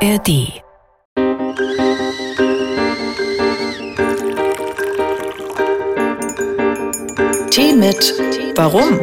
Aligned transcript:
ARD 0.00 0.62
Tee 7.50 7.72
mit 7.74 8.14
Warum? 8.54 9.00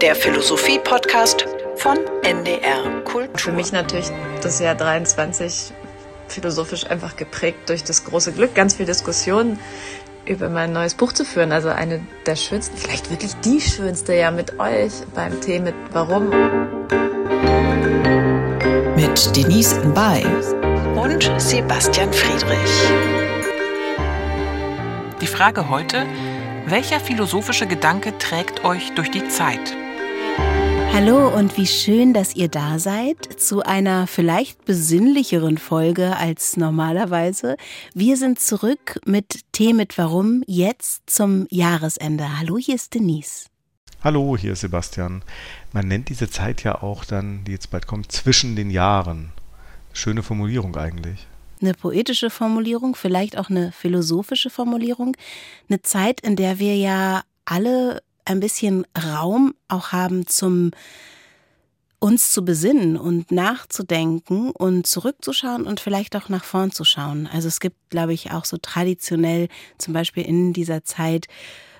Der 0.00 0.14
Philosophie-Podcast 0.14 1.44
von 1.76 1.98
NDR 2.22 3.02
Kultur. 3.04 3.38
Für 3.38 3.52
mich 3.52 3.72
natürlich 3.72 4.10
das 4.42 4.58
Jahr 4.58 4.74
23 4.74 5.72
philosophisch 6.28 6.86
einfach 6.86 7.16
geprägt 7.16 7.68
durch 7.68 7.84
das 7.84 8.06
große 8.06 8.32
Glück, 8.32 8.54
ganz 8.54 8.76
viel 8.76 8.86
Diskussionen 8.86 9.58
über 10.24 10.48
mein 10.48 10.72
neues 10.72 10.94
Buch 10.94 11.12
zu 11.12 11.26
führen. 11.26 11.52
Also 11.52 11.68
eine 11.68 12.00
der 12.24 12.36
schönsten, 12.36 12.78
vielleicht 12.78 13.10
wirklich 13.10 13.34
die 13.44 13.60
schönste 13.60 14.14
ja 14.14 14.30
mit 14.30 14.58
euch 14.58 14.92
beim 15.14 15.42
Tee 15.42 15.58
mit 15.58 15.74
Warum. 15.92 16.30
Mit 19.14 19.36
Denise 19.36 19.80
Mbay 19.84 20.24
und 20.96 21.30
Sebastian 21.40 22.12
Friedrich. 22.12 22.58
Die 25.20 25.28
Frage 25.28 25.68
heute, 25.68 26.04
welcher 26.66 26.98
philosophische 26.98 27.68
Gedanke 27.68 28.18
trägt 28.18 28.64
euch 28.64 28.92
durch 28.96 29.12
die 29.12 29.28
Zeit? 29.28 29.76
Hallo 30.92 31.28
und 31.28 31.56
wie 31.56 31.68
schön, 31.68 32.12
dass 32.12 32.34
ihr 32.34 32.48
da 32.48 32.80
seid 32.80 33.40
zu 33.40 33.62
einer 33.62 34.08
vielleicht 34.08 34.64
besinnlicheren 34.64 35.58
Folge 35.58 36.16
als 36.16 36.56
normalerweise. 36.56 37.56
Wir 37.94 38.16
sind 38.16 38.40
zurück 38.40 38.98
mit 39.04 39.42
Tee 39.52 39.74
mit 39.74 39.96
Warum 39.96 40.42
jetzt 40.48 41.08
zum 41.08 41.46
Jahresende. 41.50 42.40
Hallo, 42.40 42.58
hier 42.58 42.74
ist 42.74 42.94
Denise. 42.94 43.46
Hallo, 44.02 44.36
hier 44.36 44.54
ist 44.54 44.60
Sebastian. 44.62 45.22
Man 45.74 45.88
nennt 45.88 46.08
diese 46.08 46.30
Zeit 46.30 46.62
ja 46.62 46.82
auch 46.84 47.04
dann, 47.04 47.42
die 47.44 47.50
jetzt 47.50 47.72
bald 47.72 47.88
kommt, 47.88 48.12
zwischen 48.12 48.54
den 48.54 48.70
Jahren. 48.70 49.32
Schöne 49.92 50.22
Formulierung 50.22 50.76
eigentlich. 50.76 51.26
Eine 51.60 51.74
poetische 51.74 52.30
Formulierung, 52.30 52.94
vielleicht 52.94 53.36
auch 53.36 53.50
eine 53.50 53.72
philosophische 53.72 54.50
Formulierung. 54.50 55.16
Eine 55.68 55.82
Zeit, 55.82 56.20
in 56.20 56.36
der 56.36 56.60
wir 56.60 56.76
ja 56.76 57.22
alle 57.44 58.04
ein 58.24 58.38
bisschen 58.38 58.86
Raum 58.96 59.52
auch 59.66 59.90
haben 59.90 60.28
zum 60.28 60.70
uns 61.98 62.30
zu 62.30 62.44
besinnen 62.44 62.96
und 62.96 63.32
nachzudenken 63.32 64.50
und 64.52 64.86
zurückzuschauen 64.86 65.66
und 65.66 65.80
vielleicht 65.80 66.14
auch 66.14 66.28
nach 66.28 66.44
vorn 66.44 66.70
zu 66.70 66.84
schauen. 66.84 67.26
Also 67.32 67.48
es 67.48 67.58
gibt, 67.58 67.90
glaube 67.90 68.12
ich, 68.12 68.30
auch 68.30 68.44
so 68.44 68.58
traditionell 68.58 69.48
zum 69.78 69.92
Beispiel 69.92 70.24
in 70.24 70.52
dieser 70.52 70.84
Zeit 70.84 71.26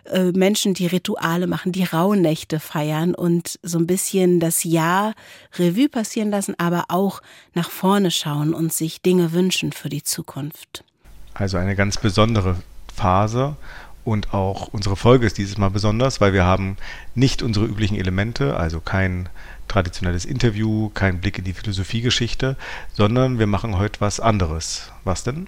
äh, 0.04 0.32
Menschen, 0.32 0.74
die 0.74 0.86
Rituale 0.86 1.46
machen, 1.46 1.72
die 1.72 1.84
Rauhnächte 1.84 2.60
feiern 2.60 3.14
und 3.14 3.58
so 3.62 3.78
ein 3.78 3.86
bisschen 3.86 4.40
das 4.40 4.64
Jahr 4.64 5.14
Revue 5.58 5.88
passieren 5.88 6.30
lassen, 6.30 6.54
aber 6.58 6.84
auch 6.88 7.22
nach 7.54 7.70
vorne 7.70 8.10
schauen 8.10 8.54
und 8.54 8.72
sich 8.72 9.00
Dinge 9.02 9.32
wünschen 9.32 9.72
für 9.72 9.88
die 9.88 10.02
Zukunft. 10.02 10.84
Also 11.32 11.56
eine 11.56 11.74
ganz 11.74 11.96
besondere 11.96 12.56
Phase 12.94 13.56
und 14.04 14.34
auch 14.34 14.68
unsere 14.68 14.96
Folge 14.96 15.26
ist 15.26 15.38
dieses 15.38 15.56
Mal 15.56 15.70
besonders, 15.70 16.20
weil 16.20 16.32
wir 16.32 16.44
haben 16.44 16.76
nicht 17.14 17.42
unsere 17.42 17.64
üblichen 17.64 17.96
Elemente, 17.96 18.56
also 18.56 18.80
kein 18.80 19.28
traditionelles 19.66 20.26
Interview, 20.26 20.90
kein 20.90 21.20
Blick 21.20 21.38
in 21.38 21.44
die 21.44 21.54
Philosophiegeschichte, 21.54 22.56
sondern 22.92 23.38
wir 23.38 23.46
machen 23.46 23.78
heute 23.78 24.00
was 24.02 24.20
anderes. 24.20 24.92
Was 25.04 25.24
denn? 25.24 25.46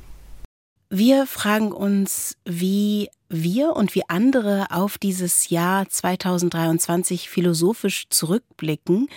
Wir 0.89 1.27
fragen 1.27 1.73
uns, 1.73 2.37
wie 2.45 3.09
wir 3.29 3.75
und 3.75 3.95
wie 3.95 4.09
andere 4.09 4.67
auf 4.71 4.99
dieses 4.99 5.49
Jahr 5.49 5.89
2023 5.89 7.29
philosophisch 7.29 8.09
zurückblicken 8.09 9.09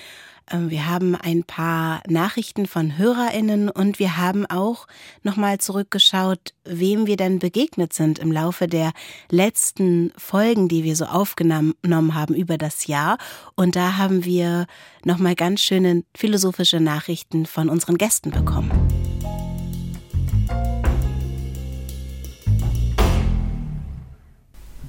ähm, 0.51 0.69
wir 0.69 0.87
haben 0.87 1.15
ein 1.15 1.43
paar 1.43 2.01
Nachrichten 2.07 2.65
von 2.65 2.97
Hörerinnen 2.97 3.69
und 3.69 3.99
wir 3.99 4.17
haben 4.17 4.45
auch 4.45 4.87
nochmal 5.23 5.59
zurückgeschaut, 5.59 6.53
wem 6.63 7.07
wir 7.07 7.17
denn 7.17 7.39
begegnet 7.39 7.93
sind 7.93 8.19
im 8.19 8.31
Laufe 8.31 8.67
der 8.67 8.91
letzten 9.29 10.11
Folgen, 10.17 10.67
die 10.67 10.83
wir 10.83 10.95
so 10.95 11.05
aufgenommen 11.05 11.75
haben 12.13 12.35
über 12.35 12.57
das 12.57 12.87
Jahr. 12.87 13.17
Und 13.55 13.75
da 13.75 13.97
haben 13.97 14.25
wir 14.25 14.65
nochmal 15.03 15.35
ganz 15.35 15.61
schöne 15.61 16.03
philosophische 16.15 16.79
Nachrichten 16.79 17.45
von 17.45 17.69
unseren 17.69 17.97
Gästen 17.97 18.31
bekommen. 18.31 18.98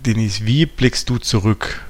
Denise, 0.06 0.46
wie 0.46 0.66
blickst 0.66 1.08
du 1.08 1.18
zurück 1.18 1.80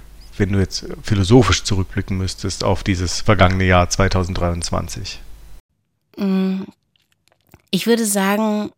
wenn 0.41 0.53
du 0.53 0.59
jetzt 0.59 0.87
philosophisch 1.03 1.63
zurückblicken 1.63 2.17
müsstest 2.17 2.65
auf 2.65 2.83
dieses 2.83 3.21
vergangene 3.21 3.65
Jahr 3.65 3.89
2023? 3.89 5.21
Mm, 6.17 6.63
ich 7.71 7.87
würde 7.87 8.07
sagen, 8.07 8.73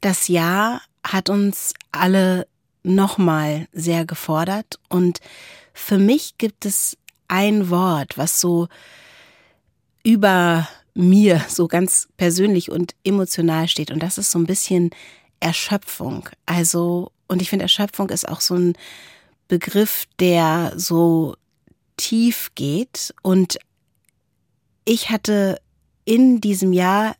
das 0.00 0.26
Jahr 0.26 0.80
hat 1.04 1.28
uns 1.28 1.74
alle 1.92 2.46
nochmal 2.82 3.68
sehr 3.72 4.06
gefordert 4.06 4.80
und 4.88 5.20
für 5.74 5.98
mich 5.98 6.38
gibt 6.38 6.64
es 6.64 6.96
ein 7.28 7.68
Wort, 7.68 8.16
was 8.16 8.40
so 8.40 8.68
über 10.02 10.66
mir 10.94 11.44
so 11.48 11.68
ganz 11.68 12.08
persönlich 12.16 12.70
und 12.70 12.94
emotional 13.04 13.68
steht 13.68 13.90
und 13.90 14.02
das 14.02 14.18
ist 14.18 14.30
so 14.30 14.38
ein 14.38 14.46
bisschen 14.46 14.90
Erschöpfung. 15.40 16.28
Also, 16.46 17.12
und 17.30 17.40
ich 17.40 17.48
finde, 17.48 17.62
Erschöpfung 17.62 18.10
ist 18.10 18.28
auch 18.28 18.40
so 18.40 18.56
ein 18.56 18.74
Begriff, 19.46 20.06
der 20.18 20.72
so 20.74 21.36
tief 21.96 22.50
geht. 22.56 23.14
Und 23.22 23.58
ich 24.84 25.10
hatte 25.10 25.60
in 26.04 26.40
diesem 26.40 26.72
Jahr 26.72 27.14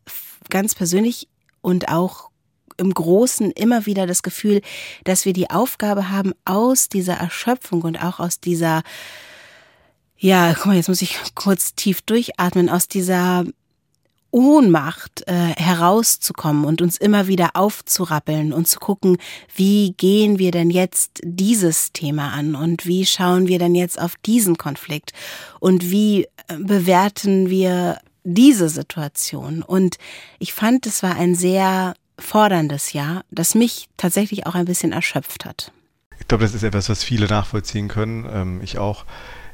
ganz 0.49 0.75
persönlich 0.75 1.29
und 1.61 1.87
auch 1.87 2.29
im 2.75 2.93
Großen 2.93 3.51
immer 3.51 3.85
wieder 3.85 4.05
das 4.05 4.21
Gefühl, 4.21 4.61
dass 5.05 5.23
wir 5.23 5.31
die 5.31 5.49
Aufgabe 5.49 6.09
haben, 6.09 6.33
aus 6.43 6.89
dieser 6.89 7.13
Erschöpfung 7.13 7.83
und 7.83 8.03
auch 8.03 8.19
aus 8.19 8.41
dieser, 8.41 8.83
ja, 10.17 10.53
guck 10.55 10.65
mal, 10.65 10.75
jetzt 10.75 10.89
muss 10.89 11.01
ich 11.01 11.17
kurz 11.35 11.73
tief 11.73 12.01
durchatmen, 12.01 12.69
aus 12.69 12.89
dieser 12.89 13.45
Ohnmacht 14.31 15.27
äh, 15.27 15.33
herauszukommen 15.57 16.65
und 16.65 16.81
uns 16.81 16.97
immer 16.97 17.27
wieder 17.27 17.51
aufzurappeln 17.53 18.53
und 18.53 18.67
zu 18.67 18.79
gucken, 18.79 19.17
wie 19.55 19.93
gehen 19.97 20.39
wir 20.39 20.51
denn 20.51 20.69
jetzt 20.69 21.19
dieses 21.23 21.91
Thema 21.91 22.31
an 22.31 22.55
und 22.55 22.85
wie 22.85 23.05
schauen 23.05 23.47
wir 23.47 23.59
denn 23.59 23.75
jetzt 23.75 24.01
auf 24.01 24.15
diesen 24.25 24.57
Konflikt 24.57 25.11
und 25.59 25.91
wie 25.91 26.23
äh, 26.47 26.57
bewerten 26.57 27.49
wir 27.49 27.99
diese 28.23 28.69
Situation. 28.69 29.63
Und 29.63 29.97
ich 30.39 30.53
fand, 30.53 30.85
es 30.85 31.03
war 31.03 31.15
ein 31.15 31.35
sehr 31.35 31.95
forderndes 32.19 32.93
Jahr, 32.93 33.23
das 33.31 33.55
mich 33.55 33.89
tatsächlich 33.97 34.45
auch 34.45 34.55
ein 34.55 34.65
bisschen 34.65 34.91
erschöpft 34.91 35.45
hat. 35.45 35.71
Ich 36.19 36.27
glaube, 36.27 36.43
das 36.43 36.53
ist 36.53 36.63
etwas, 36.63 36.87
was 36.87 37.03
viele 37.03 37.25
nachvollziehen 37.25 37.87
können. 37.87 38.29
Ähm, 38.31 38.61
ich 38.63 38.77
auch 38.77 39.05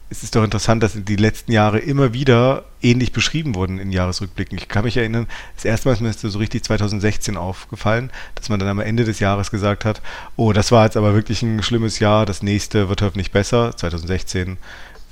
es 0.09 0.23
ist 0.23 0.35
doch 0.35 0.44
interessant, 0.44 0.84
dass 0.84 0.94
die 0.95 1.16
letzten 1.16 1.51
Jahre 1.51 1.79
immer 1.79 2.13
wieder 2.13 2.63
ähnlich 2.81 3.12
beschrieben 3.12 3.56
wurden 3.56 3.78
in 3.78 3.91
Jahresrückblicken. 3.91 4.57
Ich 4.57 4.69
kann 4.69 4.85
mich 4.85 4.95
erinnern, 4.95 5.28
das 5.56 5.66
erste 5.66 5.88
Mal 5.88 5.94
ist 5.94 6.01
mir 6.01 6.12
das 6.12 6.22
so 6.22 6.40
richtig 6.40 6.63
2016 6.63 7.35
aufgefallen, 7.35 8.12
dass 8.35 8.50
man 8.50 8.59
dann 8.59 8.69
am 8.69 8.79
Ende 8.79 9.03
des 9.03 9.19
Jahres 9.19 9.51
gesagt 9.51 9.84
hat, 9.84 10.01
oh, 10.38 10.53
das 10.53 10.72
war 10.72 10.85
jetzt 10.85 10.97
aber 10.97 11.13
wirklich 11.13 11.41
ein 11.41 11.62
schlimmes 11.62 12.00
Jahr, 12.00 12.25
das 12.25 12.41
nächste 12.41 12.88
wird 12.88 13.01
hoffentlich 13.01 13.31
besser. 13.31 13.75
2016 13.75 14.57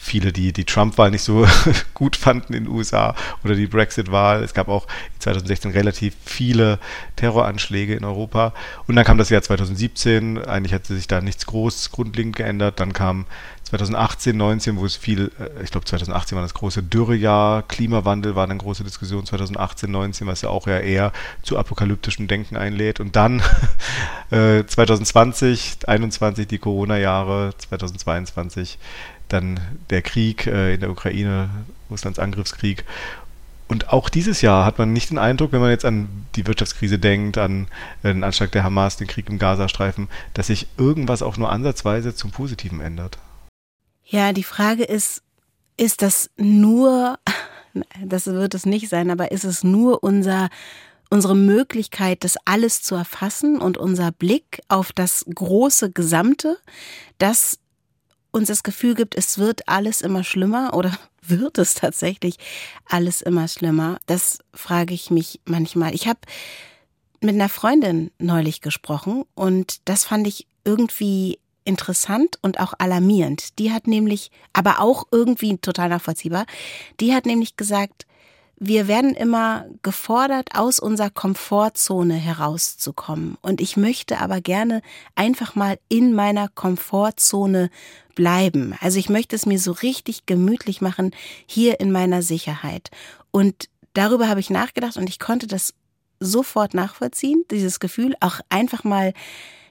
viele, 0.06 0.32
die 0.32 0.54
die 0.54 0.66
Trump-Wahl 0.66 1.12
nicht 1.12 1.24
so 1.24 1.48
gut 1.94 2.16
fanden 2.16 2.54
in 2.54 2.66
den 2.66 2.74
USA 2.74 3.16
oder 3.44 3.56
die 3.56 3.66
Brexit-Wahl. 3.66 4.44
Es 4.44 4.54
gab 4.54 4.68
auch 4.68 4.88
2016 5.20 5.72
relativ 5.72 6.14
viele 6.24 6.80
Terroranschläge 7.16 7.96
in 7.96 8.06
Europa. 8.06 8.54
Und 8.88 8.96
dann 8.96 9.04
kam 9.04 9.18
das 9.18 9.30
Jahr 9.30 9.42
2017. 9.42 10.38
Eigentlich 10.46 10.74
hat 10.74 10.86
sich 10.86 11.08
da 11.08 11.22
nichts 11.22 11.48
groß 11.48 11.92
grundlegend 11.92 12.36
geändert. 12.36 12.80
Dann 12.80 12.94
kam 12.94 13.26
2018, 13.78 14.36
19, 14.36 14.78
wo 14.78 14.86
es 14.86 14.96
viel, 14.96 15.32
äh, 15.40 15.64
ich 15.64 15.72
glaube 15.72 15.86
2018 15.86 16.36
war 16.36 16.44
das 16.44 16.54
große 16.54 16.84
Dürrejahr, 16.84 17.64
Klimawandel 17.64 18.36
war 18.36 18.46
eine 18.46 18.58
große 18.58 18.84
Diskussion 18.84 19.26
2018, 19.26 19.92
19, 19.92 20.28
was 20.28 20.42
ja 20.42 20.50
auch 20.50 20.68
ja 20.68 20.80
eher 20.80 21.12
zu 21.44 21.58
apokalyptischem 21.58 22.28
Denken 22.28 22.58
einlädt. 22.58 23.00
Und 23.00 23.16
dann 23.16 23.42
äh, 24.32 24.66
2020, 24.66 25.80
21 25.88 26.48
die 26.48 26.60
Corona-Jahre, 26.60 27.54
2022 27.58 28.78
dann 29.28 29.60
der 29.90 30.02
Krieg 30.02 30.48
äh, 30.48 30.76
in 30.76 30.80
der 30.80 30.92
Ukraine, 30.92 31.50
Russlands 31.90 32.20
Angriffskrieg. 32.20 32.86
Und 33.68 33.90
auch 33.90 34.10
dieses 34.10 34.42
Jahr 34.42 34.64
hat 34.64 34.78
man 34.78 34.94
nicht 34.94 35.10
den 35.10 35.18
Eindruck, 35.18 35.52
wenn 35.52 35.62
man 35.62 35.72
jetzt 35.72 35.86
an 35.86 36.08
die 36.36 36.46
Wirtschaftskrise 36.46 37.00
denkt, 37.00 37.38
an 37.38 37.68
den 38.04 38.24
Anschlag 38.24 38.52
der 38.52 38.64
Hamas, 38.64 38.98
den 38.98 39.08
Krieg 39.08 39.28
im 39.28 39.40
Gazastreifen, 39.40 40.08
dass 40.36 40.48
sich 40.48 40.68
irgendwas 40.78 41.24
auch 41.24 41.38
nur 41.38 41.52
ansatzweise 41.52 42.14
zum 42.14 42.30
Positiven 42.32 42.80
ändert. 42.80 43.18
Ja, 44.06 44.34
die 44.34 44.44
Frage 44.44 44.84
ist, 44.84 45.24
ist 45.78 46.02
das 46.02 46.30
nur, 46.38 47.20
das 48.06 48.28
wird 48.28 48.54
es 48.54 48.66
nicht 48.66 48.90
sein, 48.90 49.10
aber 49.10 49.32
ist 49.32 49.44
es 49.44 49.64
nur 49.64 50.04
unser, 50.04 50.50
unsere 51.10 51.36
Möglichkeit, 51.36 52.24
das 52.24 52.38
alles 52.46 52.82
zu 52.82 52.96
erfassen 52.96 53.60
und 53.60 53.78
unser 53.78 54.12
Blick 54.12 54.62
auf 54.68 54.94
das 54.94 55.26
große 55.34 55.92
Gesamte, 55.92 56.58
das 57.18 57.60
uns 58.32 58.50
das 58.50 58.64
Gefühl 58.64 58.96
gibt, 58.96 59.16
es 59.16 59.38
wird 59.38 59.68
alles 59.68 60.02
immer 60.02 60.24
schlimmer 60.24 60.74
oder 60.74 60.98
wird 61.22 61.58
es 61.58 61.74
tatsächlich 61.74 62.38
alles 62.86 63.22
immer 63.22 63.48
schlimmer? 63.48 63.98
Das 64.06 64.40
frage 64.54 64.94
ich 64.94 65.10
mich 65.10 65.40
manchmal. 65.46 65.96
Ich 65.96 66.08
habe 66.08 66.20
mit 67.22 67.34
einer 67.34 67.50
Freundin 67.50 68.12
neulich 68.20 68.62
gesprochen 68.62 69.24
und 69.34 69.78
das 69.86 70.04
fand 70.04 70.28
ich 70.28 70.48
irgendwie 70.64 71.40
interessant 71.66 72.40
und 72.42 72.60
auch 72.60 72.74
alarmierend. 72.78 73.60
Die 73.60 73.72
hat 73.72 73.88
nämlich, 73.88 74.32
aber 74.54 74.80
auch 74.80 75.06
irgendwie 75.12 75.58
total 75.58 75.90
nachvollziehbar, 75.90 76.46
die 77.00 77.14
hat 77.14 77.26
nämlich 77.26 77.58
gesagt, 77.58 78.06
wir 78.58 78.88
werden 78.88 79.16
immer 79.16 79.66
gefordert, 79.82 80.56
aus 80.56 80.80
unserer 80.80 81.10
Komfortzone 81.10 82.14
herauszukommen. 82.16 83.38
Und 83.42 83.60
ich 83.60 83.76
möchte 83.76 84.20
aber 84.22 84.40
gerne 84.40 84.82
einfach 85.14 85.56
mal 85.56 85.78
in 85.90 86.14
meiner 86.14 86.48
Komfortzone 86.48 87.70
bleiben. 88.16 88.74
Also 88.80 88.98
ich 88.98 89.10
möchte 89.10 89.36
es 89.36 89.46
mir 89.46 89.60
so 89.60 89.74
richtig 89.74 90.26
gemütlich 90.26 90.80
machen, 90.80 91.12
hier 91.46 91.82
in 91.82 91.92
meiner 91.92 92.22
Sicherheit. 92.22 92.92
Und 93.32 93.70
darüber 93.94 94.30
habe 94.30 94.40
ich 94.40 94.50
nachgedacht 94.50 94.96
und 94.96 95.10
ich 95.10 95.20
konnte 95.20 95.48
das 95.48 95.74
sofort 96.22 96.74
nachvollziehen, 96.74 97.44
dieses 97.52 97.82
Gefühl, 97.82 98.16
auch 98.22 98.40
einfach 98.48 98.86
mal 98.86 99.14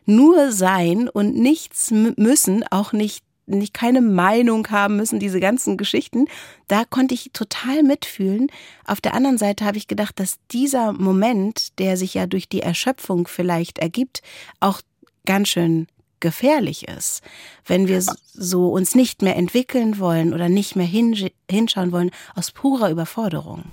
nur 0.07 0.53
sein 0.53 1.09
und 1.09 1.35
nichts 1.37 1.91
müssen, 1.91 2.65
auch 2.71 2.93
nicht 2.93 3.25
nicht 3.47 3.75
keine 3.75 4.01
Meinung 4.01 4.71
haben 4.71 4.97
müssen, 4.97 5.21
diese 5.21 5.41
ganzen 5.41 5.77
Geschichten, 5.77 6.27
da 6.69 6.85
konnte 6.85 7.15
ich 7.15 7.31
total 7.33 7.83
mitfühlen. 7.83 8.49
Auf 8.87 9.01
der 9.01 9.15
anderen 9.15 9.39
Seite 9.39 9.65
habe 9.65 9.77
ich 9.77 9.87
gedacht, 9.87 10.19
dass 10.19 10.39
dieser 10.51 10.93
Moment, 10.93 11.79
der 11.79 11.97
sich 11.97 12.15
ja 12.15 12.27
durch 12.27 12.49
die 12.49 12.63
Erschöpfung 12.63 13.27
vielleicht 13.27 13.79
ergibt, 13.79 14.23
auch 14.61 14.81
ganz 15.27 15.49
schön 15.49 15.89
gefährlich 16.21 16.89
ist. 16.89 17.23
Wenn 17.67 17.87
wir 17.87 18.03
so 18.33 18.71
uns 18.71 18.95
nicht 18.95 19.21
mehr 19.21 19.37
entwickeln 19.37 19.99
wollen 19.99 20.33
oder 20.33 20.49
nicht 20.49 20.75
mehr 20.75 20.87
hinschauen 20.87 21.93
wollen, 21.93 22.11
aus 22.35 22.51
purer 22.51 22.91
Überforderung. 22.91 23.65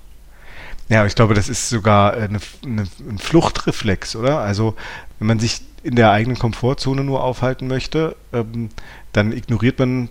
Ja, 0.89 1.05
ich 1.05 1.15
glaube, 1.15 1.33
das 1.33 1.47
ist 1.47 1.69
sogar 1.69 2.13
eine, 2.13 2.39
eine, 2.65 2.85
ein 3.07 3.17
Fluchtreflex, 3.17 4.17
oder? 4.17 4.39
Also, 4.39 4.75
wenn 5.19 5.27
man 5.27 5.39
sich 5.39 5.61
in 5.83 5.95
der 5.95 6.11
eigenen 6.11 6.37
Komfortzone 6.37 7.03
nur 7.03 7.23
aufhalten 7.23 7.67
möchte, 7.67 8.15
ähm, 8.33 8.69
dann 9.13 9.31
ignoriert 9.31 9.79
man 9.79 10.09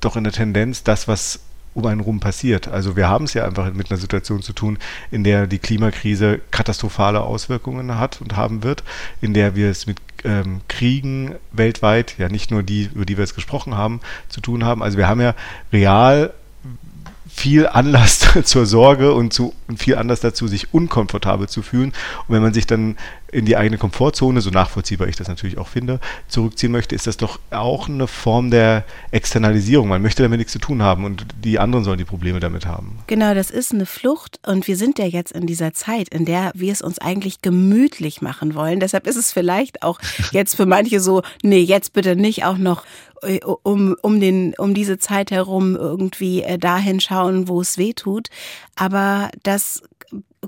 doch 0.00 0.16
in 0.16 0.24
der 0.24 0.32
Tendenz 0.32 0.84
das, 0.84 1.08
was 1.08 1.40
um 1.74 1.86
einen 1.86 2.00
rum 2.00 2.20
passiert. 2.20 2.68
Also 2.68 2.96
wir 2.96 3.08
haben 3.08 3.24
es 3.24 3.34
ja 3.34 3.44
einfach 3.44 3.72
mit 3.72 3.90
einer 3.90 4.00
Situation 4.00 4.42
zu 4.42 4.52
tun, 4.52 4.78
in 5.10 5.22
der 5.24 5.46
die 5.46 5.58
Klimakrise 5.58 6.40
katastrophale 6.50 7.20
Auswirkungen 7.20 7.98
hat 7.98 8.20
und 8.20 8.36
haben 8.36 8.64
wird, 8.64 8.82
in 9.20 9.32
der 9.32 9.54
wir 9.54 9.70
es 9.70 9.86
mit 9.86 9.98
ähm, 10.24 10.60
Kriegen 10.68 11.36
weltweit, 11.52 12.16
ja 12.18 12.28
nicht 12.28 12.50
nur 12.50 12.62
die, 12.62 12.90
über 12.92 13.04
die 13.04 13.16
wir 13.16 13.24
jetzt 13.24 13.34
gesprochen 13.34 13.76
haben, 13.76 14.00
zu 14.28 14.40
tun 14.40 14.64
haben. 14.64 14.82
Also 14.82 14.98
wir 14.98 15.08
haben 15.08 15.20
ja 15.20 15.34
real 15.72 16.34
viel 17.28 17.66
Anlass 17.66 18.20
zur 18.44 18.66
Sorge 18.66 19.12
und, 19.12 19.32
zu, 19.32 19.54
und 19.68 19.78
viel 19.78 19.96
Anlass 19.96 20.20
dazu, 20.20 20.48
sich 20.48 20.72
unkomfortabel 20.72 21.48
zu 21.48 21.62
fühlen. 21.62 21.92
Und 22.26 22.34
wenn 22.34 22.42
man 22.42 22.54
sich 22.54 22.66
dann 22.66 22.96
in 23.30 23.44
die 23.44 23.56
eigene 23.56 23.78
Komfortzone, 23.78 24.40
so 24.40 24.50
nachvollziehbar 24.50 25.08
ich 25.08 25.16
das 25.16 25.28
natürlich 25.28 25.58
auch 25.58 25.68
finde, 25.68 26.00
zurückziehen 26.28 26.72
möchte, 26.72 26.94
ist 26.94 27.06
das 27.06 27.18
doch 27.18 27.38
auch 27.50 27.88
eine 27.88 28.06
Form 28.06 28.50
der 28.50 28.84
Externalisierung. 29.10 29.88
Man 29.88 30.02
möchte 30.02 30.22
damit 30.22 30.38
nichts 30.38 30.52
zu 30.52 30.58
tun 30.58 30.82
haben 30.82 31.04
und 31.04 31.26
die 31.44 31.58
anderen 31.58 31.84
sollen 31.84 31.98
die 31.98 32.04
Probleme 32.04 32.40
damit 32.40 32.66
haben. 32.66 32.98
Genau, 33.06 33.34
das 33.34 33.50
ist 33.50 33.72
eine 33.72 33.86
Flucht 33.86 34.40
und 34.46 34.66
wir 34.66 34.76
sind 34.76 34.98
ja 34.98 35.04
jetzt 35.04 35.32
in 35.32 35.46
dieser 35.46 35.74
Zeit, 35.74 36.08
in 36.08 36.24
der 36.24 36.52
wir 36.54 36.72
es 36.72 36.80
uns 36.80 36.98
eigentlich 36.98 37.42
gemütlich 37.42 38.22
machen 38.22 38.54
wollen. 38.54 38.80
Deshalb 38.80 39.06
ist 39.06 39.16
es 39.16 39.32
vielleicht 39.32 39.82
auch 39.82 40.00
jetzt 40.32 40.56
für 40.56 40.66
manche 40.66 41.00
so, 41.00 41.22
nee, 41.42 41.60
jetzt 41.60 41.92
bitte 41.92 42.16
nicht 42.16 42.44
auch 42.44 42.56
noch 42.56 42.84
um, 43.62 43.96
um, 44.02 44.20
den, 44.20 44.54
um 44.58 44.74
diese 44.74 44.98
Zeit 44.98 45.30
herum 45.30 45.76
irgendwie 45.76 46.42
äh, 46.42 46.58
dahin 46.58 47.00
schauen, 47.00 47.48
wo 47.48 47.60
es 47.60 47.78
weh 47.78 47.92
tut. 47.92 48.28
Aber 48.76 49.30
das 49.42 49.82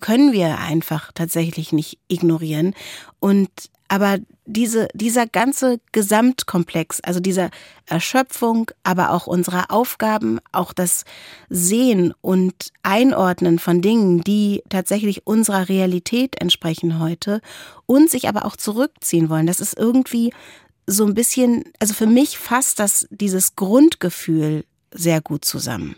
können 0.00 0.32
wir 0.32 0.58
einfach 0.58 1.12
tatsächlich 1.12 1.72
nicht 1.72 1.98
ignorieren. 2.08 2.74
Und 3.18 3.50
aber 3.88 4.18
diese, 4.46 4.86
dieser 4.94 5.26
ganze 5.26 5.80
Gesamtkomplex, 5.90 7.00
also 7.00 7.18
dieser 7.18 7.50
Erschöpfung, 7.86 8.70
aber 8.84 9.10
auch 9.10 9.26
unserer 9.26 9.72
Aufgaben, 9.72 10.38
auch 10.52 10.72
das 10.72 11.04
Sehen 11.48 12.14
und 12.20 12.54
Einordnen 12.84 13.58
von 13.58 13.82
Dingen, 13.82 14.20
die 14.20 14.62
tatsächlich 14.68 15.26
unserer 15.26 15.68
Realität 15.68 16.40
entsprechen 16.40 17.00
heute 17.00 17.40
und 17.86 18.08
sich 18.08 18.28
aber 18.28 18.44
auch 18.44 18.54
zurückziehen 18.54 19.28
wollen, 19.28 19.48
das 19.48 19.58
ist 19.58 19.76
irgendwie 19.76 20.32
so 20.90 21.06
ein 21.06 21.14
bisschen, 21.14 21.64
also 21.78 21.94
für 21.94 22.06
mich 22.06 22.38
fasst 22.38 22.78
das 22.78 23.06
dieses 23.10 23.56
Grundgefühl 23.56 24.64
sehr 24.92 25.20
gut 25.20 25.44
zusammen. 25.44 25.94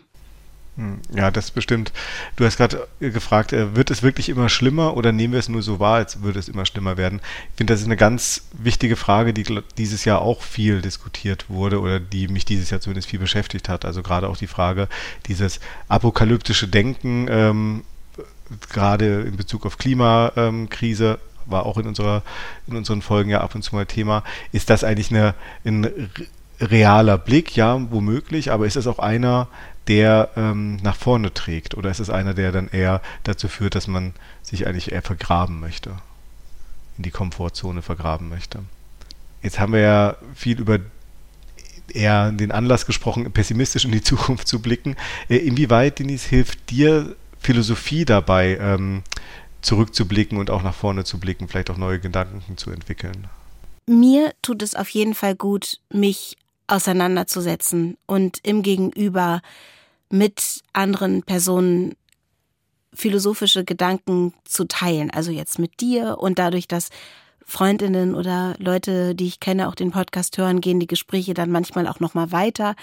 Hm, 0.75 1.01
ja, 1.15 1.29
das 1.29 1.51
bestimmt. 1.51 1.91
Du 2.35 2.45
hast 2.45 2.57
gerade 2.57 2.87
gefragt, 2.99 3.53
äh, 3.53 3.75
wird 3.75 3.91
es 3.91 4.01
wirklich 4.01 4.29
immer 4.29 4.49
schlimmer 4.49 4.97
oder 4.97 5.11
nehmen 5.11 5.33
wir 5.33 5.39
es 5.39 5.49
nur 5.49 5.61
so 5.61 5.79
wahr, 5.79 5.95
als 5.95 6.21
würde 6.23 6.39
es 6.39 6.49
immer 6.49 6.65
schlimmer 6.65 6.97
werden? 6.97 7.21
Ich 7.51 7.57
finde, 7.57 7.73
das 7.73 7.81
ist 7.81 7.85
eine 7.85 7.97
ganz 7.97 8.43
wichtige 8.53 8.95
Frage, 8.95 9.33
die 9.33 9.45
dieses 9.77 10.05
Jahr 10.05 10.21
auch 10.21 10.41
viel 10.41 10.81
diskutiert 10.81 11.49
wurde 11.49 11.79
oder 11.79 11.99
die 11.99 12.27
mich 12.27 12.45
dieses 12.45 12.71
Jahr 12.71 12.81
zumindest 12.81 13.07
viel 13.07 13.19
beschäftigt 13.19 13.69
hat. 13.69 13.85
Also 13.85 14.01
gerade 14.01 14.27
auch 14.27 14.37
die 14.37 14.47
Frage, 14.47 14.87
dieses 15.27 15.59
apokalyptische 15.89 16.67
Denken, 16.67 17.27
ähm, 17.29 17.83
gerade 18.69 19.21
in 19.21 19.37
Bezug 19.37 19.67
auf 19.67 19.77
Klimakrise, 19.77 21.19
war 21.45 21.65
auch 21.65 21.77
in 21.77 21.87
unserer 21.87 22.23
in 22.67 22.75
unseren 22.75 23.01
Folgen 23.01 23.29
ja 23.29 23.41
ab 23.41 23.55
und 23.55 23.61
zu 23.61 23.75
mal 23.75 23.85
Thema. 23.85 24.23
Ist 24.51 24.69
das 24.69 24.83
eigentlich 24.83 25.11
eine, 25.11 25.35
ein 25.65 26.09
realer 26.59 27.17
Blick? 27.17 27.55
Ja, 27.55 27.79
womöglich, 27.91 28.51
aber 28.51 28.65
ist 28.65 28.75
das 28.75 28.87
auch 28.87 28.99
einer, 28.99 29.47
der 29.87 30.29
ähm, 30.35 30.77
nach 30.77 30.95
vorne 30.95 31.33
trägt? 31.33 31.75
Oder 31.75 31.89
ist 31.89 31.99
es 31.99 32.09
einer, 32.09 32.33
der 32.33 32.51
dann 32.51 32.69
eher 32.69 33.01
dazu 33.23 33.47
führt, 33.47 33.75
dass 33.75 33.87
man 33.87 34.13
sich 34.41 34.67
eigentlich 34.67 34.91
eher 34.91 35.01
vergraben 35.01 35.59
möchte? 35.59 35.91
In 36.97 37.03
die 37.03 37.11
Komfortzone 37.11 37.81
vergraben 37.81 38.29
möchte? 38.29 38.59
Jetzt 39.41 39.59
haben 39.59 39.73
wir 39.73 39.79
ja 39.81 40.15
viel 40.35 40.59
über 40.59 40.79
eher 41.91 42.31
den 42.31 42.51
Anlass 42.51 42.85
gesprochen, 42.85 43.31
pessimistisch 43.31 43.85
in 43.85 43.91
die 43.91 44.01
Zukunft 44.03 44.47
zu 44.47 44.61
blicken. 44.61 44.95
Äh, 45.29 45.37
inwieweit, 45.37 45.99
Denise, 45.99 46.27
hilft 46.27 46.69
dir 46.69 47.15
Philosophie 47.39 48.05
dabei, 48.05 48.57
ähm, 48.59 49.03
zurückzublicken 49.63 50.37
und 50.37 50.49
auch 50.51 50.61
nach 50.61 50.75
vorne 50.75 51.03
zu 51.03 51.19
blicken, 51.19 51.47
vielleicht 51.47 51.69
auch 51.69 51.77
neue 51.77 51.99
Gedanken 51.99 52.57
zu 52.57 52.69
entwickeln? 52.71 53.27
Mir 53.85 54.33
tut 54.41 54.61
es 54.61 54.75
auf 54.75 54.89
jeden 54.89 55.15
Fall 55.15 55.35
gut, 55.35 55.79
mich 55.91 56.37
auseinanderzusetzen 56.67 57.97
und 58.05 58.39
im 58.43 58.61
Gegenüber 58.61 59.41
mit 60.09 60.61
anderen 60.73 61.23
Personen 61.23 61.95
philosophische 62.93 63.65
Gedanken 63.65 64.33
zu 64.45 64.65
teilen. 64.65 65.09
Also 65.09 65.31
jetzt 65.31 65.59
mit 65.59 65.81
dir 65.81 66.19
und 66.19 66.39
dadurch, 66.39 66.67
dass 66.67 66.89
Freundinnen 67.45 68.15
oder 68.15 68.55
Leute, 68.59 69.15
die 69.15 69.27
ich 69.27 69.39
kenne, 69.39 69.67
auch 69.67 69.75
den 69.75 69.91
Podcast 69.91 70.37
hören, 70.37 70.61
gehen 70.61 70.79
die 70.79 70.87
Gespräche 70.87 71.33
dann 71.33 71.51
manchmal 71.51 71.87
auch 71.87 71.99
noch 71.99 72.13
mal 72.13 72.31
weiter 72.31 72.75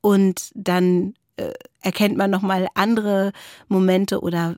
und 0.00 0.50
dann 0.54 1.14
äh, 1.36 1.52
erkennt 1.80 2.16
man 2.16 2.30
noch 2.30 2.42
mal 2.42 2.68
andere 2.74 3.32
Momente 3.68 4.20
oder 4.20 4.56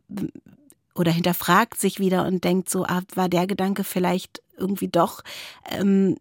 oder 0.96 1.12
hinterfragt 1.12 1.78
sich 1.78 1.98
wieder 1.98 2.26
und 2.26 2.44
denkt 2.44 2.70
so, 2.70 2.84
ah, 2.84 3.02
war 3.14 3.28
der 3.28 3.46
Gedanke 3.46 3.84
vielleicht 3.84 4.42
irgendwie 4.58 4.88
doch, 4.88 5.22
ähm, 5.70 6.16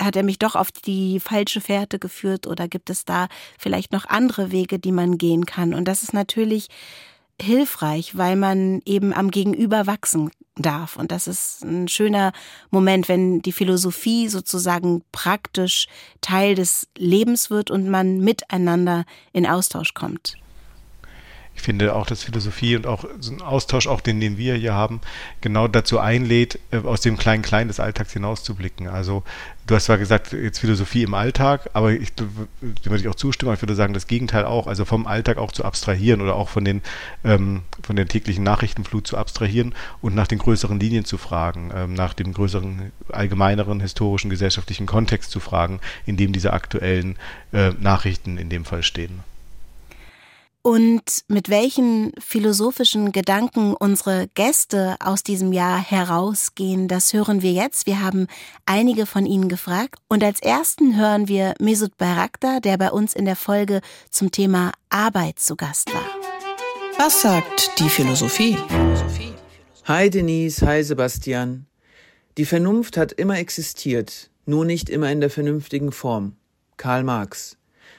hat 0.00 0.16
er 0.16 0.22
mich 0.22 0.38
doch 0.38 0.56
auf 0.56 0.70
die 0.70 1.20
falsche 1.20 1.60
Fährte 1.60 1.98
geführt 1.98 2.46
oder 2.46 2.68
gibt 2.68 2.90
es 2.90 3.04
da 3.04 3.28
vielleicht 3.58 3.92
noch 3.92 4.04
andere 4.04 4.52
Wege, 4.52 4.78
die 4.78 4.92
man 4.92 5.16
gehen 5.16 5.46
kann? 5.46 5.72
Und 5.72 5.86
das 5.86 6.02
ist 6.02 6.12
natürlich 6.12 6.68
hilfreich, 7.40 8.16
weil 8.16 8.36
man 8.36 8.82
eben 8.84 9.12
am 9.12 9.30
Gegenüber 9.30 9.86
wachsen 9.86 10.30
darf. 10.56 10.96
Und 10.96 11.12
das 11.12 11.28
ist 11.28 11.64
ein 11.64 11.88
schöner 11.88 12.32
Moment, 12.70 13.08
wenn 13.08 13.40
die 13.40 13.52
Philosophie 13.52 14.28
sozusagen 14.28 15.02
praktisch 15.12 15.86
Teil 16.20 16.56
des 16.56 16.88
Lebens 16.96 17.48
wird 17.48 17.70
und 17.70 17.88
man 17.88 18.18
miteinander 18.18 19.04
in 19.32 19.46
Austausch 19.46 19.94
kommt 19.94 20.36
ich 21.58 21.64
finde 21.64 21.96
auch, 21.96 22.06
dass 22.06 22.22
Philosophie 22.22 22.76
und 22.76 22.86
auch 22.86 23.04
so 23.18 23.32
ein 23.32 23.42
Austausch, 23.42 23.88
auch 23.88 24.00
den, 24.00 24.20
den 24.20 24.38
wir 24.38 24.54
hier 24.54 24.74
haben, 24.74 25.00
genau 25.40 25.66
dazu 25.66 25.98
einlädt, 25.98 26.60
äh, 26.70 26.78
aus 26.78 27.00
dem 27.00 27.18
kleinen 27.18 27.42
Klein 27.42 27.66
des 27.66 27.80
Alltags 27.80 28.12
hinauszublicken. 28.12 28.86
Also 28.86 29.24
du 29.66 29.74
hast 29.74 29.86
zwar 29.86 29.98
gesagt, 29.98 30.32
jetzt 30.32 30.60
Philosophie 30.60 31.02
im 31.02 31.14
Alltag, 31.14 31.68
aber 31.72 31.90
ich, 31.90 32.14
dem 32.14 32.28
würde 32.60 33.00
ich 33.00 33.08
auch 33.08 33.16
zustimmen, 33.16 33.52
ich 33.54 33.60
würde 33.60 33.74
sagen, 33.74 33.92
das 33.92 34.06
Gegenteil 34.06 34.44
auch, 34.44 34.68
also 34.68 34.84
vom 34.84 35.08
Alltag 35.08 35.38
auch 35.38 35.50
zu 35.50 35.64
abstrahieren 35.64 36.20
oder 36.20 36.36
auch 36.36 36.48
von 36.48 36.64
den, 36.64 36.80
ähm, 37.24 37.62
von 37.82 37.96
der 37.96 38.06
täglichen 38.06 38.44
Nachrichtenflut 38.44 39.08
zu 39.08 39.16
abstrahieren 39.16 39.74
und 40.00 40.14
nach 40.14 40.28
den 40.28 40.38
größeren 40.38 40.78
Linien 40.78 41.04
zu 41.04 41.18
fragen, 41.18 41.72
ähm, 41.74 41.92
nach 41.92 42.14
dem 42.14 42.32
größeren, 42.32 42.92
allgemeineren, 43.10 43.80
historischen, 43.80 44.30
gesellschaftlichen 44.30 44.86
Kontext 44.86 45.32
zu 45.32 45.40
fragen, 45.40 45.80
in 46.06 46.16
dem 46.16 46.32
diese 46.32 46.52
aktuellen 46.52 47.16
äh, 47.52 47.70
Nachrichten 47.80 48.38
in 48.38 48.48
dem 48.48 48.64
Fall 48.64 48.84
stehen. 48.84 49.24
Und 50.68 51.24
mit 51.28 51.48
welchen 51.48 52.12
philosophischen 52.18 53.10
Gedanken 53.10 53.72
unsere 53.72 54.28
Gäste 54.34 54.96
aus 55.00 55.22
diesem 55.22 55.54
Jahr 55.54 55.82
herausgehen, 55.82 56.88
das 56.88 57.14
hören 57.14 57.40
wir 57.40 57.52
jetzt. 57.52 57.86
Wir 57.86 58.02
haben 58.02 58.26
einige 58.66 59.06
von 59.06 59.24
ihnen 59.24 59.48
gefragt. 59.48 59.94
Und 60.08 60.22
als 60.22 60.40
ersten 60.40 60.94
hören 60.94 61.26
wir 61.26 61.54
Mesut 61.58 61.96
Bayraktar, 61.96 62.60
der 62.60 62.76
bei 62.76 62.90
uns 62.90 63.14
in 63.14 63.24
der 63.24 63.34
Folge 63.34 63.80
zum 64.10 64.30
Thema 64.30 64.72
Arbeit 64.90 65.38
zu 65.38 65.56
Gast 65.56 65.90
war. 65.94 66.04
Was 66.98 67.22
sagt 67.22 67.80
die 67.80 67.88
Philosophie? 67.88 68.58
Hi 69.86 70.10
Denise, 70.10 70.66
hi 70.66 70.82
Sebastian. 70.82 71.64
Die 72.36 72.44
Vernunft 72.44 72.98
hat 72.98 73.12
immer 73.12 73.38
existiert, 73.38 74.28
nur 74.44 74.66
nicht 74.66 74.90
immer 74.90 75.10
in 75.10 75.20
der 75.20 75.30
vernünftigen 75.30 75.92
Form. 75.92 76.36
Karl 76.76 77.04
Marx. 77.04 77.56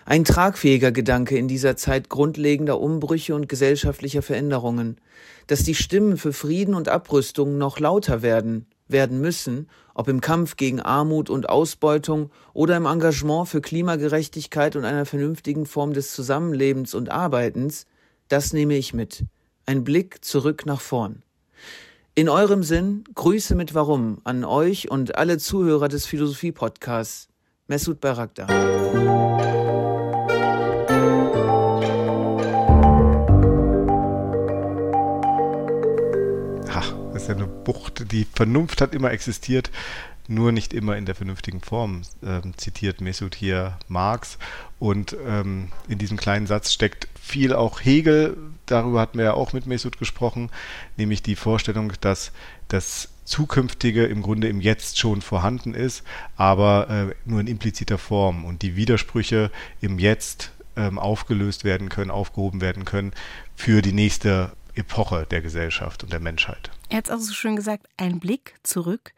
Ein 0.10 0.26
tragfähiger 0.26 0.92
Gedanke 0.92 1.38
in 1.38 1.48
dieser 1.48 1.76
Zeit 1.76 2.10
grundlegender 2.10 2.80
Umbrüche 2.80 3.36
und 3.36 3.48
gesellschaftlicher 3.48 4.24
Veränderungen, 4.24 4.98
dass 5.46 5.62
die 5.62 5.76
Stimmen 5.76 6.18
für 6.18 6.34
Frieden 6.34 6.74
und 6.74 6.90
Abrüstung 6.90 7.60
noch 7.60 7.80
lauter 7.80 8.24
werden, 8.24 8.66
werden 8.88 9.22
müssen, 9.22 9.70
ob 9.94 10.08
im 10.08 10.20
Kampf 10.20 10.58
gegen 10.58 10.80
Armut 10.82 11.30
und 11.30 11.48
Ausbeutung 11.48 12.32
oder 12.54 12.76
im 12.76 12.88
Engagement 12.88 13.50
für 13.50 13.62
Klimagerechtigkeit 13.62 14.76
und 14.76 14.84
einer 14.84 15.06
vernünftigen 15.06 15.68
Form 15.68 15.94
des 15.94 16.12
Zusammenlebens 16.16 16.96
und 16.96 17.12
Arbeitens, 17.12 17.86
das 18.30 18.52
nehme 18.52 18.78
ich 18.78 18.96
mit. 18.96 19.26
Ein 19.68 19.84
Blick 19.84 20.26
zurück 20.26 20.66
nach 20.66 20.82
vorn. 20.82 21.22
In 22.16 22.30
eurem 22.30 22.64
Sinn, 22.64 23.04
Grüße 23.14 23.54
mit 23.54 23.76
Warum 23.76 24.22
an 24.24 24.44
euch 24.44 24.90
und 24.90 25.20
alle 25.20 25.38
Zuhörer 25.38 25.88
des 25.88 26.08
Philosophie-Podcasts. 26.08 27.28
Mesut 27.68 28.02
Barakda. 28.02 28.48
Bucht. 37.70 38.12
Die 38.12 38.26
Vernunft 38.34 38.82
hat 38.82 38.96
immer 38.96 39.12
existiert, 39.12 39.70
nur 40.28 40.52
nicht 40.52 40.74
immer 40.74 40.98
in 40.98 41.06
der 41.06 41.14
vernünftigen 41.14 41.62
Form, 41.62 42.02
ähm, 42.26 42.54
zitiert 42.58 43.00
Mesut 43.00 43.36
hier 43.36 43.78
Marx. 43.88 44.40
Und 44.80 45.16
ähm, 45.24 45.68
in 45.88 46.00
diesem 46.00 46.18
kleinen 46.18 46.48
Satz 46.48 46.74
steckt 46.74 47.08
viel 47.22 47.54
auch 47.54 47.80
Hegel, 47.82 48.38
darüber 48.66 49.02
hatten 49.02 49.20
wir 49.20 49.26
ja 49.26 49.34
auch 49.36 49.54
mit 49.54 49.68
Mesut 49.68 50.00
gesprochen, 50.00 50.50
nämlich 50.98 51.22
die 51.22 51.36
Vorstellung, 51.36 51.94
dass 52.02 52.32
das 52.70 53.10
Zukünftige 53.24 54.06
im 54.08 54.24
Grunde 54.24 54.48
im 54.48 54.62
Jetzt 54.62 54.98
schon 54.98 55.22
vorhanden 55.22 55.76
ist, 55.76 56.02
aber 56.38 56.90
äh, 56.90 57.30
nur 57.30 57.40
in 57.40 57.46
impliziter 57.46 58.00
Form 58.00 58.46
und 58.46 58.64
die 58.64 58.76
Widersprüche 58.76 59.52
im 59.80 60.00
Jetzt 60.00 60.54
ähm, 60.76 60.98
aufgelöst 60.98 61.66
werden 61.66 61.90
können, 61.90 62.10
aufgehoben 62.10 62.62
werden 62.62 62.84
können 62.84 63.12
für 63.56 63.84
die 63.84 63.94
nächste 63.94 64.54
Epoche 64.76 65.26
der 65.30 65.42
Gesellschaft 65.42 66.04
und 66.04 66.12
der 66.12 66.20
Menschheit. 66.20 66.72
Er 66.90 66.98
hat 66.98 67.08
es 67.08 67.12
auch 67.12 67.20
so 67.20 67.34
schön 67.34 67.56
gesagt, 67.56 67.88
ein 67.98 68.20
Blick 68.20 68.56
zurück 68.64 69.14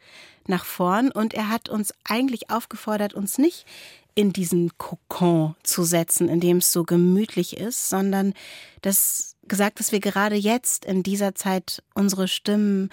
nach 0.46 0.64
vorn 0.64 1.10
und 1.10 1.34
er 1.34 1.48
hat 1.48 1.68
uns 1.68 1.94
eigentlich 2.04 2.50
aufgefordert, 2.50 3.14
uns 3.14 3.38
nicht 3.38 3.66
in 4.14 4.32
diesen 4.32 4.76
Kokon 4.78 5.54
zu 5.62 5.84
setzen, 5.84 6.28
in 6.28 6.40
dem 6.40 6.58
es 6.58 6.72
so 6.72 6.84
gemütlich 6.84 7.56
ist, 7.56 7.88
sondern 7.88 8.34
das 8.82 9.36
gesagt, 9.48 9.80
dass 9.80 9.92
wir 9.92 10.00
gerade 10.00 10.36
jetzt 10.36 10.84
in 10.84 11.02
dieser 11.02 11.34
Zeit 11.34 11.82
unsere 11.94 12.28
Stimmen 12.28 12.90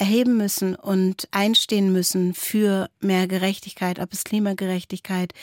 erheben 0.00 0.38
müssen 0.38 0.74
und 0.74 1.28
einstehen 1.30 1.92
müssen 1.92 2.32
für 2.32 2.88
mehr 3.00 3.26
Gerechtigkeit, 3.26 3.98
ob 3.98 4.14
es 4.14 4.24
Klimagerechtigkeit 4.24 5.34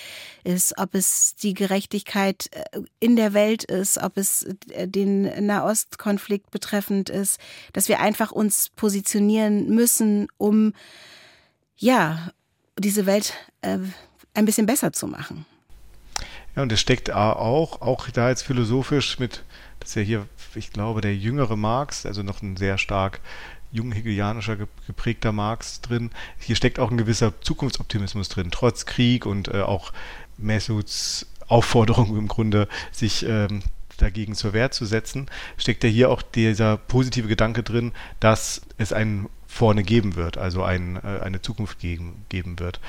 ist, 0.44 0.80
ob 0.80 0.96
es 0.96 1.36
die 1.36 1.54
Gerechtigkeit 1.54 2.50
äh, 2.52 2.82
in 3.00 3.16
der 3.16 3.34
Welt 3.34 3.64
ist, 3.64 4.00
ob 4.00 4.18
es 4.18 4.48
äh, 4.72 4.88
den 4.88 5.46
Nahostkonflikt 5.46 6.50
betreffend 6.50 7.12
ist, 7.12 7.40
dass 7.74 7.88
wir 7.88 8.00
einfach 8.00 8.32
uns 8.32 8.70
positionieren 8.76 9.70
müssen, 9.70 10.28
um 10.38 10.74
ja 11.76 12.32
diese 12.80 13.06
Welt 13.06 13.34
äh, 13.62 13.78
ein 14.34 14.46
bisschen 14.46 14.66
besser 14.66 14.92
zu 14.92 15.06
machen. 15.06 15.46
Ja, 16.56 16.64
und 16.64 16.72
es 16.72 16.80
steckt 16.80 17.12
auch, 17.12 17.82
auch 17.82 18.10
da 18.10 18.30
jetzt 18.30 18.42
philosophisch 18.42 19.20
mit, 19.20 19.44
das 19.80 19.90
ist 19.90 19.96
ja 19.96 20.02
hier, 20.02 20.28
ich 20.56 20.72
glaube, 20.74 21.02
der 21.02 21.16
jüngere 21.16 21.56
Marx, 21.56 22.08
also 22.08 22.24
noch 22.24 22.42
ein 22.42 22.58
sehr 22.58 22.80
stark 22.80 23.22
junghegelianischer 23.78 24.58
geprägter 24.88 25.32
Marx 25.32 25.82
drin. 25.82 26.12
Hier 26.40 26.56
steckt 26.56 26.80
auch 26.80 26.92
ein 26.92 26.98
gewisser 26.98 27.40
Zukunftsoptimismus 27.42 28.30
drin, 28.30 28.50
trotz 28.52 28.86
Krieg 28.86 29.26
und 29.26 29.48
äh, 29.48 29.62
auch 29.62 29.94
Messuts 30.38 31.28
Aufforderung 31.48 32.18
im 32.18 32.28
Grunde, 32.28 32.68
sich 32.92 33.26
ähm, 33.26 33.64
dagegen 33.98 34.36
zur 34.36 34.54
Wehr 34.54 34.72
zu 34.72 34.86
setzen, 34.86 35.28
steckt 35.58 35.84
ja 35.84 35.90
hier 35.90 36.10
auch 36.10 36.22
dieser 36.22 36.78
positive 36.78 37.28
Gedanke 37.28 37.64
drin, 37.64 37.94
dass 38.20 38.62
es 38.78 38.94
einen 38.94 39.30
vorne 39.48 39.84
geben 39.84 40.16
wird, 40.16 40.38
also 40.38 40.64
ein, 40.64 40.98
äh, 40.98 41.22
eine 41.22 41.42
Zukunft 41.42 41.80
geben, 41.80 42.26
geben 42.30 42.60
wird. 42.60 42.80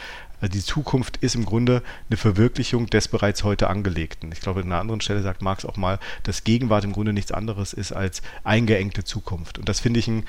Also 0.41 0.53
die 0.53 0.63
Zukunft 0.63 1.17
ist 1.19 1.35
im 1.35 1.47
Grunde 1.47 1.83
eine 2.11 2.17
Verwirklichung 2.17 2.87
des 2.87 3.09
bereits 3.09 3.43
heute 3.43 3.69
Angelegten. 3.69 4.31
Ich 4.33 4.41
glaube, 4.41 4.61
an 4.61 4.67
einer 4.67 4.81
anderen 4.81 5.01
Stelle 5.01 5.23
sagt 5.23 5.43
Marx 5.43 5.65
auch 5.65 5.77
mal, 5.77 5.99
dass 6.23 6.45
Gegenwart 6.45 6.85
im 6.85 6.93
Grunde 6.93 7.13
nichts 7.13 7.33
anderes 7.33 7.73
ist 7.73 7.93
als 7.93 8.23
eingeengte 8.45 9.03
Zukunft. 9.03 9.59
Und 9.59 9.69
das 9.69 9.81
finde 9.81 10.01
ich 10.01 10.09
ein 10.09 10.25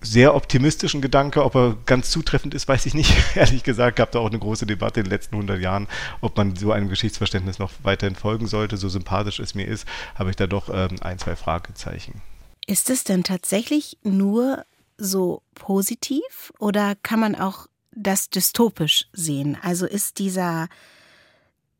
sehr 0.00 0.34
optimistischen 0.34 1.00
Gedanke. 1.00 1.44
Ob 1.44 1.54
er 1.54 1.76
ganz 1.86 2.10
zutreffend 2.10 2.54
ist, 2.54 2.68
weiß 2.68 2.86
ich 2.86 2.94
nicht. 2.94 3.12
Ehrlich 3.34 3.62
gesagt, 3.62 3.96
gab 3.96 4.12
da 4.12 4.18
auch 4.18 4.28
eine 4.28 4.38
große 4.38 4.66
Debatte 4.66 5.00
in 5.00 5.04
den 5.04 5.10
letzten 5.10 5.34
100 5.34 5.60
Jahren, 5.60 5.88
ob 6.20 6.36
man 6.36 6.56
so 6.56 6.72
einem 6.72 6.88
Geschichtsverständnis 6.88 7.58
noch 7.58 7.70
weiterhin 7.82 8.16
folgen 8.16 8.46
sollte. 8.46 8.76
So 8.76 8.88
sympathisch 8.88 9.38
es 9.40 9.54
mir 9.54 9.66
ist, 9.66 9.86
habe 10.14 10.30
ich 10.30 10.36
da 10.36 10.46
doch 10.46 10.68
ähm, 10.72 10.96
ein, 11.00 11.18
zwei 11.18 11.36
Fragezeichen. 11.36 12.22
Ist 12.66 12.90
es 12.90 13.04
denn 13.04 13.24
tatsächlich 13.24 13.98
nur 14.02 14.64
so 14.96 15.42
positiv 15.54 16.52
oder 16.58 16.94
kann 16.94 17.20
man 17.20 17.34
auch 17.34 17.66
das 17.92 18.30
dystopisch 18.30 19.06
sehen? 19.12 19.58
Also 19.62 19.86
ist 19.86 20.18
dieser, 20.18 20.68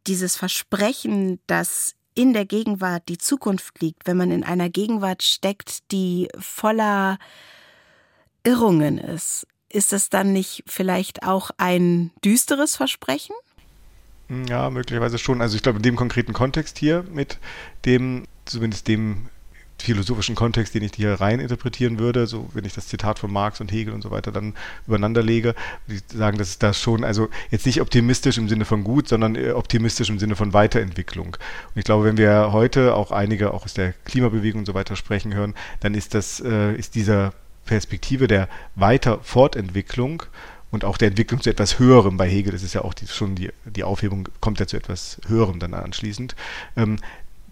dieses 0.06 0.36
Versprechen, 0.36 1.38
dass 1.46 1.94
in 2.14 2.32
der 2.32 2.44
Gegenwart 2.44 3.04
die 3.08 3.18
Zukunft 3.18 3.80
liegt, 3.80 4.06
wenn 4.06 4.16
man 4.16 4.30
in 4.30 4.42
einer 4.42 4.68
Gegenwart 4.68 5.22
steckt, 5.22 5.90
die 5.92 6.28
voller 6.38 7.18
Irrungen 8.44 8.98
ist, 8.98 9.46
ist 9.68 9.92
es 9.92 10.08
dann 10.08 10.32
nicht 10.32 10.64
vielleicht 10.66 11.22
auch 11.22 11.50
ein 11.56 12.10
düsteres 12.24 12.76
Versprechen? 12.76 13.34
Ja, 14.48 14.70
möglicherweise 14.70 15.18
schon. 15.18 15.40
Also 15.40 15.56
ich 15.56 15.62
glaube, 15.62 15.78
in 15.78 15.82
dem 15.82 15.96
konkreten 15.96 16.32
Kontext 16.32 16.78
hier 16.78 17.04
mit 17.12 17.38
dem, 17.84 18.26
zumindest 18.44 18.86
dem 18.88 19.28
philosophischen 19.82 20.34
Kontext, 20.34 20.74
den 20.74 20.82
ich 20.82 20.92
hier 20.94 21.14
rein 21.14 21.40
interpretieren 21.40 21.98
würde, 21.98 22.26
so 22.26 22.48
wenn 22.52 22.64
ich 22.64 22.74
das 22.74 22.86
Zitat 22.86 23.18
von 23.18 23.32
Marx 23.32 23.60
und 23.60 23.72
Hegel 23.72 23.94
und 23.94 24.02
so 24.02 24.10
weiter 24.10 24.30
dann 24.30 24.54
übereinander 24.86 25.22
lege, 25.22 25.54
würde 25.86 26.02
ich 26.06 26.16
sagen, 26.16 26.38
dass 26.38 26.58
das 26.58 26.78
schon, 26.78 27.02
also 27.02 27.28
jetzt 27.50 27.66
nicht 27.66 27.80
optimistisch 27.80 28.38
im 28.38 28.48
Sinne 28.48 28.64
von 28.64 28.84
gut, 28.84 29.08
sondern 29.08 29.36
optimistisch 29.52 30.10
im 30.10 30.18
Sinne 30.18 30.36
von 30.36 30.52
Weiterentwicklung. 30.52 31.28
Und 31.28 31.76
ich 31.76 31.84
glaube, 31.84 32.04
wenn 32.04 32.18
wir 32.18 32.52
heute 32.52 32.94
auch 32.94 33.10
einige 33.10 33.54
auch 33.54 33.64
aus 33.64 33.74
der 33.74 33.94
Klimabewegung 34.04 34.60
und 34.60 34.66
so 34.66 34.74
weiter 34.74 34.96
sprechen 34.96 35.34
hören, 35.34 35.54
dann 35.80 35.94
ist 35.94 36.14
das, 36.14 36.40
äh, 36.40 36.74
ist 36.74 36.94
dieser 36.94 37.32
Perspektive 37.64 38.26
der 38.26 38.48
Weiter 38.74 39.18
Fortentwicklung 39.22 40.22
und 40.70 40.84
auch 40.84 40.96
der 40.96 41.08
Entwicklung 41.08 41.40
zu 41.40 41.50
etwas 41.50 41.78
Höherem. 41.78 42.16
Bei 42.16 42.28
Hegel 42.28 42.54
ist 42.54 42.74
ja 42.74 42.82
auch 42.82 42.94
die, 42.94 43.06
schon 43.06 43.34
die, 43.34 43.50
die 43.64 43.84
Aufhebung, 43.84 44.28
kommt 44.40 44.60
ja 44.60 44.66
zu 44.66 44.76
etwas 44.76 45.20
Höherem 45.26 45.58
dann 45.58 45.74
anschließend. 45.74 46.34
Ähm, 46.76 46.98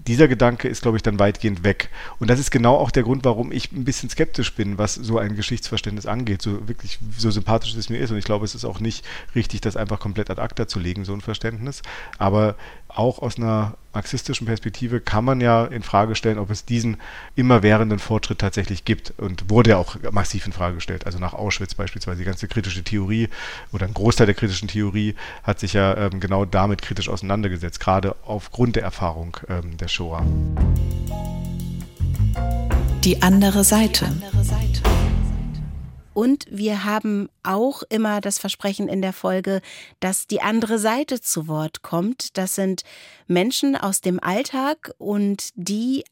dieser 0.06 0.28
Gedanke 0.28 0.68
ist, 0.68 0.82
glaube 0.82 0.96
ich, 0.96 1.02
dann 1.02 1.18
weitgehend 1.18 1.64
weg. 1.64 1.90
Und 2.18 2.30
das 2.30 2.40
ist 2.40 2.50
genau 2.50 2.76
auch 2.76 2.90
der 2.90 3.02
Grund, 3.02 3.24
warum 3.24 3.52
ich 3.52 3.72
ein 3.72 3.84
bisschen 3.84 4.08
skeptisch 4.08 4.54
bin, 4.54 4.78
was 4.78 4.94
so 4.94 5.18
ein 5.18 5.36
Geschichtsverständnis 5.36 6.06
angeht, 6.06 6.40
so 6.40 6.66
wirklich 6.66 6.98
so 7.16 7.30
sympathisch 7.30 7.74
es 7.74 7.90
mir 7.90 7.98
ist. 7.98 8.10
Und 8.10 8.16
ich 8.16 8.24
glaube, 8.24 8.44
es 8.44 8.54
ist 8.54 8.64
auch 8.64 8.80
nicht 8.80 9.04
richtig, 9.34 9.60
das 9.60 9.76
einfach 9.76 10.00
komplett 10.00 10.30
ad 10.30 10.40
acta 10.40 10.66
zu 10.66 10.78
legen, 10.78 11.04
so 11.04 11.12
ein 11.12 11.20
Verständnis. 11.20 11.82
Aber 12.16 12.54
auch 12.88 13.18
aus 13.18 13.36
einer 13.36 13.76
marxistischen 13.98 14.46
Perspektive 14.46 15.00
kann 15.00 15.24
man 15.24 15.40
ja 15.40 15.64
in 15.64 15.82
Frage 15.82 16.14
stellen, 16.14 16.38
ob 16.38 16.50
es 16.50 16.64
diesen 16.64 16.98
immerwährenden 17.34 17.98
Fortschritt 17.98 18.38
tatsächlich 18.38 18.84
gibt 18.84 19.12
und 19.18 19.50
wurde 19.50 19.70
ja 19.70 19.76
auch 19.76 19.96
massiv 20.12 20.46
in 20.46 20.52
Frage 20.52 20.76
gestellt. 20.76 21.04
Also 21.04 21.18
nach 21.18 21.32
Auschwitz 21.32 21.74
beispielsweise 21.74 22.18
die 22.18 22.24
ganze 22.24 22.46
kritische 22.46 22.84
Theorie 22.84 23.28
oder 23.72 23.86
ein 23.86 23.94
Großteil 23.94 24.26
der 24.26 24.36
kritischen 24.36 24.68
Theorie 24.68 25.16
hat 25.42 25.58
sich 25.58 25.72
ja 25.72 25.96
ähm, 25.96 26.20
genau 26.20 26.44
damit 26.44 26.80
kritisch 26.80 27.08
auseinandergesetzt, 27.08 27.80
gerade 27.80 28.14
aufgrund 28.24 28.76
der 28.76 28.84
Erfahrung 28.84 29.36
ähm, 29.48 29.76
der 29.76 29.88
Shoah. 29.88 30.24
Die 33.02 33.20
andere 33.20 33.64
Seite. 33.64 34.04
Die 34.04 34.26
andere 34.26 34.44
Seite. 34.44 34.97
Und 36.18 36.46
wir 36.50 36.82
haben 36.82 37.28
auch 37.44 37.84
immer 37.90 38.20
das 38.20 38.40
Versprechen 38.40 38.88
in 38.88 39.02
der 39.02 39.12
Folge, 39.12 39.60
dass 40.00 40.26
die 40.26 40.40
andere 40.40 40.80
Seite 40.80 41.20
zu 41.20 41.46
Wort 41.46 41.82
kommt. 41.82 42.36
Das 42.36 42.56
sind 42.56 42.82
Menschen 43.28 43.76
aus 43.76 44.00
dem 44.00 44.18
Alltag 44.20 44.92
und 44.98 45.50
die 45.54 46.02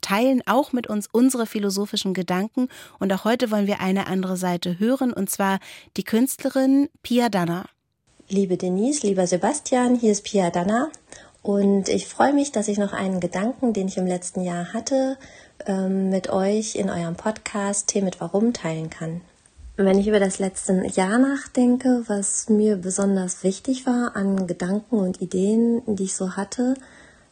teilen 0.00 0.40
auch 0.46 0.72
mit 0.72 0.86
uns 0.86 1.06
unsere 1.12 1.44
philosophischen 1.44 2.14
Gedanken. 2.14 2.68
Und 2.98 3.12
auch 3.12 3.24
heute 3.24 3.50
wollen 3.50 3.66
wir 3.66 3.80
eine 3.80 4.06
andere 4.06 4.38
Seite 4.38 4.78
hören, 4.78 5.12
und 5.12 5.28
zwar 5.28 5.58
die 5.98 6.04
Künstlerin 6.04 6.88
Pia 7.02 7.28
Danner. 7.28 7.66
Liebe 8.30 8.56
Denise, 8.56 9.06
lieber 9.06 9.26
Sebastian, 9.26 9.96
hier 9.96 10.12
ist 10.12 10.24
Pia 10.24 10.48
Danner 10.48 10.90
Und 11.42 11.90
ich 11.90 12.06
freue 12.06 12.32
mich, 12.32 12.52
dass 12.52 12.68
ich 12.68 12.78
noch 12.78 12.94
einen 12.94 13.20
Gedanken, 13.20 13.74
den 13.74 13.88
ich 13.88 13.98
im 13.98 14.06
letzten 14.06 14.40
Jahr 14.40 14.72
hatte, 14.72 15.18
ähm, 15.66 16.08
mit 16.08 16.30
euch 16.30 16.74
in 16.74 16.88
eurem 16.88 17.16
Podcast 17.16 17.88
Tee 17.88 18.00
mit 18.00 18.18
Warum 18.18 18.54
teilen 18.54 18.88
kann. 18.88 19.20
Wenn 19.76 19.98
ich 19.98 20.06
über 20.06 20.20
das 20.20 20.38
letzte 20.38 20.86
Jahr 20.86 21.18
nachdenke, 21.18 22.04
was 22.06 22.50
mir 22.50 22.76
besonders 22.76 23.42
wichtig 23.42 23.86
war 23.86 24.14
an 24.16 24.46
Gedanken 24.46 24.96
und 24.96 25.22
Ideen, 25.22 25.80
die 25.86 26.04
ich 26.04 26.14
so 26.14 26.32
hatte, 26.36 26.74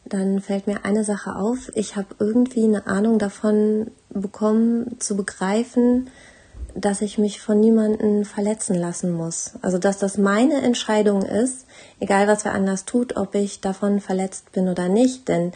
dann 0.05 0.41
fällt 0.41 0.65
mir 0.65 0.83
eine 0.83 1.03
Sache 1.03 1.35
auf. 1.35 1.71
Ich 1.75 1.95
habe 1.95 2.15
irgendwie 2.17 2.63
eine 2.63 2.87
Ahnung 2.87 3.19
davon 3.19 3.91
bekommen, 4.09 4.99
zu 4.99 5.15
begreifen, 5.15 6.09
dass 6.73 7.03
ich 7.03 7.19
mich 7.19 7.41
von 7.41 7.59
niemandem 7.59 8.25
verletzen 8.25 8.75
lassen 8.75 9.11
muss. 9.11 9.51
Also 9.61 9.77
dass 9.77 9.99
das 9.99 10.17
meine 10.17 10.63
Entscheidung 10.63 11.21
ist, 11.21 11.67
egal 11.99 12.27
was 12.27 12.43
wer 12.43 12.53
anders 12.53 12.85
tut, 12.85 13.17
ob 13.17 13.35
ich 13.35 13.61
davon 13.61 13.99
verletzt 13.99 14.51
bin 14.51 14.67
oder 14.67 14.89
nicht. 14.89 15.27
Denn 15.27 15.51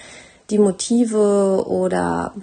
die 0.51 0.59
Motive 0.59 1.65
oder 1.67 2.35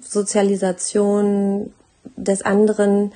Sozialisation 0.00 1.74
des 2.16 2.40
anderen 2.40 3.12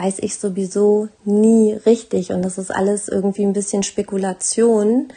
weiß 0.00 0.20
ich 0.20 0.38
sowieso 0.38 1.08
nie 1.24 1.72
richtig. 1.72 2.32
Und 2.32 2.42
das 2.42 2.58
ist 2.58 2.70
alles 2.70 3.08
irgendwie 3.08 3.44
ein 3.44 3.52
bisschen 3.52 3.82
Spekulation. 3.82 5.08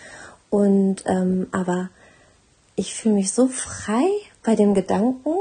Und 0.50 1.04
ähm, 1.06 1.48
aber 1.52 1.90
ich 2.76 2.94
fühle 2.94 3.16
mich 3.16 3.32
so 3.32 3.48
frei 3.48 4.06
bei 4.44 4.56
dem 4.56 4.74
Gedanken, 4.74 5.36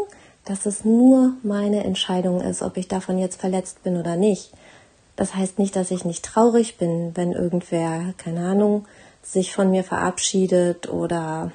dass 0.44 0.66
es 0.66 0.84
nur 0.84 1.34
meine 1.42 1.84
Entscheidung 1.84 2.40
ist, 2.40 2.62
ob 2.62 2.76
ich 2.76 2.88
davon 2.88 3.18
jetzt 3.18 3.40
verletzt 3.40 3.82
bin 3.82 3.96
oder 3.96 4.16
nicht. 4.16 4.52
Das 5.16 5.34
heißt 5.34 5.58
nicht, 5.58 5.76
dass 5.76 5.90
ich 5.90 6.04
nicht 6.04 6.24
traurig 6.24 6.78
bin, 6.78 7.12
wenn 7.14 7.32
irgendwer, 7.32 8.14
keine 8.16 8.46
Ahnung, 8.46 8.86
sich 9.22 9.52
von 9.52 9.70
mir 9.70 9.84
verabschiedet 9.84 10.88
oder 10.88 11.52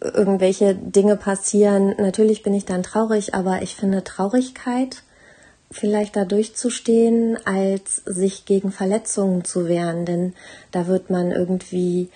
irgendwelche 0.00 0.74
Dinge 0.74 1.16
passieren. 1.16 1.94
Natürlich 1.98 2.42
bin 2.42 2.54
ich 2.54 2.64
dann 2.64 2.82
traurig, 2.82 3.34
aber 3.34 3.62
ich 3.62 3.76
finde 3.76 4.02
Traurigkeit 4.02 5.02
vielleicht 5.70 6.16
da 6.16 6.24
durchzustehen, 6.24 7.38
als 7.44 7.96
sich 8.04 8.44
gegen 8.44 8.72
Verletzungen 8.72 9.44
zu 9.44 9.68
wehren, 9.68 10.04
denn 10.04 10.34
da 10.72 10.86
wird 10.86 11.10
man 11.10 11.30
irgendwie 11.30 12.10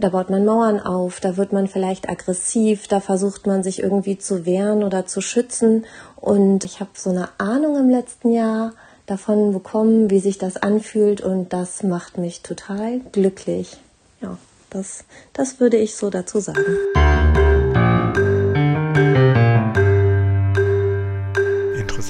da 0.00 0.08
baut 0.08 0.30
man 0.30 0.44
Mauern 0.44 0.80
auf, 0.80 1.20
da 1.20 1.36
wird 1.36 1.52
man 1.52 1.68
vielleicht 1.68 2.08
aggressiv, 2.08 2.88
da 2.88 3.00
versucht 3.00 3.46
man 3.46 3.62
sich 3.62 3.82
irgendwie 3.82 4.18
zu 4.18 4.46
wehren 4.46 4.82
oder 4.82 5.06
zu 5.06 5.20
schützen. 5.20 5.84
Und 6.16 6.64
ich 6.64 6.80
habe 6.80 6.90
so 6.94 7.10
eine 7.10 7.28
Ahnung 7.38 7.76
im 7.76 7.90
letzten 7.90 8.32
Jahr 8.32 8.72
davon 9.06 9.52
bekommen, 9.52 10.10
wie 10.10 10.20
sich 10.20 10.38
das 10.38 10.56
anfühlt 10.56 11.20
und 11.20 11.52
das 11.52 11.82
macht 11.82 12.16
mich 12.16 12.42
total 12.42 13.00
glücklich. 13.12 13.76
Ja, 14.20 14.38
das, 14.70 15.04
das 15.32 15.60
würde 15.60 15.76
ich 15.76 15.96
so 15.96 16.10
dazu 16.10 16.40
sagen. 16.40 16.64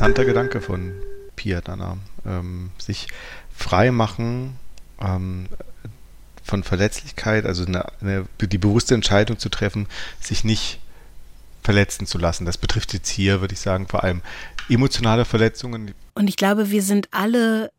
Interessanter 0.01 0.25
Gedanke 0.25 0.63
von 0.63 0.95
Pia 1.37 1.61
Dana. 1.61 1.99
Ähm, 2.25 2.71
sich 2.79 3.09
frei 3.55 3.91
machen, 3.91 4.57
ähm, 4.99 5.45
von 6.43 6.65
Verletzlichkeit, 6.65 7.45
also 7.45 7.67
eine, 7.67 7.85
eine, 8.01 8.25
die 8.41 8.57
bewusste 8.57 8.95
Entscheidung 8.95 9.39
zu 9.39 9.51
treffen, 9.51 9.89
sich 10.19 10.43
nicht 10.43 10.81
verletzen 11.63 12.07
zu 12.07 12.17
lassen. 12.17 12.47
Das 12.47 12.57
betrifft 12.57 12.95
jetzt 12.95 13.11
hier, 13.11 13.43
würde 13.43 13.53
ich 13.53 13.61
sagen, 13.61 13.89
vor 13.89 14.03
allem 14.03 14.23
emotionale 14.71 15.27
Verletzungen. 15.27 15.93
Und 16.15 16.29
ich 16.29 16.37
glaube, 16.37 16.71
wir 16.71 16.83
sind 16.83 17.09
alle 17.11 17.71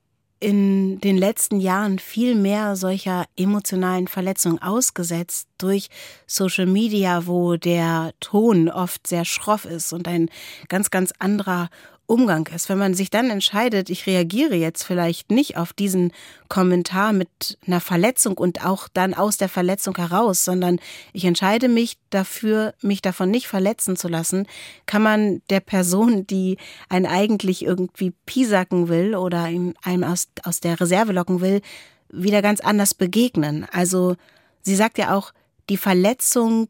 in 0.42 1.00
den 1.02 1.18
letzten 1.18 1.60
Jahren 1.60 2.00
viel 2.00 2.34
mehr 2.36 2.76
solcher 2.76 3.26
emotionalen 3.38 4.08
Verletzungen 4.08 4.60
ausgesetzt 4.60 5.48
durch 5.60 5.90
Social 6.26 6.66
Media, 6.66 7.28
wo 7.28 7.58
der 7.58 8.14
Ton 8.20 8.68
oft 8.68 9.06
sehr 9.06 9.24
schroff 9.24 9.66
ist 9.66 9.94
und 9.94 10.08
ein 10.08 10.30
ganz, 10.68 10.90
ganz 10.90 11.14
anderer 11.20 11.70
Umgang 12.12 12.46
ist. 12.54 12.68
Wenn 12.68 12.78
man 12.78 12.94
sich 12.94 13.10
dann 13.10 13.30
entscheidet, 13.30 13.90
ich 13.90 14.06
reagiere 14.06 14.56
jetzt 14.56 14.84
vielleicht 14.84 15.32
nicht 15.32 15.56
auf 15.56 15.72
diesen 15.72 16.12
Kommentar 16.50 17.14
mit 17.14 17.58
einer 17.66 17.80
Verletzung 17.80 18.38
und 18.38 18.66
auch 18.66 18.90
dann 18.90 19.14
aus 19.14 19.38
der 19.38 19.48
Verletzung 19.48 19.96
heraus, 19.96 20.44
sondern 20.44 20.80
ich 21.14 21.24
entscheide 21.24 21.70
mich 21.70 21.98
dafür, 22.10 22.74
mich 22.82 23.02
davon 23.02 23.32
nicht 23.32 23.48
verletzen 23.48 23.96
zu 23.96 24.10
lassen, 24.10 24.46
kann 24.86 25.02
man 25.02 25.42
der 25.50 25.62
Person, 25.62 26.28
die 26.28 26.58
einen 26.90 27.06
eigentlich 27.06 27.64
irgendwie 27.64 28.12
piesacken 28.26 28.90
will 28.90 29.16
oder 29.16 29.44
einem 29.44 30.04
aus, 30.04 30.28
aus 30.44 30.60
der 30.60 30.82
Reserve 30.82 31.14
locken 31.14 31.40
will, 31.40 31.62
wieder 32.10 32.42
ganz 32.42 32.60
anders 32.60 32.94
begegnen. 32.94 33.66
Also 33.72 34.18
sie 34.62 34.76
sagt 34.76 34.98
ja 34.98 35.16
auch, 35.16 35.32
die 35.70 35.78
Verletzung 35.78 36.68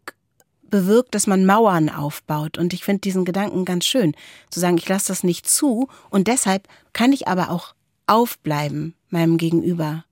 bewirkt, 0.72 1.14
dass 1.14 1.28
man 1.28 1.46
Mauern 1.46 1.90
aufbaut. 1.90 2.58
Und 2.58 2.74
ich 2.74 2.84
finde 2.84 3.02
diesen 3.02 3.26
Gedanken 3.26 3.66
ganz 3.66 3.86
schön, 3.86 4.16
zu 4.50 4.60
sagen, 4.60 4.78
ich 4.78 4.90
lasse 4.90 5.10
das 5.10 5.24
nicht 5.24 5.48
zu 5.48 5.88
und 6.10 6.28
deshalb 6.28 6.68
kann 6.94 7.14
ich 7.14 7.28
aber 7.28 7.52
auch 7.52 7.76
aufbleiben 8.08 8.96
meinem 9.10 9.38
Gegenüber. 9.38 10.06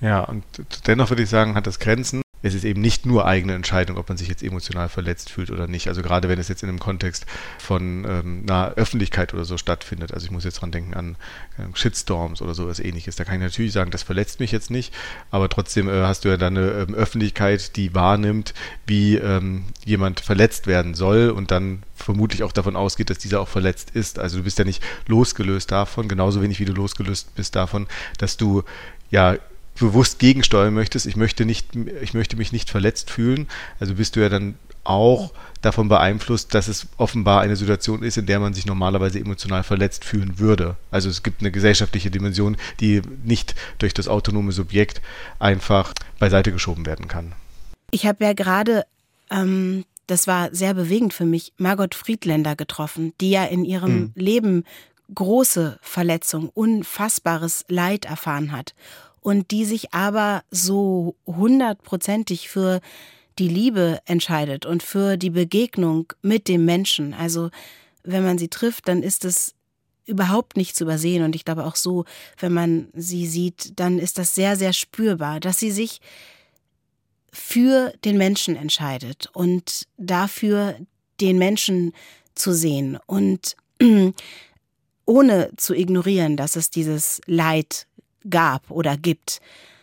Ja, 0.00 0.24
und 0.24 0.44
dennoch 0.86 1.08
würde 1.10 1.22
ich 1.22 1.30
sagen, 1.30 1.54
hat 1.54 1.66
das 1.66 1.78
Grenzen 1.78 2.23
es 2.44 2.52
ist 2.52 2.64
eben 2.64 2.82
nicht 2.82 3.06
nur 3.06 3.24
eigene 3.24 3.54
Entscheidung, 3.54 3.96
ob 3.96 4.10
man 4.10 4.18
sich 4.18 4.28
jetzt 4.28 4.42
emotional 4.42 4.90
verletzt 4.90 5.30
fühlt 5.30 5.50
oder 5.50 5.66
nicht. 5.66 5.88
Also 5.88 6.02
gerade 6.02 6.28
wenn 6.28 6.38
es 6.38 6.48
jetzt 6.48 6.62
in 6.62 6.68
einem 6.68 6.78
Kontext 6.78 7.24
von 7.58 8.04
ähm, 8.04 8.42
einer 8.46 8.74
Öffentlichkeit 8.74 9.32
oder 9.32 9.46
so 9.46 9.56
stattfindet. 9.56 10.12
Also 10.12 10.26
ich 10.26 10.30
muss 10.30 10.44
jetzt 10.44 10.60
dran 10.60 10.70
denken 10.70 10.92
an 10.92 11.16
äh, 11.56 11.62
Shitstorms 11.74 12.42
oder 12.42 12.54
sowas 12.54 12.80
ähnliches. 12.80 13.16
Da 13.16 13.24
kann 13.24 13.36
ich 13.36 13.40
natürlich 13.40 13.72
sagen, 13.72 13.90
das 13.90 14.02
verletzt 14.02 14.40
mich 14.40 14.52
jetzt 14.52 14.70
nicht, 14.70 14.92
aber 15.30 15.48
trotzdem 15.48 15.88
äh, 15.88 16.02
hast 16.02 16.26
du 16.26 16.28
ja 16.28 16.36
dann 16.36 16.58
eine 16.58 16.70
ähm, 16.70 16.94
Öffentlichkeit, 16.94 17.76
die 17.76 17.94
wahrnimmt, 17.94 18.52
wie 18.86 19.16
ähm, 19.16 19.64
jemand 19.86 20.20
verletzt 20.20 20.66
werden 20.66 20.92
soll 20.92 21.30
und 21.30 21.50
dann 21.50 21.82
vermutlich 21.94 22.42
auch 22.42 22.52
davon 22.52 22.76
ausgeht, 22.76 23.08
dass 23.08 23.16
dieser 23.16 23.40
auch 23.40 23.48
verletzt 23.48 23.92
ist. 23.94 24.18
Also 24.18 24.36
du 24.36 24.44
bist 24.44 24.58
ja 24.58 24.66
nicht 24.66 24.82
losgelöst 25.06 25.72
davon, 25.72 26.08
genauso 26.08 26.42
wenig 26.42 26.60
wie 26.60 26.66
du 26.66 26.74
losgelöst 26.74 27.34
bist 27.36 27.56
davon, 27.56 27.86
dass 28.18 28.36
du 28.36 28.64
ja 29.10 29.38
bewusst 29.78 30.18
gegensteuern 30.18 30.74
möchtest, 30.74 31.06
ich 31.06 31.16
möchte 31.16 31.44
nicht, 31.44 31.68
ich 32.02 32.14
möchte 32.14 32.36
mich 32.36 32.52
nicht 32.52 32.70
verletzt 32.70 33.10
fühlen, 33.10 33.48
also 33.80 33.94
bist 33.94 34.16
du 34.16 34.20
ja 34.20 34.28
dann 34.28 34.54
auch 34.84 35.32
davon 35.62 35.88
beeinflusst, 35.88 36.54
dass 36.54 36.68
es 36.68 36.86
offenbar 36.98 37.40
eine 37.40 37.56
Situation 37.56 38.02
ist, 38.02 38.18
in 38.18 38.26
der 38.26 38.38
man 38.38 38.52
sich 38.52 38.66
normalerweise 38.66 39.18
emotional 39.18 39.62
verletzt 39.62 40.04
fühlen 40.04 40.38
würde. 40.38 40.76
Also 40.90 41.08
es 41.08 41.22
gibt 41.22 41.40
eine 41.40 41.50
gesellschaftliche 41.50 42.10
Dimension, 42.10 42.56
die 42.80 43.00
nicht 43.24 43.54
durch 43.78 43.94
das 43.94 44.06
autonome 44.06 44.52
Subjekt 44.52 45.00
einfach 45.38 45.94
beiseite 46.18 46.52
geschoben 46.52 46.84
werden 46.84 47.08
kann. 47.08 47.32
Ich 47.90 48.06
habe 48.06 48.24
ja 48.24 48.34
gerade, 48.34 48.84
ähm, 49.30 49.84
das 50.06 50.26
war 50.26 50.54
sehr 50.54 50.74
bewegend 50.74 51.14
für 51.14 51.24
mich, 51.24 51.54
Margot 51.56 51.94
Friedländer 51.94 52.56
getroffen, 52.56 53.14
die 53.20 53.30
ja 53.30 53.44
in 53.44 53.64
ihrem 53.64 53.94
mhm. 53.94 54.12
Leben 54.14 54.64
große 55.14 55.78
Verletzung, 55.80 56.50
unfassbares 56.50 57.64
Leid 57.68 58.04
erfahren 58.04 58.52
hat 58.52 58.74
und 59.24 59.50
die 59.50 59.64
sich 59.64 59.94
aber 59.94 60.44
so 60.50 61.16
hundertprozentig 61.26 62.50
für 62.50 62.82
die 63.38 63.48
Liebe 63.48 63.98
entscheidet 64.04 64.66
und 64.66 64.82
für 64.82 65.16
die 65.16 65.30
Begegnung 65.30 66.12
mit 66.20 66.46
dem 66.46 66.66
Menschen. 66.66 67.14
Also 67.14 67.48
wenn 68.02 68.22
man 68.22 68.36
sie 68.36 68.48
trifft, 68.48 68.86
dann 68.86 69.02
ist 69.02 69.24
es 69.24 69.54
überhaupt 70.04 70.58
nicht 70.58 70.76
zu 70.76 70.84
übersehen. 70.84 71.24
Und 71.24 71.34
ich 71.34 71.46
glaube 71.46 71.64
auch 71.64 71.74
so, 71.74 72.04
wenn 72.38 72.52
man 72.52 72.88
sie 72.92 73.26
sieht, 73.26 73.80
dann 73.80 73.98
ist 73.98 74.18
das 74.18 74.34
sehr, 74.34 74.56
sehr 74.56 74.74
spürbar, 74.74 75.40
dass 75.40 75.58
sie 75.58 75.70
sich 75.70 76.02
für 77.32 77.94
den 78.04 78.18
Menschen 78.18 78.56
entscheidet 78.56 79.30
und 79.32 79.88
dafür 79.96 80.76
den 81.22 81.38
Menschen 81.38 81.94
zu 82.34 82.52
sehen 82.52 82.98
und 83.06 83.56
ohne 85.06 85.50
zu 85.56 85.74
ignorieren, 85.74 86.36
dass 86.36 86.56
es 86.56 86.68
dieses 86.68 87.22
Leid 87.24 87.86
gab 88.28 88.70
oder 88.70 88.96
gibt. 88.96 89.40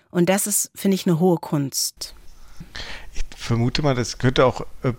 Und 0.10 0.30
das 0.30 0.47
ist, 0.47 0.71
finde 0.75 0.95
ich, 0.95 1.08
eine 1.08 1.19
hohe 1.19 1.38
Kunst. 1.38 2.15
Ich 3.13 3.23
vermute 3.36 3.82
mal, 3.82 3.95
das 3.95 4.17
könnte 4.17 4.45
auch 4.45 4.62
äh, 4.84 4.93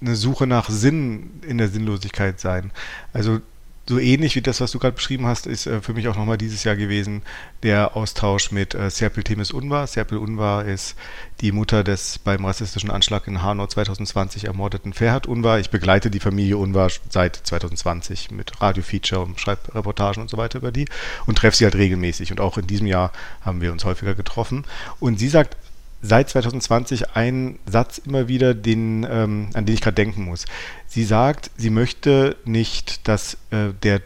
eine 0.00 0.16
Suche 0.16 0.46
nach 0.46 0.70
Sinn 0.70 1.40
in 1.46 1.58
der 1.58 1.68
Sinnlosigkeit 1.68 2.40
sein. 2.40 2.70
Also 3.12 3.40
so 3.86 3.98
ähnlich 3.98 4.34
wie 4.34 4.40
das, 4.40 4.60
was 4.60 4.70
du 4.70 4.78
gerade 4.78 4.94
beschrieben 4.94 5.26
hast, 5.26 5.46
ist 5.46 5.66
äh, 5.66 5.82
für 5.82 5.92
mich 5.92 6.08
auch 6.08 6.16
nochmal 6.16 6.38
dieses 6.38 6.64
Jahr 6.64 6.76
gewesen 6.76 7.22
der 7.62 7.96
Austausch 7.96 8.50
mit 8.50 8.74
äh, 8.74 8.88
Serpil 8.90 9.24
Temis 9.24 9.50
Unvar. 9.50 9.86
Serpil 9.86 10.18
Unvar 10.18 10.64
ist 10.64 10.96
die 11.40 11.52
Mutter 11.52 11.84
des 11.84 12.18
beim 12.18 12.44
rassistischen 12.44 12.90
Anschlag 12.90 13.26
in 13.26 13.42
Hanau 13.42 13.66
2020 13.66 14.44
ermordeten 14.44 14.94
Ferhat 14.94 15.26
Unvar. 15.26 15.58
Ich 15.58 15.68
begleite 15.68 16.10
die 16.10 16.20
Familie 16.20 16.56
Unvar 16.56 16.90
seit 17.10 17.36
2020 17.36 18.30
mit 18.30 18.60
Radiofeature 18.62 19.20
und 19.20 19.38
Schreibreportagen 19.38 20.22
und 20.22 20.30
so 20.30 20.38
weiter 20.38 20.58
über 20.58 20.72
die 20.72 20.86
und 21.26 21.36
treffe 21.36 21.56
sie 21.56 21.64
halt 21.64 21.74
regelmäßig. 21.74 22.30
Und 22.30 22.40
auch 22.40 22.56
in 22.56 22.66
diesem 22.66 22.86
Jahr 22.86 23.12
haben 23.42 23.60
wir 23.60 23.72
uns 23.72 23.84
häufiger 23.84 24.14
getroffen. 24.14 24.64
Und 24.98 25.18
sie 25.18 25.28
sagt 25.28 25.56
seit 26.04 26.28
2020 26.28 27.16
einen 27.16 27.58
Satz 27.66 27.98
immer 27.98 28.28
wieder, 28.28 28.54
den, 28.54 29.06
ähm, 29.08 29.48
an 29.54 29.64
den 29.64 29.74
ich 29.74 29.80
gerade 29.80 29.94
denken 29.94 30.24
muss. 30.24 30.44
Sie 30.86 31.04
sagt, 31.04 31.50
sie 31.56 31.70
möchte 31.70 32.36
nicht, 32.44 33.08
dass 33.08 33.38
äh, 33.50 33.72
der 33.82 34.02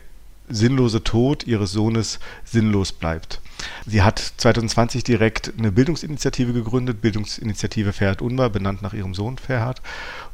sinnlose 0.48 1.02
Tod 1.02 1.46
ihres 1.46 1.72
Sohnes 1.72 2.20
sinnlos 2.44 2.92
bleibt. 2.92 3.40
Sie 3.84 4.02
hat 4.02 4.18
2020 4.18 5.02
direkt 5.02 5.52
eine 5.58 5.72
Bildungsinitiative 5.72 6.52
gegründet, 6.52 7.02
Bildungsinitiative 7.02 7.92
Ferhat 7.92 8.22
Unbar, 8.22 8.48
benannt 8.48 8.80
nach 8.80 8.94
ihrem 8.94 9.14
Sohn 9.14 9.36
Ferhat, 9.36 9.82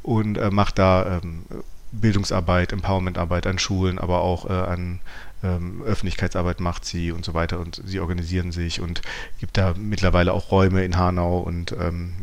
und 0.02 0.36
äh, 0.36 0.50
macht 0.50 0.78
da 0.78 1.20
ähm, 1.22 1.44
Bildungsarbeit, 1.92 2.72
Empowermentarbeit 2.72 3.46
an 3.46 3.58
Schulen, 3.58 3.98
aber 3.98 4.20
auch 4.20 4.48
äh, 4.48 4.52
an 4.52 5.00
ähm, 5.44 5.82
Öffentlichkeitsarbeit 5.82 6.60
macht 6.60 6.84
sie 6.84 7.12
und 7.12 7.24
so 7.24 7.34
weiter 7.34 7.60
und 7.60 7.82
sie 7.84 8.00
organisieren 8.00 8.50
sich 8.50 8.80
und 8.80 9.02
gibt 9.38 9.56
da 9.56 9.74
mittlerweile 9.76 10.32
auch 10.32 10.50
Räume 10.50 10.84
in 10.84 10.96
Hanau 10.96 11.38
und 11.38 11.72
ähm, 11.72 12.14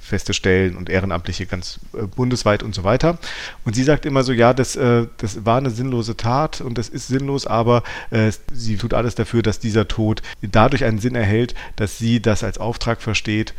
feste 0.00 0.34
Stellen 0.34 0.76
und 0.76 0.90
Ehrenamtliche 0.90 1.46
ganz 1.46 1.78
äh, 1.92 2.02
bundesweit 2.02 2.62
und 2.62 2.74
so 2.74 2.84
weiter. 2.84 3.18
Und 3.64 3.76
sie 3.76 3.84
sagt 3.84 4.04
immer 4.04 4.24
so, 4.24 4.32
ja, 4.32 4.52
das, 4.52 4.76
äh, 4.76 5.06
das 5.18 5.44
war 5.46 5.58
eine 5.58 5.70
sinnlose 5.70 6.16
Tat 6.16 6.60
und 6.60 6.76
das 6.78 6.88
ist 6.88 7.08
sinnlos, 7.08 7.46
aber 7.46 7.82
äh, 8.10 8.32
sie 8.52 8.76
tut 8.76 8.92
alles 8.92 9.14
dafür, 9.14 9.42
dass 9.42 9.60
dieser 9.60 9.88
Tod 9.88 10.22
dadurch 10.42 10.84
einen 10.84 10.98
Sinn 10.98 11.14
erhält, 11.14 11.54
dass 11.76 11.98
sie 11.98 12.20
das 12.20 12.42
als 12.42 12.58
Auftrag 12.58 13.00
versteht, 13.00 13.54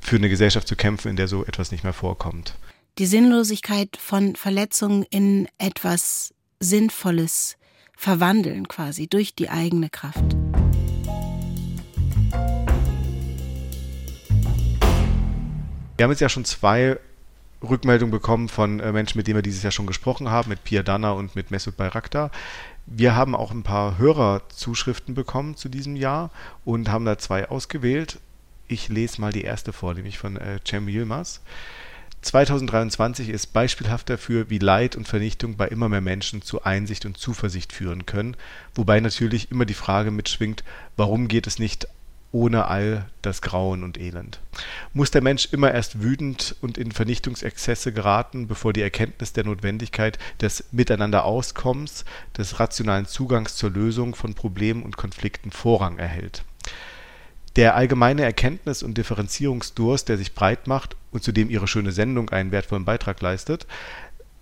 für 0.00 0.16
eine 0.16 0.28
Gesellschaft 0.28 0.68
zu 0.68 0.76
kämpfen, 0.76 1.08
in 1.08 1.16
der 1.16 1.28
so 1.28 1.44
etwas 1.44 1.72
nicht 1.72 1.84
mehr 1.84 1.92
vorkommt. 1.92 2.54
Die 2.98 3.06
Sinnlosigkeit 3.06 3.96
von 3.98 4.36
Verletzungen 4.36 5.04
in 5.10 5.48
etwas 5.58 6.34
Sinnvolles 6.58 7.56
verwandeln 8.00 8.66
quasi 8.66 9.08
durch 9.08 9.34
die 9.34 9.50
eigene 9.50 9.90
Kraft. 9.90 10.24
Wir 15.96 16.04
haben 16.04 16.10
jetzt 16.10 16.20
ja 16.20 16.30
schon 16.30 16.46
zwei 16.46 16.98
Rückmeldungen 17.62 18.10
bekommen 18.10 18.48
von 18.48 18.80
äh, 18.80 18.90
Menschen, 18.92 19.18
mit 19.18 19.26
denen 19.26 19.36
wir 19.36 19.42
dieses 19.42 19.62
Jahr 19.62 19.70
schon 19.70 19.86
gesprochen 19.86 20.30
haben, 20.30 20.48
mit 20.48 20.64
Pia 20.64 20.82
Dana 20.82 21.10
und 21.10 21.36
mit 21.36 21.50
Mesut 21.50 21.76
Bayraktar. 21.76 22.30
Wir 22.86 23.14
haben 23.14 23.34
auch 23.34 23.50
ein 23.50 23.64
paar 23.64 23.98
Hörerzuschriften 23.98 25.14
bekommen 25.14 25.56
zu 25.56 25.68
diesem 25.68 25.94
Jahr 25.94 26.30
und 26.64 26.88
haben 26.88 27.04
da 27.04 27.18
zwei 27.18 27.50
ausgewählt. 27.50 28.18
Ich 28.66 28.88
lese 28.88 29.20
mal 29.20 29.30
die 29.30 29.42
erste 29.42 29.74
vor, 29.74 29.92
nämlich 29.92 30.16
von 30.16 30.38
äh, 30.38 30.58
Cem 30.66 30.88
Yilmaz. 30.88 31.42
2023 32.22 33.30
ist 33.30 33.48
beispielhaft 33.54 34.10
dafür, 34.10 34.50
wie 34.50 34.58
Leid 34.58 34.94
und 34.94 35.08
Vernichtung 35.08 35.56
bei 35.56 35.68
immer 35.68 35.88
mehr 35.88 36.02
Menschen 36.02 36.42
zu 36.42 36.62
Einsicht 36.64 37.06
und 37.06 37.16
Zuversicht 37.16 37.72
führen 37.72 38.04
können, 38.04 38.36
wobei 38.74 39.00
natürlich 39.00 39.50
immer 39.50 39.64
die 39.64 39.74
Frage 39.74 40.10
mitschwingt, 40.10 40.62
warum 40.96 41.28
geht 41.28 41.46
es 41.46 41.58
nicht 41.58 41.88
ohne 42.32 42.66
all 42.66 43.06
das 43.22 43.42
Grauen 43.42 43.82
und 43.82 43.98
Elend. 43.98 44.40
Muss 44.92 45.10
der 45.10 45.22
Mensch 45.22 45.48
immer 45.52 45.72
erst 45.72 46.02
wütend 46.02 46.54
und 46.60 46.78
in 46.78 46.92
Vernichtungsexzesse 46.92 47.92
geraten, 47.92 48.46
bevor 48.46 48.72
die 48.72 48.82
Erkenntnis 48.82 49.32
der 49.32 49.44
Notwendigkeit 49.44 50.18
des 50.40 50.64
Miteinanderauskommens, 50.70 52.04
des 52.36 52.60
rationalen 52.60 53.06
Zugangs 53.06 53.56
zur 53.56 53.70
Lösung 53.70 54.14
von 54.14 54.34
Problemen 54.34 54.82
und 54.82 54.96
Konflikten 54.96 55.50
Vorrang 55.50 55.98
erhält? 55.98 56.44
Der 57.56 57.74
allgemeine 57.74 58.22
Erkenntnis- 58.22 58.82
und 58.82 58.96
Differenzierungsdurst, 58.96 60.08
der 60.08 60.18
sich 60.18 60.34
breit 60.34 60.66
macht 60.66 60.96
und 61.10 61.22
zu 61.24 61.32
dem 61.32 61.50
Ihre 61.50 61.66
schöne 61.66 61.92
Sendung 61.92 62.30
einen 62.30 62.52
wertvollen 62.52 62.84
Beitrag 62.84 63.20
leistet, 63.20 63.66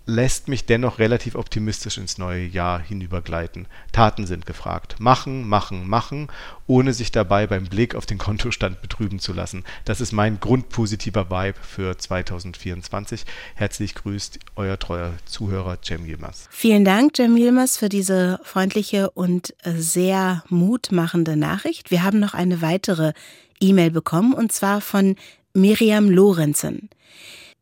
lässt 0.09 0.49
mich 0.49 0.65
dennoch 0.65 0.99
relativ 0.99 1.35
optimistisch 1.35 1.99
ins 1.99 2.17
neue 2.17 2.47
Jahr 2.47 2.81
hinübergleiten. 2.81 3.67
Taten 3.93 4.27
sind 4.27 4.47
gefragt. 4.47 4.97
Machen, 4.99 5.47
machen, 5.47 5.87
machen, 5.87 6.29
ohne 6.67 6.95
sich 6.95 7.13
dabei 7.13 7.47
beim 7.47 7.67
Blick 7.67 7.95
auf 7.95 8.07
den 8.07 8.17
Kontostand 8.17 8.81
betrüben 8.81 9.19
zu 9.19 9.35
lassen. 9.35 9.65
Das 9.85 10.01
ist 10.01 10.13
mein 10.13 10.41
grundpositiver 10.41 11.31
Vibe 11.31 11.59
für 11.61 11.99
2024. 11.99 13.27
Herzlich 13.55 13.95
grüßt 13.95 14.39
euer 14.57 14.79
treuer 14.79 15.13
Zuhörer 15.27 15.77
Cem 15.85 16.07
Yilmaz. 16.07 16.49
Vielen 16.51 16.87
Dank, 16.87 17.15
Cem 17.15 17.37
Yilmaz, 17.37 17.77
für 17.77 17.91
diese 17.91 18.41
freundliche 18.45 19.11
und 19.11 19.55
sehr 19.63 20.43
mutmachende 20.49 21.37
Nachricht. 21.37 21.91
Wir 21.91 22.03
haben 22.03 22.19
noch 22.19 22.33
eine 22.33 22.63
weitere 22.63 23.13
E-Mail 23.61 23.91
bekommen 23.91 24.33
und 24.33 24.53
zwar 24.53 24.81
von 24.81 25.17
Miriam 25.53 26.09
Lorenzen. 26.09 26.89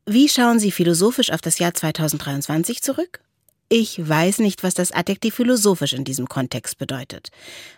Wie 0.08 0.28
schauen 0.28 0.60
Sie 0.60 0.70
philosophisch 0.70 1.32
auf 1.32 1.40
das 1.40 1.58
Jahr 1.58 1.74
2023 1.74 2.80
zurück? 2.80 3.18
Ich 3.68 4.08
weiß 4.08 4.38
nicht, 4.38 4.62
was 4.62 4.74
das 4.74 4.92
Adjektiv 4.92 5.34
philosophisch 5.34 5.94
in 5.94 6.04
diesem 6.04 6.28
Kontext 6.28 6.78
bedeutet. 6.78 7.30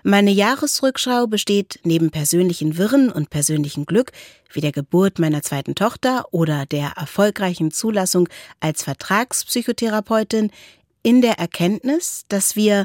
Meine 0.03 0.31
Jahresrückschau 0.31 1.27
besteht 1.27 1.81
neben 1.85 2.11
persönlichen 2.11 2.77
Wirren 2.77 3.11
und 3.11 3.31
persönlichem 3.31 3.87
Glück, 3.87 4.13
wie 4.53 4.61
der 4.61 4.73
Geburt 4.73 5.19
meiner 5.19 5.41
zweiten 5.41 5.75
Tochter 5.75 6.27
oder 6.31 6.67
der 6.67 6.93
erfolgreichen 6.99 7.71
Zulassung 7.71 8.29
als 8.61 8.83
Vertragspsychotherapeutin, 8.83 10.51
in 11.03 11.23
der 11.23 11.39
Erkenntnis, 11.39 12.27
dass 12.29 12.57
wir, 12.57 12.85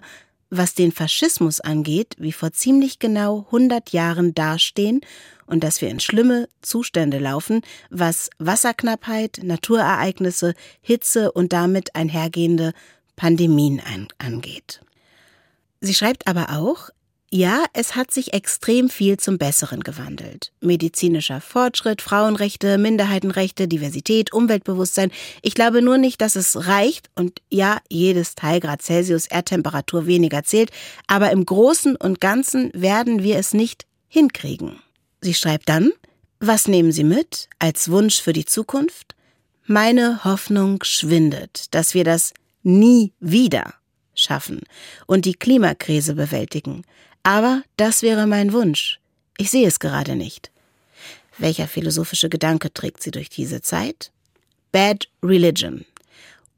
was 0.50 0.74
den 0.74 0.94
Faschismus 0.94 1.60
angeht, 1.60 2.16
wie 2.18 2.32
vor 2.32 2.54
ziemlich 2.54 2.98
genau 2.98 3.44
100 3.48 3.90
Jahren 3.90 4.34
dastehen 4.34 5.02
und 5.46 5.64
dass 5.64 5.82
wir 5.82 5.90
in 5.90 6.00
schlimme 6.00 6.48
Zustände 6.62 7.20
laufen, 7.20 7.62
was 7.90 8.30
Wasserknappheit, 8.40 9.40
Naturereignisse, 9.44 10.54
Hitze 10.82 11.32
und 11.32 11.54
damit 11.54 11.96
einhergehende 11.96 12.74
Pandemien 13.16 13.80
an, 13.80 14.08
angeht. 14.18 14.82
Sie 15.82 15.94
schreibt 15.94 16.28
aber 16.28 16.58
auch, 16.58 16.90
ja, 17.36 17.66
es 17.74 17.96
hat 17.96 18.12
sich 18.12 18.32
extrem 18.36 18.92
viel 18.92 19.18
zum 19.18 19.40
Besseren 19.40 19.80
gewandelt. 19.80 20.52
Medizinischer 20.62 21.42
Fortschritt, 21.42 22.04
Frauenrechte, 22.04 22.78
Minderheitenrechte, 22.78 23.68
Diversität, 23.68 24.32
Umweltbewusstsein. 24.32 25.10
Ich 25.42 25.56
glaube 25.56 25.82
nur 25.82 25.98
nicht, 25.98 26.22
dass 26.22 26.36
es 26.36 26.68
reicht 26.68 27.10
und 27.16 27.42
ja, 27.50 27.80
jedes 27.90 28.36
Teilgrad 28.36 28.84
Celsius 28.84 29.26
Erdtemperatur 29.26 30.06
weniger 30.06 30.44
zählt, 30.44 30.70
aber 31.08 31.32
im 31.32 31.44
Großen 31.44 31.96
und 31.96 32.22
Ganzen 32.22 32.70
werden 32.76 33.24
wir 33.24 33.38
es 33.40 33.56
nicht 33.56 33.88
hinkriegen. 34.08 34.83
Sie 35.24 35.34
schreibt 35.34 35.70
dann, 35.70 35.94
was 36.42 36.68
nehmen 36.68 36.92
Sie 36.92 37.06
mit 37.06 37.48
als 37.58 37.90
Wunsch 37.90 38.22
für 38.22 38.34
die 38.34 38.44
Zukunft? 38.44 39.16
Meine 39.66 40.26
Hoffnung 40.26 40.84
schwindet, 40.84 41.74
dass 41.74 41.94
wir 41.94 42.04
das 42.04 42.34
nie 42.62 43.14
wieder 43.22 43.74
schaffen 44.14 44.60
und 45.08 45.24
die 45.24 45.36
Klimakrise 45.36 46.16
bewältigen. 46.16 46.84
Aber 47.24 47.64
das 47.78 48.02
wäre 48.02 48.28
mein 48.28 48.52
Wunsch. 48.52 49.00
Ich 49.38 49.50
sehe 49.50 49.66
es 49.66 49.80
gerade 49.80 50.18
nicht. 50.18 50.52
Welcher 51.38 51.70
philosophische 51.70 52.28
Gedanke 52.28 52.74
trägt 52.74 53.02
sie 53.02 53.12
durch 53.12 53.30
diese 53.30 53.62
Zeit? 53.62 54.12
Bad 54.74 55.08
Religion. 55.24 55.86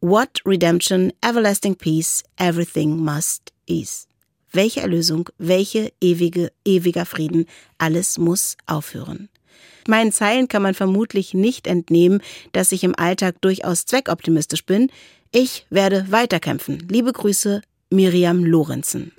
What 0.01 0.41
redemption, 0.43 1.13
everlasting 1.21 1.75
peace, 1.75 2.23
everything 2.37 2.97
must 2.97 3.53
ease 3.67 4.07
welche 4.55 4.81
Erlösung, 4.81 5.29
welche 5.37 5.91
ewige, 6.01 6.51
ewiger 6.65 7.05
Frieden, 7.05 7.45
alles 7.77 8.17
muss 8.17 8.57
aufhören. 8.65 9.29
Meinen 9.87 10.11
Zeilen 10.11 10.47
kann 10.47 10.63
man 10.63 10.73
vermutlich 10.73 11.33
nicht 11.33 11.67
entnehmen, 11.67 12.21
dass 12.53 12.71
ich 12.71 12.83
im 12.83 12.95
Alltag 12.95 13.41
durchaus 13.41 13.85
zweckoptimistisch 13.85 14.65
bin. 14.65 14.89
Ich 15.31 15.67
werde 15.69 16.07
weiterkämpfen. 16.09 16.87
Liebe 16.89 17.13
Grüße, 17.13 17.61
Miriam 17.91 18.43
Lorenzen. 18.43 19.11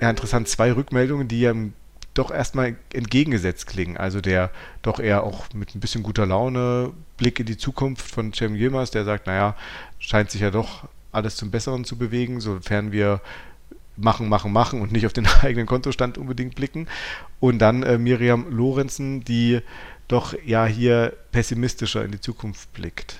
Ja, 0.00 0.10
interessant. 0.10 0.48
Zwei 0.48 0.72
Rückmeldungen, 0.72 1.28
die 1.28 1.40
ja 1.40 1.52
im 1.52 1.72
doch 2.18 2.30
erstmal 2.30 2.76
entgegengesetzt 2.92 3.66
klingen. 3.66 3.96
Also 3.96 4.20
der 4.20 4.50
doch 4.82 4.98
eher 4.98 5.22
auch 5.22 5.52
mit 5.54 5.74
ein 5.74 5.80
bisschen 5.80 6.02
guter 6.02 6.26
Laune 6.26 6.92
Blick 7.16 7.40
in 7.40 7.46
die 7.46 7.56
Zukunft 7.56 8.10
von 8.10 8.32
Cem 8.32 8.54
Yilmaz, 8.54 8.90
der 8.90 9.04
sagt, 9.04 9.26
naja, 9.26 9.56
scheint 9.98 10.30
sich 10.30 10.40
ja 10.40 10.50
doch 10.50 10.88
alles 11.12 11.36
zum 11.36 11.50
Besseren 11.50 11.84
zu 11.84 11.96
bewegen, 11.96 12.40
sofern 12.40 12.92
wir 12.92 13.20
machen, 13.96 14.28
machen, 14.28 14.52
machen 14.52 14.80
und 14.80 14.92
nicht 14.92 15.06
auf 15.06 15.12
den 15.12 15.26
eigenen 15.42 15.66
Kontostand 15.66 16.18
unbedingt 16.18 16.54
blicken. 16.54 16.86
Und 17.40 17.58
dann 17.58 17.82
äh, 17.82 17.98
Miriam 17.98 18.50
Lorenzen, 18.50 19.24
die 19.24 19.60
doch 20.08 20.34
ja 20.44 20.66
hier 20.66 21.14
pessimistischer 21.32 22.04
in 22.04 22.12
die 22.12 22.20
Zukunft 22.20 22.72
blickt. 22.72 23.18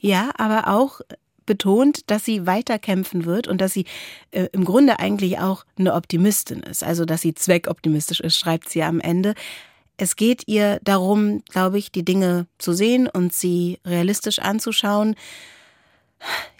Ja, 0.00 0.30
aber 0.36 0.68
auch 0.68 1.00
betont, 1.46 2.10
dass 2.10 2.24
sie 2.24 2.46
weiterkämpfen 2.46 3.24
wird 3.24 3.48
und 3.48 3.60
dass 3.60 3.72
sie 3.72 3.86
äh, 4.30 4.48
im 4.52 4.64
Grunde 4.64 4.98
eigentlich 4.98 5.38
auch 5.38 5.64
eine 5.78 5.94
Optimistin 5.94 6.60
ist. 6.60 6.84
Also, 6.84 7.04
dass 7.04 7.20
sie 7.20 7.34
zweckoptimistisch 7.34 8.20
ist, 8.20 8.36
schreibt 8.36 8.68
sie 8.68 8.82
am 8.82 9.00
Ende. 9.00 9.34
Es 9.96 10.16
geht 10.16 10.44
ihr 10.46 10.80
darum, 10.82 11.44
glaube 11.50 11.78
ich, 11.78 11.92
die 11.92 12.04
Dinge 12.04 12.46
zu 12.58 12.72
sehen 12.72 13.06
und 13.06 13.32
sie 13.32 13.78
realistisch 13.84 14.38
anzuschauen. 14.38 15.14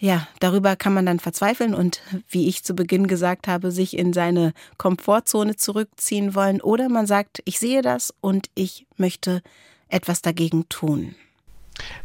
Ja, 0.00 0.26
darüber 0.40 0.76
kann 0.76 0.92
man 0.92 1.06
dann 1.06 1.20
verzweifeln 1.20 1.74
und, 1.74 2.02
wie 2.28 2.48
ich 2.48 2.64
zu 2.64 2.74
Beginn 2.74 3.06
gesagt 3.06 3.46
habe, 3.48 3.70
sich 3.70 3.96
in 3.96 4.12
seine 4.12 4.52
Komfortzone 4.76 5.56
zurückziehen 5.56 6.34
wollen. 6.34 6.60
Oder 6.60 6.88
man 6.88 7.06
sagt, 7.06 7.40
ich 7.44 7.58
sehe 7.58 7.82
das 7.82 8.12
und 8.20 8.48
ich 8.54 8.86
möchte 8.96 9.42
etwas 9.88 10.22
dagegen 10.22 10.68
tun. 10.68 11.14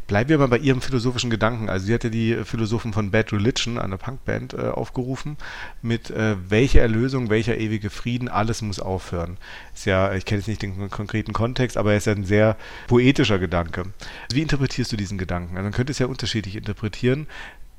Bleiben 0.06 0.30
wir 0.30 0.38
mal 0.38 0.48
bei 0.48 0.58
Ihrem 0.58 0.80
philosophischen 0.80 1.30
Gedanken. 1.30 1.68
Also 1.68 1.86
sie 1.86 1.94
hat 1.94 2.04
ja 2.04 2.10
die 2.10 2.36
Philosophen 2.44 2.92
von 2.92 3.10
Bad 3.10 3.32
Religion, 3.32 3.78
einer 3.78 3.98
Punkband, 3.98 4.54
äh, 4.54 4.68
aufgerufen, 4.68 5.36
mit 5.82 6.10
äh, 6.10 6.36
welcher 6.48 6.80
Erlösung, 6.80 7.30
welcher 7.30 7.58
ewige 7.58 7.90
Frieden, 7.90 8.28
alles 8.28 8.62
muss 8.62 8.80
aufhören. 8.80 9.36
Ist 9.74 9.86
ja, 9.86 10.14
ich 10.14 10.24
kenne 10.24 10.40
jetzt 10.40 10.48
nicht 10.48 10.62
den 10.62 10.90
konkreten 10.90 11.32
Kontext, 11.32 11.76
aber 11.76 11.92
er 11.92 11.98
ist 11.98 12.06
ja 12.06 12.14
ein 12.14 12.24
sehr 12.24 12.56
poetischer 12.86 13.38
Gedanke. 13.38 13.84
Wie 14.32 14.42
interpretierst 14.42 14.90
du 14.92 14.96
diesen 14.96 15.18
Gedanken? 15.18 15.56
Also 15.56 15.64
man 15.64 15.72
könnte 15.72 15.92
es 15.92 15.98
ja 15.98 16.06
unterschiedlich 16.06 16.56
interpretieren. 16.56 17.26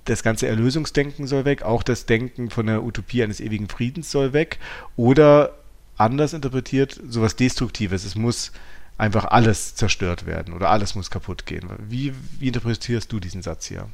Das 0.05 0.23
ganze 0.23 0.47
Erlösungsdenken 0.47 1.27
soll 1.27 1.45
weg, 1.45 1.63
auch 1.63 1.83
das 1.83 2.05
Denken 2.05 2.49
von 2.49 2.67
der 2.67 2.83
Utopie 2.83 3.23
eines 3.23 3.39
ewigen 3.41 3.67
Friedens 3.67 4.11
soll 4.11 4.33
weg. 4.33 4.59
Oder 4.95 5.55
anders 5.97 6.33
interpretiert, 6.33 6.99
sowas 7.09 7.35
Destruktives. 7.35 8.05
Es 8.05 8.15
muss 8.15 8.51
einfach 8.99 9.25
alles 9.25 9.75
zerstört 9.75 10.25
werden 10.25 10.53
oder 10.53 10.69
alles 10.69 10.93
muss 10.93 11.09
kaputt 11.09 11.45
gehen. 11.45 11.69
Wie, 11.79 12.13
wie 12.39 12.47
interpretierst 12.47 13.11
du 13.11 13.19
diesen 13.19 13.41
Satz 13.41 13.65
hier? 13.65 13.87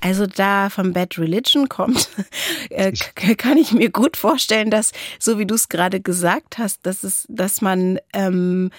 Also 0.00 0.26
da 0.26 0.68
von 0.68 0.92
Bad 0.92 1.16
Religion 1.16 1.68
kommt, 1.68 2.08
äh, 2.70 2.92
kann 2.92 3.56
ich 3.56 3.72
mir 3.72 3.90
gut 3.90 4.16
vorstellen, 4.16 4.70
dass, 4.70 4.92
so 5.18 5.38
wie 5.38 5.46
du 5.46 5.54
es 5.54 5.68
gerade 5.68 6.00
gesagt 6.00 6.58
hast, 6.58 6.84
dass, 6.84 7.02
es, 7.02 7.24
dass 7.28 7.60
man 7.60 7.98
ähm, 8.12 8.70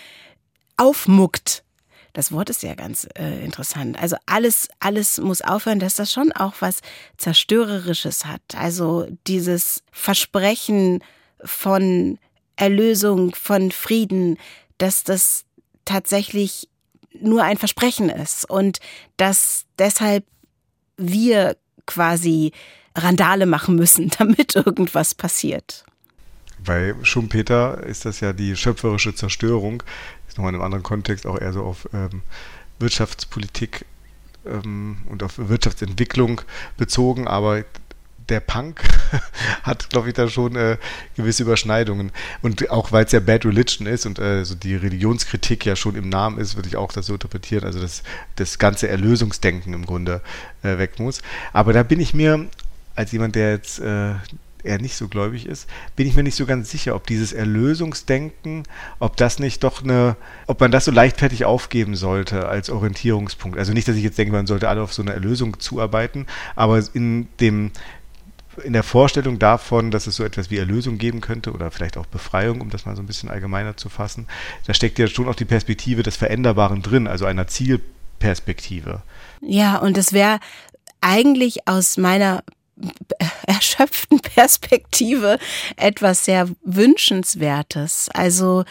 aufmuckt. 0.78 1.64
Das 2.12 2.32
Wort 2.32 2.52
ist 2.52 2.62
ja 2.62 2.76
ganz 2.76 3.08
äh, 3.16 3.44
interessant. 3.44 4.00
Also 4.00 4.18
alles, 4.28 4.68
alles 4.80 5.18
muss 5.20 5.42
aufhören, 5.42 5.80
dass 5.80 5.96
das 5.96 6.12
schon 6.12 6.32
auch 6.34 6.56
was 6.60 6.82
Zerstörerisches 7.18 8.26
hat. 8.26 8.42
Also 8.56 9.08
dieses 9.26 9.82
Versprechen 9.92 11.04
von 11.44 12.20
Erlösung, 12.58 13.34
von 13.34 13.72
Frieden, 13.72 14.38
dass 14.78 15.04
das 15.04 15.46
tatsächlich 15.86 16.70
nur 17.20 17.44
ein 17.44 17.58
Versprechen 17.58 18.10
ist 18.10 18.50
und 18.50 18.80
dass 19.18 19.66
deshalb 19.78 20.26
wir 20.98 21.58
quasi 21.86 22.52
Randale 22.96 23.46
machen 23.46 23.76
müssen, 23.76 24.10
damit 24.18 24.56
irgendwas 24.56 25.16
passiert. 25.16 25.86
Bei 26.66 26.96
Schumpeter 27.04 27.84
ist 27.84 28.06
das 28.06 28.22
ja 28.22 28.32
die 28.32 28.56
schöpferische 28.56 29.14
Zerstörung, 29.14 29.84
ist 30.28 30.38
nochmal 30.38 30.52
in 30.54 30.56
einem 30.56 30.66
anderen 30.66 30.84
Kontext 30.84 31.26
auch 31.26 31.40
eher 31.40 31.52
so 31.52 31.64
auf 31.64 31.90
ähm, 31.94 32.22
Wirtschaftspolitik 32.80 33.86
ähm, 34.46 34.98
und 35.10 35.24
auf 35.24 35.34
Wirtschaftsentwicklung 35.38 36.42
bezogen, 36.78 37.28
aber 37.28 37.64
der 38.30 38.40
Punk 38.40 38.84
hat, 39.64 39.90
glaube 39.90 40.10
ich, 40.10 40.14
da 40.14 40.28
schon 40.30 40.56
äh, 40.56 40.78
gewisse 41.16 41.44
Überschneidungen. 41.44 42.12
Und 42.42 42.70
auch 42.70 42.92
weil 42.92 43.06
es 43.06 43.12
ja 43.12 43.20
Bad 43.20 43.46
Religion 43.46 43.88
ist 43.88 44.06
und 44.06 44.20
äh, 44.20 44.44
so 44.46 44.56
die 44.56 44.76
Religionskritik 44.76 45.66
ja 45.66 45.76
schon 45.76 45.96
im 45.96 46.10
Namen 46.10 46.40
ist, 46.40 46.56
würde 46.56 46.70
ich 46.70 46.78
auch 46.78 46.92
das 46.92 47.08
so 47.08 47.14
interpretieren, 47.14 47.64
also 47.64 47.80
dass 47.80 48.04
das 48.36 48.60
ganze 48.60 48.88
Erlösungsdenken 48.88 49.74
im 49.74 49.86
Grunde 49.86 50.22
äh, 50.64 50.78
weg 50.78 51.00
muss. 51.00 51.22
Aber 51.52 51.74
da 51.74 51.84
bin 51.84 52.00
ich 52.00 52.14
mir, 52.14 52.48
als 52.96 53.12
jemand, 53.12 53.36
der 53.36 53.52
jetzt 53.52 53.80
äh, 53.80 54.14
eher 54.64 54.80
nicht 54.80 54.96
so 54.96 55.08
gläubig 55.08 55.46
ist, 55.46 55.68
bin 55.96 56.08
ich 56.08 56.16
mir 56.16 56.24
nicht 56.24 56.36
so 56.36 56.46
ganz 56.46 56.72
sicher, 56.72 56.96
ob 56.96 57.06
dieses 57.08 57.34
Erlösungsdenken, 57.34 58.64
ob 59.00 59.18
das 59.18 59.40
nicht 59.40 59.64
doch 59.64 59.84
eine, 59.84 60.16
ob 60.48 60.60
man 60.62 60.72
das 60.72 60.86
so 60.86 60.92
leichtfertig 60.92 61.46
aufgeben 61.46 61.96
sollte 61.96 62.48
als 62.48 62.70
Orientierungspunkt. 62.70 63.58
Also 63.58 63.74
nicht, 63.74 63.88
dass 63.88 63.96
ich 63.96 64.04
jetzt 64.04 64.18
denke, 64.18 64.34
man 64.34 64.48
sollte 64.48 64.70
alle 64.70 64.82
auf 64.82 64.94
so 64.94 65.02
eine 65.02 65.14
Erlösung 65.14 65.60
zuarbeiten, 65.60 66.28
aber 66.56 66.82
in 66.94 67.28
dem 67.40 67.72
in 68.64 68.74
der 68.74 68.84
Vorstellung 68.84 69.40
davon, 69.40 69.92
dass 69.92 70.08
es 70.08 70.16
so 70.16 70.24
etwas 70.24 70.50
wie 70.50 70.58
Erlösung 70.58 70.98
geben 70.98 71.22
könnte 71.22 71.52
oder 71.52 71.72
vielleicht 71.72 71.98
auch 71.98 72.06
Befreiung, 72.06 72.62
um 72.62 72.70
das 72.70 72.86
mal 72.86 72.96
so 72.96 73.02
ein 73.02 73.08
bisschen 73.08 73.30
allgemeiner 73.30 73.78
zu 73.78 73.90
fassen, 73.90 74.28
da 74.66 74.74
steckt 74.74 75.00
ja 75.00 75.08
schon 75.08 75.28
auch 75.28 75.36
die 75.36 75.46
Perspektive 75.46 76.04
des 76.04 76.16
Veränderbaren 76.16 76.82
drin, 76.82 77.08
also 77.08 77.26
einer 77.26 77.48
Zielperspektive. 77.48 79.02
Ja, 79.42 79.78
und 79.78 79.98
es 79.98 80.14
wäre 80.14 80.40
eigentlich 81.02 81.68
aus 81.68 81.98
meiner 81.98 82.44
erschöpften 83.46 84.20
Perspektive 84.36 85.38
etwas 85.76 86.26
sehr 86.26 86.50
Wünschenswertes. 86.64 88.10
Also 88.14 88.64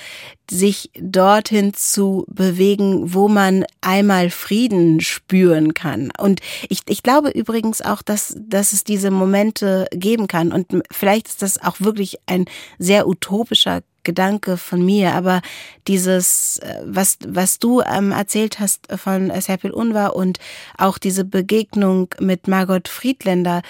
sich 0.51 0.91
dorthin 1.01 1.73
zu 1.73 2.27
bewegen, 2.29 3.15
wo 3.15 3.29
man 3.29 3.65
einmal 3.81 4.29
Frieden 4.29 5.01
spüren 5.01 5.73
kann. 5.73 6.11
Und 6.19 6.41
ich, 6.69 6.81
ich 6.89 7.03
glaube 7.03 7.31
übrigens 7.31 7.81
auch, 7.81 8.03
dass, 8.03 8.37
dass 8.39 8.73
es 8.73 8.85
diese 8.85 9.11
Momente 9.11 9.87
geben 9.93 10.27
kann. 10.27 10.53
Und 10.53 10.83
vielleicht 10.91 11.29
ist 11.29 11.43
das 11.43 11.63
auch 11.63 11.81
wirklich 11.81 12.19
ein 12.27 12.45
sehr 12.79 13.09
utopischer 13.09 13.83
Gedanke 14.05 14.57
von 14.57 14.85
mir, 14.85 15.15
aber 15.15 15.43
dieses, 15.89 16.59
äh, 16.59 16.83
was, 16.85 17.19
was 17.27 17.59
du 17.59 17.81
ähm, 17.83 18.13
erzählt 18.13 18.61
hast 18.61 18.89
von 18.97 19.31
Serpil 19.41 19.71
Unvar 19.71 20.17
und 20.17 20.39
auch 20.77 20.99
diese 20.99 21.25
Begegnung 21.25 22.09
mit 22.19 22.49
Margot 22.49 22.89
Friedländer, 22.89 23.63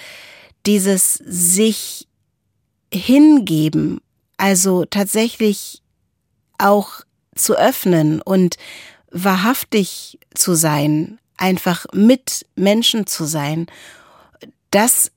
dieses 0.65 1.15
sich 1.25 2.07
hingeben, 2.93 4.01
also 4.37 4.85
tatsächlich 4.85 5.81
auch 6.57 7.01
zu 7.35 7.57
öffnen 7.57 8.21
und 8.21 8.57
wahrhaftig 9.11 10.19
zu 10.33 10.55
sein, 10.55 11.19
einfach 11.37 11.85
mit 11.93 12.45
Menschen 12.55 13.07
zu 13.07 13.25
sein, 13.25 13.67
das 14.71 15.11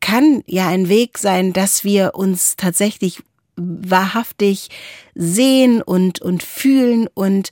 kann 0.00 0.42
ja 0.46 0.68
ein 0.68 0.88
Weg 0.88 1.18
sein, 1.18 1.52
dass 1.52 1.84
wir 1.84 2.14
uns 2.14 2.56
tatsächlich 2.56 3.22
wahrhaftig 3.56 4.68
sehen 5.14 5.82
und, 5.82 6.20
und 6.20 6.42
fühlen 6.42 7.08
und 7.14 7.50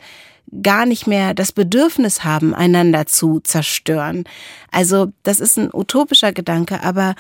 gar 0.63 0.87
nicht 0.87 1.07
mehr 1.07 1.35
das 1.35 1.53
Bedürfnis 1.53 2.25
haben, 2.25 2.55
einander 2.55 3.07
zu 3.07 3.41
zerstören. 3.41 4.25
Also 4.71 5.13
das 5.23 5.41
ist 5.41 5.57
ein 5.57 5.71
utopischer 5.73 6.33
Gedanke, 6.33 6.83
aber 6.83 7.15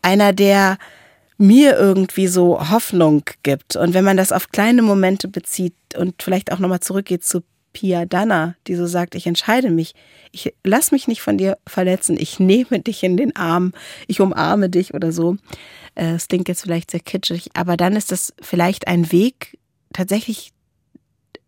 einer, 0.00 0.32
der 0.32 0.78
mir 1.38 1.76
irgendwie 1.76 2.28
so 2.28 2.70
Hoffnung 2.70 3.24
gibt. 3.42 3.76
Und 3.76 3.94
wenn 3.94 4.04
man 4.04 4.16
das 4.16 4.32
auf 4.32 4.50
kleine 4.50 4.82
Momente 4.82 5.28
bezieht 5.28 5.74
und 5.96 6.22
vielleicht 6.22 6.52
auch 6.52 6.58
nochmal 6.58 6.80
zurückgeht 6.80 7.24
zu 7.24 7.42
Pia 7.72 8.04
Dana, 8.04 8.54
die 8.66 8.74
so 8.74 8.86
sagt, 8.86 9.14
ich 9.14 9.26
entscheide 9.26 9.70
mich, 9.70 9.94
ich 10.30 10.54
lass 10.64 10.92
mich 10.92 11.08
nicht 11.08 11.22
von 11.22 11.38
dir 11.38 11.58
verletzen, 11.66 12.16
ich 12.18 12.40
nehme 12.40 12.80
dich 12.80 13.02
in 13.02 13.16
den 13.16 13.36
Arm, 13.36 13.72
ich 14.06 14.20
umarme 14.20 14.70
dich 14.70 14.94
oder 14.94 15.12
so. 15.12 15.36
Äh, 15.94 16.12
es 16.12 16.28
klingt 16.28 16.48
jetzt 16.48 16.62
vielleicht 16.62 16.90
sehr 16.90 17.00
kitschig, 17.00 17.50
aber 17.54 17.76
dann 17.76 17.96
ist 17.96 18.12
das 18.12 18.32
vielleicht 18.40 18.88
ein 18.88 19.12
Weg, 19.12 19.58
tatsächlich 19.92 20.52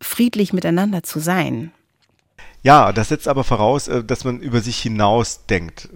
friedlich 0.01 0.53
miteinander 0.53 1.03
zu 1.03 1.19
sein. 1.19 1.71
Ja, 2.63 2.91
das 2.91 3.09
setzt 3.09 3.27
aber 3.27 3.43
voraus, 3.43 3.87
äh, 3.87 4.03
dass 4.03 4.23
man 4.23 4.39
über 4.39 4.61
sich 4.61 4.79
hinaus 4.79 5.45
denkt. 5.45 5.89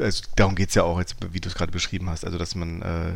Also 0.00 0.24
darum 0.36 0.54
geht 0.56 0.70
es 0.70 0.74
ja 0.74 0.82
auch, 0.82 0.98
jetzt, 0.98 1.16
wie 1.32 1.40
du 1.40 1.48
es 1.48 1.54
gerade 1.54 1.70
beschrieben 1.70 2.10
hast, 2.10 2.24
also 2.24 2.36
dass 2.36 2.54
man 2.54 2.82
äh, 2.82 3.12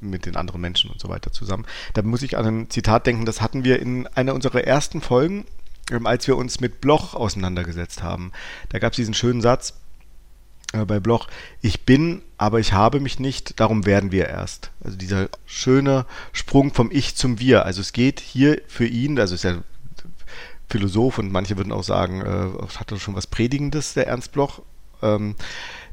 mit 0.00 0.26
den 0.26 0.36
anderen 0.36 0.60
Menschen 0.60 0.90
und 0.90 1.00
so 1.00 1.08
weiter 1.08 1.30
zusammen. 1.30 1.64
Da 1.94 2.02
muss 2.02 2.22
ich 2.22 2.36
an 2.36 2.46
ein 2.46 2.70
Zitat 2.70 3.06
denken, 3.06 3.24
das 3.24 3.40
hatten 3.40 3.64
wir 3.64 3.80
in 3.80 4.06
einer 4.08 4.34
unserer 4.34 4.64
ersten 4.64 5.00
Folgen, 5.00 5.44
als 6.04 6.26
wir 6.26 6.36
uns 6.36 6.60
mit 6.60 6.80
Bloch 6.80 7.14
auseinandergesetzt 7.14 8.02
haben. 8.02 8.32
Da 8.68 8.78
gab 8.78 8.92
es 8.92 8.96
diesen 8.96 9.14
schönen 9.14 9.40
Satz 9.40 9.74
äh, 10.72 10.84
bei 10.84 11.00
Bloch, 11.00 11.28
ich 11.62 11.84
bin, 11.84 12.22
aber 12.36 12.60
ich 12.60 12.72
habe 12.72 13.00
mich 13.00 13.18
nicht, 13.18 13.58
darum 13.60 13.86
werden 13.86 14.12
wir 14.12 14.28
erst. 14.28 14.70
Also 14.84 14.96
dieser 14.96 15.28
schöne 15.46 16.06
Sprung 16.32 16.74
vom 16.74 16.90
Ich 16.92 17.16
zum 17.16 17.40
Wir. 17.40 17.64
Also 17.64 17.80
es 17.80 17.92
geht 17.92 18.20
hier 18.20 18.60
für 18.66 18.86
ihn, 18.86 19.18
also 19.18 19.34
ist 19.34 19.44
ja 19.44 19.58
Philosoph 20.68 21.18
und 21.18 21.32
manche 21.32 21.56
würden 21.56 21.72
auch 21.72 21.82
sagen, 21.84 22.20
äh, 22.20 22.76
hat 22.76 22.92
er 22.92 22.98
schon 22.98 23.14
was 23.14 23.26
Predigendes, 23.26 23.94
der 23.94 24.06
Ernst 24.06 24.32
Bloch, 24.32 24.60
ähm, 25.02 25.34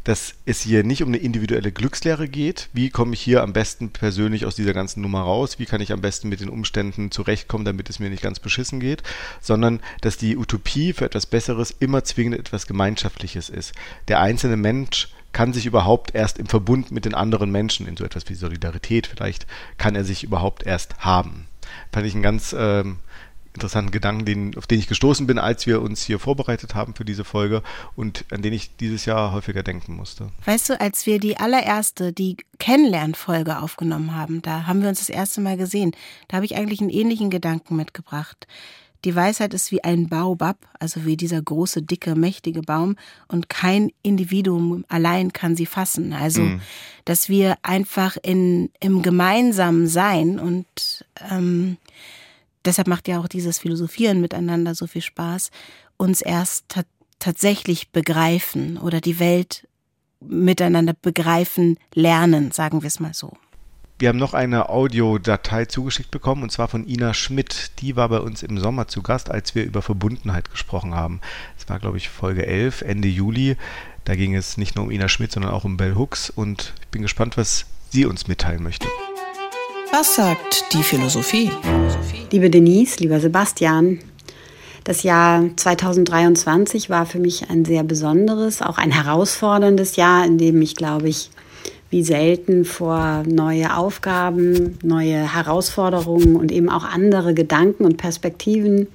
dass 0.05 0.35
es 0.45 0.61
hier 0.61 0.83
nicht 0.83 1.03
um 1.03 1.09
eine 1.09 1.17
individuelle 1.17 1.71
Glückslehre 1.71 2.29
geht. 2.29 2.69
Wie 2.73 2.91
komme 2.91 3.15
ich 3.15 3.21
hier 3.21 3.43
am 3.43 3.53
besten 3.53 3.89
persönlich 3.89 4.45
aus 4.45 4.55
dieser 4.55 4.73
ganzen 4.73 5.01
Nummer 5.01 5.21
raus? 5.21 5.59
Wie 5.59 5.65
kann 5.65 5.81
ich 5.81 5.91
am 5.91 5.99
besten 5.99 6.29
mit 6.29 6.39
den 6.39 6.49
Umständen 6.49 7.11
zurechtkommen, 7.11 7.65
damit 7.65 7.89
es 7.89 7.99
mir 7.99 8.09
nicht 8.09 8.21
ganz 8.21 8.39
beschissen 8.39 8.79
geht? 8.79 9.01
Sondern, 9.41 9.81
dass 10.01 10.17
die 10.17 10.37
Utopie 10.37 10.93
für 10.93 11.05
etwas 11.05 11.25
Besseres 11.25 11.71
immer 11.71 12.03
zwingend 12.03 12.39
etwas 12.39 12.67
Gemeinschaftliches 12.67 13.49
ist. 13.49 13.73
Der 14.07 14.21
einzelne 14.21 14.57
Mensch 14.57 15.09
kann 15.31 15.53
sich 15.53 15.65
überhaupt 15.65 16.13
erst 16.13 16.37
im 16.37 16.45
Verbund 16.45 16.91
mit 16.91 17.03
den 17.05 17.15
anderen 17.15 17.51
Menschen, 17.51 17.87
in 17.87 17.97
so 17.97 18.05
etwas 18.05 18.29
wie 18.29 18.35
Solidarität 18.35 19.07
vielleicht, 19.07 19.47
kann 19.77 19.95
er 19.95 20.05
sich 20.05 20.23
überhaupt 20.23 20.65
erst 20.65 20.99
haben. 20.99 21.47
Fand 21.91 22.05
ich 22.05 22.13
einen 22.13 22.23
ganz 22.23 22.55
ähm, 22.57 22.99
interessanten 23.55 23.91
Gedanken, 23.91 24.25
den, 24.25 24.57
auf 24.57 24.67
den 24.67 24.77
ich 24.77 24.87
gestoßen 24.87 25.25
bin, 25.25 25.39
als 25.39 25.65
wir 25.65 25.81
uns 25.81 26.03
hier 26.03 26.19
vorbereitet 26.19 26.75
haben 26.75 26.93
für 26.93 27.05
diese 27.05 27.23
Folge 27.23 27.63
und 27.95 28.25
an 28.31 28.41
den 28.41 28.53
ich 28.53 28.75
dieses 28.75 29.05
Jahr 29.05 29.31
häufiger 29.31 29.63
denken 29.63 29.95
musste. 29.95 30.29
Weißt 30.45 30.69
du, 30.69 30.79
als 30.79 31.05
wir 31.05 31.19
die 31.19 31.37
allererste, 31.37 32.13
die 32.13 32.37
Kennenlernfolge 32.59 33.59
aufgenommen 33.59 34.15
haben, 34.15 34.41
da 34.41 34.67
haben 34.67 34.81
wir 34.81 34.89
uns 34.89 34.99
das 34.99 35.09
erste 35.09 35.41
Mal 35.41 35.57
gesehen. 35.57 35.95
Da 36.27 36.37
habe 36.37 36.45
ich 36.45 36.55
eigentlich 36.55 36.81
einen 36.81 36.89
ähnlichen 36.89 37.29
Gedanken 37.29 37.75
mitgebracht. 37.75 38.45
Die 39.05 39.15
Weisheit 39.15 39.53
ist 39.53 39.71
wie 39.71 39.83
ein 39.83 40.09
Baobab, 40.09 40.57
also 40.79 41.05
wie 41.05 41.15
dieser 41.15 41.39
große, 41.39 41.83
dicke, 41.83 42.15
mächtige 42.15 42.61
Baum 42.61 42.95
und 43.27 43.49
kein 43.49 43.91
Individuum 44.01 44.83
allein 44.89 45.31
kann 45.31 45.55
sie 45.55 45.67
fassen. 45.67 46.11
Also, 46.11 46.41
mm. 46.41 46.61
dass 47.05 47.29
wir 47.29 47.57
einfach 47.61 48.17
in, 48.23 48.71
im 48.79 49.03
gemeinsamen 49.03 49.87
Sein 49.87 50.39
und 50.39 51.05
ähm, 51.29 51.77
deshalb 52.65 52.87
macht 52.87 53.07
ja 53.07 53.19
auch 53.19 53.27
dieses 53.27 53.59
Philosophieren 53.59 54.21
miteinander 54.21 54.75
so 54.75 54.87
viel 54.87 55.01
Spaß, 55.01 55.51
uns 55.97 56.21
erst 56.21 56.65
tatsächlich 57.19 57.91
begreifen 57.91 58.77
oder 58.77 59.01
die 59.01 59.19
Welt 59.19 59.67
miteinander 60.21 60.93
begreifen 60.99 61.77
lernen, 61.93 62.51
sagen 62.51 62.81
wir 62.81 62.87
es 62.87 62.99
mal 62.99 63.13
so. 63.13 63.33
Wir 63.97 64.09
haben 64.09 64.19
noch 64.19 64.33
eine 64.33 64.67
Audiodatei 64.67 65.65
zugeschickt 65.65 66.11
bekommen 66.11 66.43
und 66.43 66.51
zwar 66.51 66.67
von 66.67 66.85
Ina 66.85 67.13
Schmidt. 67.13 67.71
Die 67.79 67.95
war 67.95 68.09
bei 68.09 68.19
uns 68.19 68.43
im 68.43 68.57
Sommer 68.57 68.89
zu 68.89 69.01
Gast, 69.01 69.31
als 69.31 69.55
wir 69.55 69.63
über 69.63 69.81
Verbundenheit 69.81 70.51
gesprochen 70.51 70.93
haben. 70.93 71.21
Es 71.57 71.69
war, 71.69 71.79
glaube 71.79 71.95
ich, 71.95 72.09
Folge 72.09 72.45
11, 72.45 72.81
Ende 72.81 73.07
Juli. 73.07 73.55
Da 74.03 74.15
ging 74.15 74.35
es 74.35 74.57
nicht 74.57 74.75
nur 74.75 74.85
um 74.85 74.91
Ina 74.91 75.07
Schmidt, 75.07 75.31
sondern 75.31 75.53
auch 75.53 75.63
um 75.63 75.77
Bell 75.77 75.95
Hooks 75.95 76.29
und 76.29 76.73
ich 76.81 76.87
bin 76.89 77.03
gespannt, 77.03 77.37
was 77.37 77.67
sie 77.89 78.05
uns 78.05 78.27
mitteilen 78.27 78.63
möchte. 78.63 78.87
Was 79.97 80.15
sagt 80.15 80.73
die 80.73 80.83
Philosophie? 80.83 81.49
Liebe 82.29 82.49
Denise, 82.49 82.97
lieber 82.99 83.21
Sebastian, 83.21 83.99
das 84.83 85.03
Jahr 85.03 85.45
2023 85.55 86.89
war 86.89 87.05
für 87.05 87.19
mich 87.19 87.49
ein 87.49 87.63
sehr 87.63 87.83
besonderes, 87.83 88.61
auch 88.61 88.77
ein 88.77 88.91
herausforderndes 88.91 89.95
Jahr, 89.95 90.25
in 90.25 90.37
dem 90.37 90.61
ich, 90.61 90.75
glaube 90.75 91.07
ich, 91.07 91.29
wie 91.91 92.03
selten 92.03 92.65
vor 92.65 93.23
neue 93.25 93.77
Aufgaben, 93.77 94.77
neue 94.83 95.33
Herausforderungen 95.33 96.35
und 96.35 96.51
eben 96.51 96.69
auch 96.69 96.83
andere 96.83 97.33
Gedanken 97.33 97.85
und 97.85 97.95
Perspektiven 97.95 98.87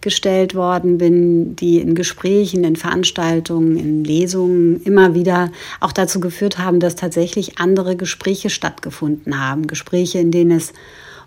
gestellt 0.00 0.54
worden 0.54 0.98
bin, 0.98 1.56
die 1.56 1.78
in 1.80 1.94
Gesprächen, 1.94 2.64
in 2.64 2.76
Veranstaltungen, 2.76 3.76
in 3.76 4.04
Lesungen 4.04 4.82
immer 4.82 5.14
wieder 5.14 5.50
auch 5.80 5.92
dazu 5.92 6.20
geführt 6.20 6.58
haben, 6.58 6.80
dass 6.80 6.96
tatsächlich 6.96 7.58
andere 7.58 7.96
Gespräche 7.96 8.50
stattgefunden 8.50 9.40
haben. 9.40 9.66
Gespräche, 9.66 10.18
in 10.18 10.30
denen 10.30 10.52
es 10.52 10.72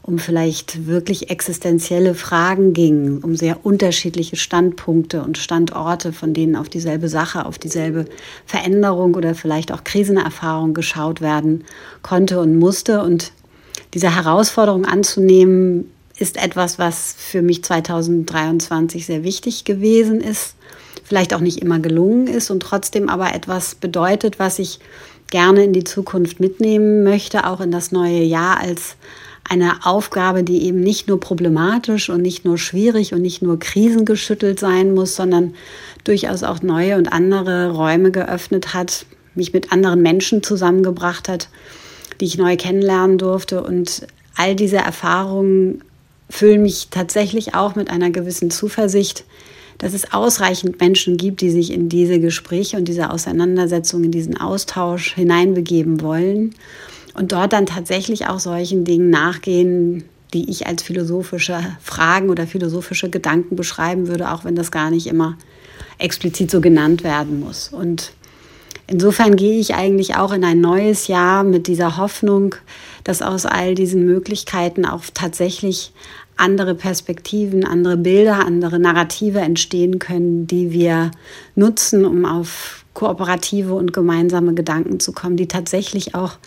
um 0.04 0.18
vielleicht 0.18 0.88
wirklich 0.88 1.30
existenzielle 1.30 2.16
Fragen 2.16 2.74
ging, 2.74 3.20
um 3.22 3.36
sehr 3.36 3.64
unterschiedliche 3.66 4.36
Standpunkte 4.36 5.22
und 5.22 5.38
Standorte, 5.38 6.12
von 6.12 6.34
denen 6.34 6.56
auf 6.56 6.70
dieselbe 6.70 7.08
Sache, 7.08 7.46
auf 7.46 7.60
dieselbe 7.60 8.06
Veränderung 8.46 9.14
oder 9.14 9.36
vielleicht 9.36 9.72
auch 9.72 9.84
Krisenerfahrung 9.84 10.74
geschaut 10.74 11.22
werden 11.22 11.66
konnte 12.02 12.40
und 12.40 12.58
musste. 12.58 13.04
Und 13.04 13.32
diese 13.94 14.16
Herausforderung 14.16 14.86
anzunehmen, 14.86 15.92
ist 16.22 16.38
etwas, 16.38 16.80
was 16.80 17.16
für 17.18 17.42
mich 17.42 17.64
2023 17.64 19.06
sehr 19.06 19.24
wichtig 19.24 19.66
gewesen 19.66 20.22
ist, 20.22 20.56
vielleicht 21.04 21.34
auch 21.34 21.40
nicht 21.40 21.60
immer 21.60 21.80
gelungen 21.80 22.28
ist 22.28 22.52
und 22.52 22.62
trotzdem 22.62 23.10
aber 23.10 23.34
etwas 23.34 23.76
bedeutet, 23.76 24.40
was 24.40 24.60
ich 24.60 24.80
gerne 25.30 25.64
in 25.64 25.74
die 25.74 25.84
Zukunft 25.84 26.40
mitnehmen 26.40 27.04
möchte, 27.04 27.48
auch 27.48 27.62
in 27.62 27.72
das 27.72 27.92
neue 27.92 28.22
Jahr 28.22 28.60
als 28.60 28.96
eine 29.50 29.86
Aufgabe, 29.86 30.44
die 30.44 30.64
eben 30.64 30.80
nicht 30.80 31.08
nur 31.08 31.20
problematisch 31.20 32.10
und 32.10 32.22
nicht 32.22 32.46
nur 32.46 32.58
schwierig 32.58 33.14
und 33.14 33.22
nicht 33.22 33.42
nur 33.42 33.60
krisengeschüttelt 33.60 34.60
sein 34.60 34.94
muss, 34.94 35.16
sondern 35.16 35.56
durchaus 36.04 36.44
auch 36.44 36.62
neue 36.62 36.98
und 36.98 37.12
andere 37.12 37.72
Räume 37.72 38.12
geöffnet 38.12 38.74
hat, 38.74 39.06
mich 39.34 39.54
mit 39.54 39.72
anderen 39.72 40.02
Menschen 40.02 40.44
zusammengebracht 40.44 41.28
hat, 41.28 41.50
die 42.20 42.26
ich 42.26 42.38
neu 42.38 42.56
kennenlernen 42.56 43.18
durfte. 43.18 43.64
Und 43.64 44.08
all 44.36 44.56
diese 44.56 44.78
Erfahrungen 44.78 45.84
füllen 46.32 46.64
mich 46.64 46.88
tatsächlich 46.90 47.54
auch 47.54 47.76
mit 47.76 47.90
einer 47.90 48.10
gewissen 48.10 48.50
Zuversicht, 48.50 49.26
dass 49.78 49.94
es 49.94 50.14
ausreichend 50.14 50.80
Menschen 50.80 51.18
gibt, 51.18 51.42
die 51.42 51.50
sich 51.50 51.72
in 51.72 51.90
diese 51.90 52.20
Gespräche 52.20 52.78
und 52.78 52.88
diese 52.88 53.10
Auseinandersetzung, 53.10 54.04
in 54.04 54.12
diesen 54.12 54.38
Austausch 54.38 55.16
hineinbegeben 55.16 56.02
wollen 56.02 56.56
und 57.14 57.32
dort 57.32 57.54
dann 57.54 57.66
tatsächlich 57.66 58.28
auch 58.28 58.40
solchen 58.40 58.86
Dingen 58.86 59.10
nachgehen, 59.10 60.06
die 60.34 60.50
ich 60.50 60.68
als 60.68 60.84
philosophische 60.84 61.60
Fragen 61.82 62.30
oder 62.30 62.48
philosophische 62.48 63.10
Gedanken 63.10 63.56
beschreiben 63.56 64.08
würde, 64.08 64.32
auch 64.32 64.46
wenn 64.46 64.56
das 64.56 64.72
gar 64.72 64.90
nicht 64.90 65.08
immer 65.08 65.38
explizit 65.98 66.50
so 66.50 66.62
genannt 66.62 67.04
werden 67.04 67.40
muss. 67.40 67.70
Und 67.70 68.14
insofern 68.88 69.36
gehe 69.36 69.60
ich 69.60 69.76
eigentlich 69.76 70.16
auch 70.16 70.32
in 70.32 70.44
ein 70.44 70.62
neues 70.62 71.08
Jahr 71.08 71.44
mit 71.44 71.68
dieser 71.68 71.98
Hoffnung, 71.98 72.56
dass 73.04 73.22
aus 73.22 73.46
all 73.46 73.76
diesen 73.76 74.06
Möglichkeiten 74.06 74.86
auch 74.86 75.04
tatsächlich 75.14 75.92
andere 76.42 76.76
Perspektiven, 76.76 77.64
andere 77.64 77.98
Bilder, 77.98 78.46
andere 78.46 78.80
Narrative 78.80 79.40
entstehen 79.40 80.00
können, 80.00 80.48
die 80.48 80.72
wir 80.72 81.12
nutzen, 81.56 82.06
um 82.06 82.26
auf 82.26 82.84
kooperative 82.94 83.74
und 83.74 83.94
gemeinsame 83.94 84.54
Gedanken 84.54 85.00
zu 85.00 85.14
kommen, 85.14 85.38
die 85.38 85.48
tatsächlich 85.48 86.16
auch 86.16 86.38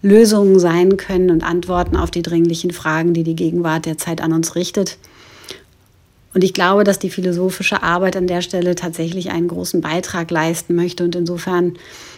Lösungen 0.00 0.60
sein 0.60 0.96
können 0.96 1.30
und 1.30 1.42
Antworten 1.42 1.96
auf 1.96 2.10
die 2.10 2.22
dringlichen 2.22 2.70
Fragen, 2.70 3.14
die 3.14 3.24
die 3.24 3.34
Gegenwart 3.34 3.86
der 3.86 3.98
Zeit 3.98 4.20
an 4.20 4.32
uns 4.32 4.54
richtet. 4.54 4.98
Und 6.34 6.44
ich 6.44 6.52
glaube, 6.52 6.84
dass 6.84 6.98
die 6.98 7.10
philosophische 7.10 7.82
Arbeit 7.82 8.16
an 8.16 8.26
der 8.26 8.42
Stelle 8.42 8.74
tatsächlich 8.74 9.30
einen 9.30 9.48
großen 9.48 9.80
Beitrag 9.80 10.30
leisten 10.30 10.76
möchte. 10.76 11.02
Und 11.02 11.16
insofern 11.16 11.74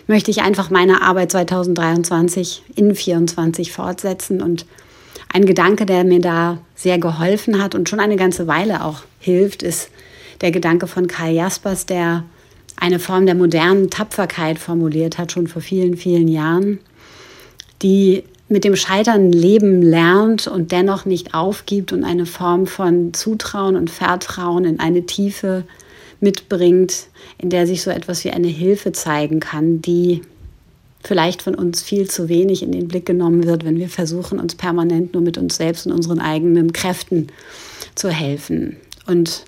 möchte 0.08 0.30
ich 0.30 0.42
einfach 0.42 0.68
meine 0.68 1.00
Arbeit 1.00 1.30
2023 1.30 2.64
in 2.74 2.94
2024 2.94 3.72
fortsetzen. 3.72 4.42
Und 4.42 4.66
ein 5.32 5.46
Gedanke, 5.46 5.86
der 5.86 6.04
mir 6.04 6.20
da 6.20 6.58
sehr 6.74 6.98
geholfen 6.98 7.62
hat 7.62 7.74
und 7.74 7.88
schon 7.88 8.00
eine 8.00 8.16
ganze 8.16 8.46
Weile 8.46 8.84
auch 8.84 9.02
hilft, 9.18 9.62
ist 9.62 9.90
der 10.40 10.50
Gedanke 10.50 10.86
von 10.86 11.06
Karl 11.06 11.32
Jaspers, 11.32 11.86
der 11.86 12.24
eine 12.76 12.98
Form 12.98 13.26
der 13.26 13.34
modernen 13.34 13.90
Tapferkeit 13.90 14.58
formuliert 14.58 15.18
hat, 15.18 15.32
schon 15.32 15.46
vor 15.46 15.62
vielen, 15.62 15.96
vielen 15.96 16.28
Jahren 16.28 16.80
die 17.82 18.24
mit 18.48 18.64
dem 18.64 18.76
Scheitern 18.76 19.30
leben 19.30 19.80
lernt 19.80 20.48
und 20.48 20.72
dennoch 20.72 21.04
nicht 21.04 21.34
aufgibt 21.34 21.92
und 21.92 22.04
eine 22.04 22.26
Form 22.26 22.66
von 22.66 23.14
Zutrauen 23.14 23.76
und 23.76 23.90
Vertrauen 23.90 24.64
in 24.64 24.80
eine 24.80 25.06
Tiefe 25.06 25.64
mitbringt, 26.20 27.06
in 27.38 27.48
der 27.48 27.66
sich 27.66 27.82
so 27.82 27.90
etwas 27.90 28.24
wie 28.24 28.30
eine 28.30 28.48
Hilfe 28.48 28.92
zeigen 28.92 29.40
kann, 29.40 29.80
die 29.80 30.22
vielleicht 31.02 31.42
von 31.42 31.54
uns 31.54 31.82
viel 31.82 32.08
zu 32.08 32.28
wenig 32.28 32.62
in 32.62 32.72
den 32.72 32.88
Blick 32.88 33.06
genommen 33.06 33.44
wird, 33.44 33.64
wenn 33.64 33.78
wir 33.78 33.88
versuchen, 33.88 34.38
uns 34.38 34.54
permanent 34.54 35.14
nur 35.14 35.22
mit 35.22 35.38
uns 35.38 35.56
selbst 35.56 35.86
und 35.86 35.92
unseren 35.92 36.20
eigenen 36.20 36.72
Kräften 36.72 37.28
zu 37.94 38.10
helfen. 38.10 38.76
Und 39.06 39.44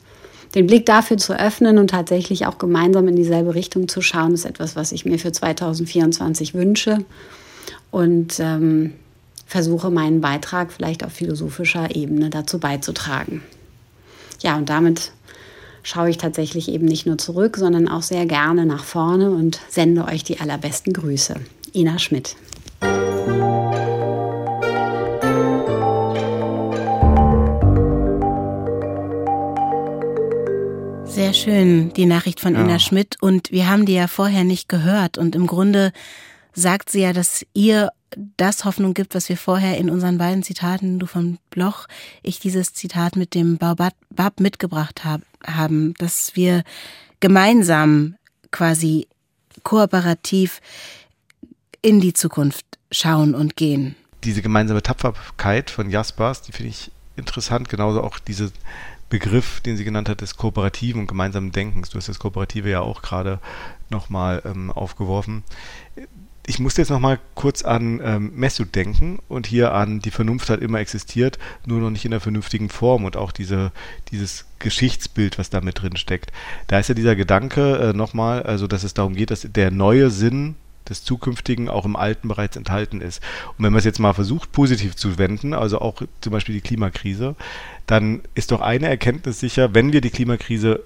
den 0.54 0.66
Blick 0.66 0.86
dafür 0.86 1.16
zu 1.16 1.38
öffnen 1.38 1.78
und 1.78 1.88
tatsächlich 1.88 2.46
auch 2.46 2.58
gemeinsam 2.58 3.08
in 3.08 3.16
dieselbe 3.16 3.54
Richtung 3.54 3.88
zu 3.88 4.02
schauen, 4.02 4.34
ist 4.34 4.44
etwas, 4.44 4.76
was 4.76 4.92
ich 4.92 5.04
mir 5.04 5.18
für 5.18 5.32
2024 5.32 6.54
wünsche 6.54 7.04
und 7.90 8.38
ähm, 8.38 8.92
versuche 9.46 9.90
meinen 9.90 10.20
Beitrag 10.20 10.72
vielleicht 10.72 11.04
auf 11.04 11.12
philosophischer 11.12 11.94
Ebene 11.94 12.30
dazu 12.30 12.58
beizutragen. 12.58 13.42
Ja, 14.40 14.56
und 14.56 14.68
damit 14.68 15.12
schaue 15.82 16.10
ich 16.10 16.18
tatsächlich 16.18 16.68
eben 16.68 16.86
nicht 16.86 17.06
nur 17.06 17.18
zurück, 17.18 17.56
sondern 17.56 17.88
auch 17.88 18.02
sehr 18.02 18.26
gerne 18.26 18.66
nach 18.66 18.84
vorne 18.84 19.30
und 19.30 19.60
sende 19.68 20.04
euch 20.04 20.24
die 20.24 20.40
allerbesten 20.40 20.92
Grüße. 20.92 21.36
Ina 21.74 21.98
Schmidt. 21.98 22.36
Sehr 31.04 31.34
schön, 31.34 31.92
die 31.92 32.06
Nachricht 32.06 32.40
von 32.40 32.54
ja. 32.54 32.62
Ina 32.62 32.78
Schmidt. 32.78 33.16
Und 33.20 33.50
wir 33.50 33.68
haben 33.68 33.84
die 33.84 33.94
ja 33.94 34.06
vorher 34.06 34.44
nicht 34.44 34.68
gehört. 34.68 35.18
Und 35.18 35.34
im 35.34 35.46
Grunde 35.46 35.92
sagt 36.54 36.90
sie 36.90 37.02
ja, 37.02 37.12
dass 37.12 37.44
ihr 37.54 37.90
das 38.36 38.64
Hoffnung 38.64 38.94
gibt, 38.94 39.14
was 39.14 39.28
wir 39.28 39.36
vorher 39.36 39.78
in 39.78 39.90
unseren 39.90 40.18
beiden 40.18 40.42
Zitaten, 40.42 40.98
du 40.98 41.06
von 41.06 41.38
Bloch, 41.50 41.86
ich 42.22 42.38
dieses 42.38 42.72
Zitat 42.74 43.16
mit 43.16 43.34
dem 43.34 43.58
Baobab 43.58 43.94
mitgebracht 44.40 45.04
hab, 45.04 45.22
haben, 45.46 45.94
dass 45.98 46.36
wir 46.36 46.62
gemeinsam 47.20 48.16
quasi 48.50 49.06
kooperativ 49.62 50.60
in 51.80 52.00
die 52.00 52.12
Zukunft 52.12 52.64
schauen 52.90 53.34
und 53.34 53.56
gehen. 53.56 53.96
Diese 54.24 54.42
gemeinsame 54.42 54.82
Tapferkeit 54.82 55.70
von 55.70 55.90
Jaspers, 55.90 56.42
die 56.42 56.52
finde 56.52 56.70
ich 56.70 56.90
interessant, 57.16 57.68
genauso 57.68 58.02
auch 58.02 58.18
dieser 58.18 58.50
Begriff, 59.08 59.60
den 59.60 59.76
sie 59.76 59.84
genannt 59.84 60.08
hat, 60.08 60.22
des 60.22 60.36
kooperativen 60.36 61.02
und 61.02 61.06
gemeinsamen 61.06 61.52
Denkens. 61.52 61.90
Du 61.90 61.98
hast 61.98 62.08
das 62.08 62.18
Kooperative 62.18 62.70
ja 62.70 62.80
auch 62.80 63.02
gerade 63.02 63.40
nochmal 63.90 64.42
ähm, 64.46 64.70
aufgeworfen 64.70 65.42
ich 66.46 66.58
musste 66.58 66.80
jetzt 66.80 66.90
noch 66.90 66.98
mal 66.98 67.20
kurz 67.34 67.62
an 67.62 68.00
ähm, 68.02 68.32
Messut 68.34 68.74
denken 68.74 69.20
und 69.28 69.46
hier 69.46 69.72
an 69.72 70.00
die 70.00 70.10
Vernunft 70.10 70.50
hat 70.50 70.60
immer 70.60 70.80
existiert, 70.80 71.38
nur 71.66 71.80
noch 71.80 71.90
nicht 71.90 72.04
in 72.04 72.10
der 72.10 72.20
vernünftigen 72.20 72.68
Form 72.68 73.04
und 73.04 73.16
auch 73.16 73.30
diese, 73.30 73.70
dieses 74.10 74.44
Geschichtsbild, 74.58 75.38
was 75.38 75.50
da 75.50 75.60
mit 75.60 75.80
drin 75.80 75.96
steckt. 75.96 76.32
Da 76.66 76.80
ist 76.80 76.88
ja 76.88 76.94
dieser 76.94 77.14
Gedanke 77.14 77.76
äh, 77.78 77.92
nochmal, 77.92 78.42
also 78.42 78.66
dass 78.66 78.82
es 78.82 78.94
darum 78.94 79.14
geht, 79.14 79.30
dass 79.30 79.46
der 79.48 79.70
neue 79.70 80.10
Sinn 80.10 80.56
des 80.88 81.04
Zukünftigen 81.04 81.68
auch 81.68 81.84
im 81.84 81.94
Alten 81.94 82.26
bereits 82.26 82.56
enthalten 82.56 83.00
ist. 83.00 83.22
Und 83.56 83.64
wenn 83.64 83.72
man 83.72 83.78
es 83.78 83.84
jetzt 83.84 84.00
mal 84.00 84.12
versucht, 84.12 84.50
positiv 84.50 84.96
zu 84.96 85.18
wenden, 85.18 85.54
also 85.54 85.80
auch 85.80 86.02
zum 86.20 86.32
Beispiel 86.32 86.56
die 86.56 86.60
Klimakrise, 86.60 87.36
dann 87.86 88.22
ist 88.34 88.50
doch 88.50 88.60
eine 88.60 88.88
Erkenntnis 88.88 89.38
sicher, 89.38 89.74
wenn 89.74 89.92
wir 89.92 90.00
die 90.00 90.10
Klimakrise 90.10 90.82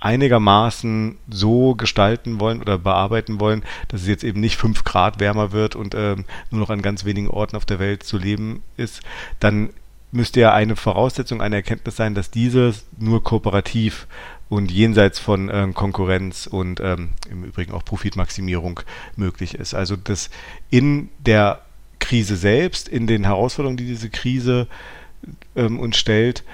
einigermaßen 0.00 1.16
so 1.28 1.74
gestalten 1.74 2.38
wollen 2.40 2.60
oder 2.60 2.78
bearbeiten 2.78 3.40
wollen, 3.40 3.64
dass 3.88 4.02
es 4.02 4.08
jetzt 4.08 4.24
eben 4.24 4.40
nicht 4.40 4.56
fünf 4.56 4.84
Grad 4.84 5.20
wärmer 5.20 5.52
wird 5.52 5.74
und 5.74 5.94
ähm, 5.94 6.24
nur 6.50 6.60
noch 6.60 6.70
an 6.70 6.82
ganz 6.82 7.04
wenigen 7.04 7.28
Orten 7.28 7.56
auf 7.56 7.64
der 7.64 7.78
Welt 7.78 8.02
zu 8.02 8.18
leben 8.18 8.62
ist, 8.76 9.00
dann 9.40 9.70
müsste 10.12 10.40
ja 10.40 10.52
eine 10.52 10.76
Voraussetzung, 10.76 11.40
eine 11.40 11.56
Erkenntnis 11.56 11.96
sein, 11.96 12.14
dass 12.14 12.30
dieses 12.30 12.86
nur 12.98 13.22
kooperativ 13.22 14.06
und 14.48 14.70
jenseits 14.70 15.18
von 15.18 15.48
äh, 15.48 15.68
Konkurrenz 15.74 16.46
und 16.46 16.80
ähm, 16.80 17.10
im 17.30 17.44
Übrigen 17.44 17.72
auch 17.72 17.84
Profitmaximierung 17.84 18.80
möglich 19.16 19.54
ist. 19.54 19.74
Also 19.74 19.96
dass 19.96 20.30
in 20.70 21.08
der 21.18 21.62
Krise 21.98 22.36
selbst, 22.36 22.88
in 22.88 23.06
den 23.06 23.24
Herausforderungen, 23.24 23.76
die 23.76 23.86
diese 23.86 24.10
Krise 24.10 24.68
ähm, 25.56 25.80
uns 25.80 25.96
stellt, 25.96 26.44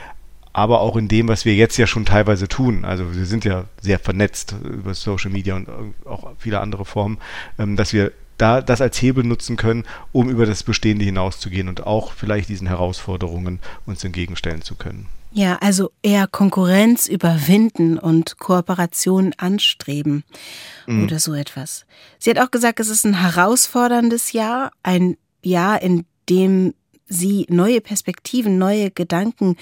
aber 0.53 0.81
auch 0.81 0.97
in 0.97 1.09
dem, 1.09 1.29
was 1.29 1.45
wir 1.45 1.55
jetzt 1.55 1.77
ja 1.77 1.87
schon 1.87 2.05
teilweise 2.05 2.49
tun. 2.49 2.85
Also 2.85 3.15
wir 3.15 3.25
sind 3.27 3.45
ja 3.45 3.65
sehr 3.81 3.99
vernetzt 3.99 4.55
über 4.63 4.95
Social 4.95 5.31
Media 5.31 5.57
und 5.57 5.69
äh, 5.69 6.09
auch 6.09 6.31
viele 6.39 6.61
andere 6.61 6.85
Formen, 6.85 7.19
ähm, 7.59 7.77
dass 7.77 7.93
wir 7.93 8.13
da 8.39 8.61
das 8.61 8.81
als 8.81 9.01
Hebel 9.01 9.25
nutzen 9.25 9.57
können, 9.57 9.85
um 10.11 10.29
über 10.29 10.47
das 10.47 10.63
Bestehende 10.63 11.05
hinauszugehen 11.05 11.69
und 11.69 11.87
auch 11.87 12.13
vielleicht 12.13 12.49
diesen 12.49 12.67
Herausforderungen 12.67 13.61
uns 13.87 14.03
entgegenstellen 14.05 14.63
zu 14.63 14.75
können. 14.75 15.07
Ja, 15.35 15.57
also 15.63 15.91
eher 16.03 16.27
Konkurrenz 16.27 17.07
überwinden 17.07 17.99
und 17.99 18.39
Kooperation 18.39 19.33
anstreben 19.39 20.25
mhm. 20.87 21.05
oder 21.05 21.19
so 21.19 21.33
etwas. 21.33 21.87
Sie 22.19 22.29
hat 22.29 22.39
auch 22.39 22.51
gesagt, 22.51 22.81
es 22.81 22.89
ist 22.89 23.05
ein 23.05 23.21
herausforderndes 23.21 24.33
Jahr, 24.33 24.73
ein 24.83 25.17
Jahr, 25.43 25.81
in 25.81 26.05
dem 26.29 26.75
sie 27.09 27.47
neue 27.49 27.81
Perspektiven, 27.81 28.59
neue 28.59 28.91
Gedanken 28.91 29.57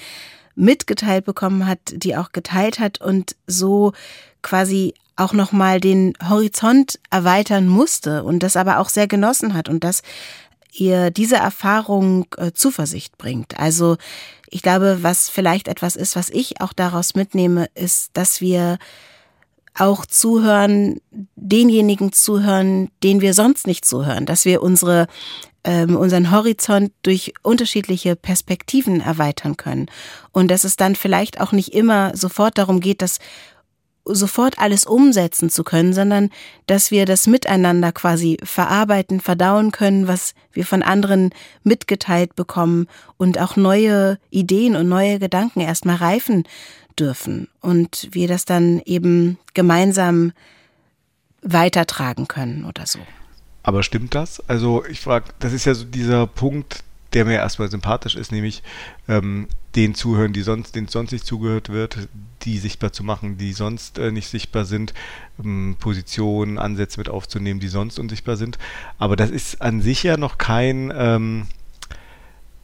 mitgeteilt 0.55 1.25
bekommen 1.25 1.67
hat, 1.67 1.79
die 1.91 2.15
auch 2.15 2.31
geteilt 2.31 2.79
hat 2.79 3.01
und 3.01 3.35
so 3.47 3.93
quasi 4.41 4.93
auch 5.15 5.33
nochmal 5.33 5.79
den 5.79 6.13
Horizont 6.27 6.99
erweitern 7.09 7.67
musste 7.67 8.23
und 8.23 8.39
das 8.43 8.57
aber 8.57 8.79
auch 8.79 8.89
sehr 8.89 9.07
genossen 9.07 9.53
hat 9.53 9.69
und 9.69 9.83
dass 9.83 10.01
ihr 10.73 11.11
diese 11.11 11.35
Erfahrung 11.35 12.25
äh, 12.37 12.51
Zuversicht 12.53 13.17
bringt. 13.17 13.59
Also 13.59 13.97
ich 14.49 14.61
glaube, 14.61 14.99
was 15.01 15.29
vielleicht 15.29 15.67
etwas 15.67 15.95
ist, 15.95 16.15
was 16.15 16.29
ich 16.29 16.61
auch 16.61 16.73
daraus 16.73 17.15
mitnehme, 17.15 17.67
ist, 17.75 18.11
dass 18.13 18.41
wir 18.41 18.77
auch 19.73 20.05
zuhören, 20.05 20.99
denjenigen 21.35 22.11
zuhören, 22.11 22.89
den 23.03 23.21
wir 23.21 23.33
sonst 23.33 23.67
nicht 23.67 23.85
zuhören, 23.85 24.25
dass 24.25 24.43
wir 24.43 24.61
unsere 24.61 25.07
ähm, 25.63 25.95
unseren 25.95 26.31
Horizont 26.31 26.91
durch 27.03 27.33
unterschiedliche 27.43 28.15
Perspektiven 28.15 29.01
erweitern 29.01 29.57
können 29.57 29.87
und 30.31 30.49
dass 30.49 30.63
es 30.63 30.75
dann 30.75 30.95
vielleicht 30.95 31.39
auch 31.39 31.51
nicht 31.51 31.73
immer 31.73 32.15
sofort 32.15 32.57
darum 32.57 32.79
geht, 32.79 33.01
dass 33.01 33.19
sofort 34.05 34.57
alles 34.57 34.85
umsetzen 34.85 35.49
zu 35.49 35.63
können, 35.63 35.93
sondern 35.93 36.29
dass 36.65 36.91
wir 36.91 37.05
das 37.05 37.27
miteinander 37.27 37.91
quasi 37.91 38.37
verarbeiten, 38.43 39.19
verdauen 39.19 39.71
können, 39.71 40.07
was 40.07 40.33
wir 40.51 40.65
von 40.65 40.81
anderen 40.81 41.29
mitgeteilt 41.63 42.35
bekommen 42.35 42.87
und 43.17 43.39
auch 43.39 43.55
neue 43.55 44.17
Ideen 44.31 44.75
und 44.75 44.89
neue 44.89 45.19
Gedanken 45.19 45.61
erstmal 45.61 45.97
reifen 45.97 46.43
dürfen 46.99 47.47
und 47.61 48.09
wir 48.11 48.27
das 48.27 48.45
dann 48.45 48.81
eben 48.85 49.37
gemeinsam 49.53 50.33
weitertragen 51.41 52.27
können 52.27 52.65
oder 52.65 52.85
so. 52.85 52.99
Aber 53.63 53.83
stimmt 53.83 54.15
das? 54.15 54.41
Also 54.49 54.85
ich 54.85 55.01
frage, 55.01 55.25
das 55.39 55.53
ist 55.53 55.65
ja 55.65 55.73
so 55.73 55.85
dieser 55.85 56.27
Punkt, 56.27 56.83
der 57.13 57.25
mir 57.25 57.35
erstmal 57.35 57.69
sympathisch 57.69 58.15
ist, 58.15 58.31
nämlich 58.31 58.63
ähm, 59.07 59.47
den 59.75 59.95
zuhören, 59.95 60.33
die 60.33 60.41
sonst, 60.41 60.75
denen 60.75 60.87
sonst 60.87 61.11
nicht 61.11 61.25
zugehört 61.25 61.69
wird, 61.69 62.07
die 62.43 62.57
sichtbar 62.57 62.93
zu 62.93 63.03
machen, 63.03 63.37
die 63.37 63.53
sonst 63.53 63.97
äh, 63.97 64.11
nicht 64.11 64.29
sichtbar 64.29 64.65
sind, 64.65 64.93
ähm, 65.43 65.75
Positionen, 65.79 66.57
Ansätze 66.57 66.99
mit 66.99 67.09
aufzunehmen, 67.09 67.59
die 67.59 67.67
sonst 67.67 67.99
unsichtbar 67.99 68.37
sind. 68.37 68.57
Aber 68.97 69.15
das 69.15 69.29
ist 69.29 69.61
an 69.61 69.81
sich 69.81 70.03
ja 70.03 70.17
noch 70.17 70.37
kein 70.37 70.91
ähm, 70.95 71.47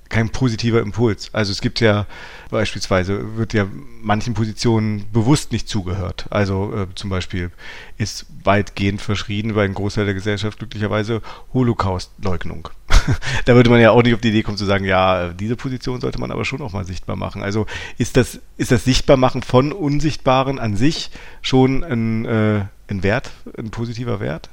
kein 0.09 0.29
positiver 0.29 0.81
Impuls. 0.81 1.33
Also 1.33 1.51
es 1.51 1.61
gibt 1.61 1.79
ja 1.79 2.05
beispielsweise, 2.49 3.37
wird 3.37 3.53
ja 3.53 3.67
manchen 4.01 4.33
Positionen 4.33 5.05
bewusst 5.11 5.51
nicht 5.51 5.67
zugehört. 5.67 6.27
Also 6.29 6.73
äh, 6.73 6.87
zum 6.95 7.09
Beispiel 7.09 7.51
ist 7.97 8.25
weitgehend 8.43 9.01
verschrien 9.01 9.53
bei 9.53 9.65
einem 9.65 9.73
Großteil 9.73 10.05
der 10.05 10.13
Gesellschaft 10.13 10.59
glücklicherweise 10.59 11.21
Holocaust-Leugnung. 11.53 12.69
da 13.45 13.55
würde 13.55 13.69
man 13.69 13.81
ja 13.81 13.91
auch 13.91 14.03
nicht 14.03 14.13
auf 14.13 14.21
die 14.21 14.29
Idee 14.29 14.43
kommen 14.43 14.57
zu 14.57 14.65
sagen, 14.65 14.85
ja, 14.85 15.29
diese 15.29 15.55
Position 15.55 16.01
sollte 16.01 16.19
man 16.19 16.31
aber 16.31 16.45
schon 16.45 16.61
auch 16.61 16.73
mal 16.73 16.85
sichtbar 16.85 17.15
machen. 17.15 17.43
Also 17.43 17.65
ist 17.97 18.17
das, 18.17 18.39
ist 18.57 18.71
das 18.71 18.83
Sichtbarmachen 18.83 19.43
von 19.43 19.71
Unsichtbaren 19.71 20.59
an 20.59 20.75
sich 20.75 21.11
schon 21.41 21.83
ein, 21.83 22.25
äh, 22.25 22.65
ein 22.87 23.03
Wert, 23.03 23.31
ein 23.57 23.71
positiver 23.71 24.19
Wert? 24.19 24.49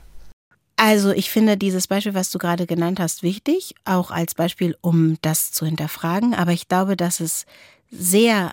Also 0.77 1.13
ich 1.13 1.31
finde 1.31 1.57
dieses 1.57 1.87
Beispiel, 1.87 2.15
was 2.15 2.31
du 2.31 2.39
gerade 2.39 2.67
genannt 2.67 2.99
hast, 2.99 3.23
wichtig, 3.23 3.75
auch 3.85 4.11
als 4.11 4.35
Beispiel, 4.35 4.77
um 4.81 5.19
das 5.23 5.53
zu 5.53 5.67
hinterfragen. 5.67 6.35
Aber 6.35 6.53
ich 6.53 6.69
glaube, 6.69 6.97
dass 6.97 7.21
es 7.21 7.47
sehr 7.91 8.53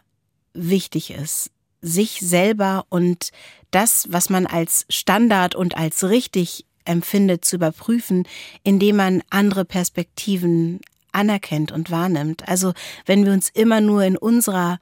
wichtig 0.54 1.12
ist, 1.12 1.50
sich 1.82 2.20
selber 2.20 2.86
und 2.90 3.32
das, 3.72 4.08
was 4.10 4.30
man 4.30 4.46
als 4.46 4.86
Standard 4.90 5.56
und 5.56 5.78
als 5.78 6.04
richtig 6.04 6.66
empfindet, 6.86 7.46
zu 7.46 7.56
überprüfen, 7.56 8.28
indem 8.64 8.98
man 8.98 9.24
andere 9.30 9.66
Perspektiven 9.66 10.80
anerkennt 11.12 11.72
und 11.72 11.92
wahrnimmt. 11.92 12.48
Also 12.48 12.74
wenn 13.06 13.26
wir 13.26 13.34
uns 13.34 13.50
immer 13.50 13.82
nur 13.82 14.04
in 14.04 14.18
unserer 14.18 14.80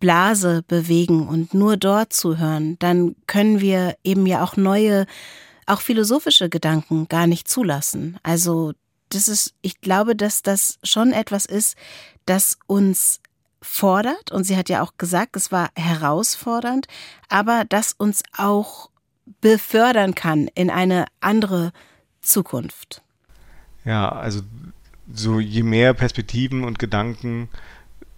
Blase 0.00 0.62
bewegen 0.66 1.28
und 1.28 1.54
nur 1.54 1.76
dort 1.76 2.12
zuhören, 2.12 2.76
dann 2.78 3.16
können 3.26 3.60
wir 3.60 3.96
eben 4.04 4.26
ja 4.26 4.42
auch 4.44 4.56
neue 4.56 5.06
auch 5.66 5.80
philosophische 5.80 6.48
Gedanken 6.48 7.08
gar 7.08 7.26
nicht 7.26 7.48
zulassen. 7.48 8.18
Also 8.22 8.72
das 9.08 9.28
ist, 9.28 9.54
ich 9.62 9.80
glaube, 9.80 10.16
dass 10.16 10.42
das 10.42 10.78
schon 10.82 11.12
etwas 11.12 11.46
ist, 11.46 11.76
das 12.26 12.58
uns 12.66 13.20
fordert. 13.62 14.30
Und 14.30 14.44
sie 14.44 14.56
hat 14.56 14.68
ja 14.68 14.82
auch 14.82 14.94
gesagt, 14.98 15.36
es 15.36 15.50
war 15.50 15.70
herausfordernd, 15.74 16.86
aber 17.28 17.64
das 17.68 17.92
uns 17.92 18.22
auch 18.36 18.90
befördern 19.40 20.14
kann 20.14 20.48
in 20.54 20.70
eine 20.70 21.06
andere 21.20 21.72
Zukunft. 22.20 23.02
Ja, 23.84 24.10
also 24.10 24.42
so 25.12 25.40
je 25.40 25.62
mehr 25.62 25.94
Perspektiven 25.94 26.64
und 26.64 26.78
Gedanken, 26.78 27.48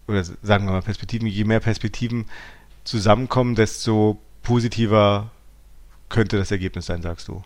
oder 0.08 0.24
sagen 0.24 0.66
wir 0.66 0.72
mal 0.72 0.82
Perspektiven, 0.82 1.26
je 1.26 1.44
mehr 1.44 1.60
Perspektiven 1.60 2.26
zusammenkommen, 2.84 3.54
desto 3.54 4.18
positiver 4.42 5.30
könnte 6.08 6.36
das 6.36 6.50
Ergebnis 6.50 6.86
sein, 6.86 7.02
sagst 7.02 7.28
du? 7.28 7.42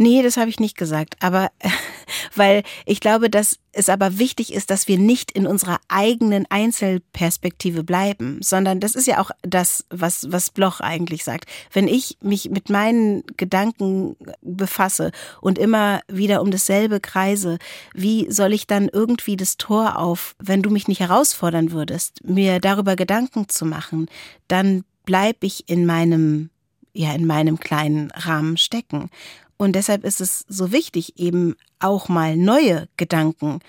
Nee, 0.00 0.22
das 0.22 0.36
habe 0.36 0.48
ich 0.48 0.60
nicht 0.60 0.78
gesagt, 0.78 1.16
aber 1.20 1.50
weil 2.36 2.62
ich 2.86 3.00
glaube, 3.00 3.28
dass 3.28 3.58
es 3.72 3.88
aber 3.88 4.18
wichtig 4.18 4.54
ist, 4.54 4.70
dass 4.70 4.86
wir 4.86 4.96
nicht 4.96 5.32
in 5.32 5.44
unserer 5.44 5.80
eigenen 5.88 6.46
Einzelperspektive 6.48 7.82
bleiben, 7.82 8.38
sondern 8.40 8.78
das 8.78 8.94
ist 8.94 9.08
ja 9.08 9.20
auch 9.20 9.32
das, 9.42 9.84
was, 9.90 10.30
was 10.30 10.50
Bloch 10.50 10.78
eigentlich 10.78 11.24
sagt. 11.24 11.46
Wenn 11.72 11.88
ich 11.88 12.16
mich 12.20 12.48
mit 12.48 12.70
meinen 12.70 13.24
Gedanken 13.36 14.16
befasse 14.40 15.10
und 15.40 15.58
immer 15.58 16.00
wieder 16.06 16.42
um 16.42 16.52
dasselbe 16.52 17.00
kreise, 17.00 17.58
wie 17.92 18.30
soll 18.30 18.52
ich 18.52 18.68
dann 18.68 18.88
irgendwie 18.88 19.36
das 19.36 19.56
Tor 19.56 19.98
auf, 19.98 20.36
wenn 20.38 20.62
du 20.62 20.70
mich 20.70 20.86
nicht 20.86 21.00
herausfordern 21.00 21.72
würdest, 21.72 22.24
mir 22.24 22.60
darüber 22.60 22.94
Gedanken 22.94 23.48
zu 23.48 23.66
machen, 23.66 24.06
dann 24.46 24.84
bleib 25.04 25.42
ich 25.42 25.68
in 25.68 25.86
meinem 25.86 26.50
ja 26.92 27.12
in 27.14 27.26
meinem 27.26 27.58
kleinen 27.58 28.10
Rahmen 28.12 28.56
stecken. 28.56 29.10
Und 29.56 29.72
deshalb 29.72 30.04
ist 30.04 30.20
es 30.20 30.44
so 30.48 30.72
wichtig, 30.72 31.18
eben 31.18 31.56
auch 31.80 32.08
mal 32.08 32.36
neue 32.36 32.88
Gedanken 32.96 33.60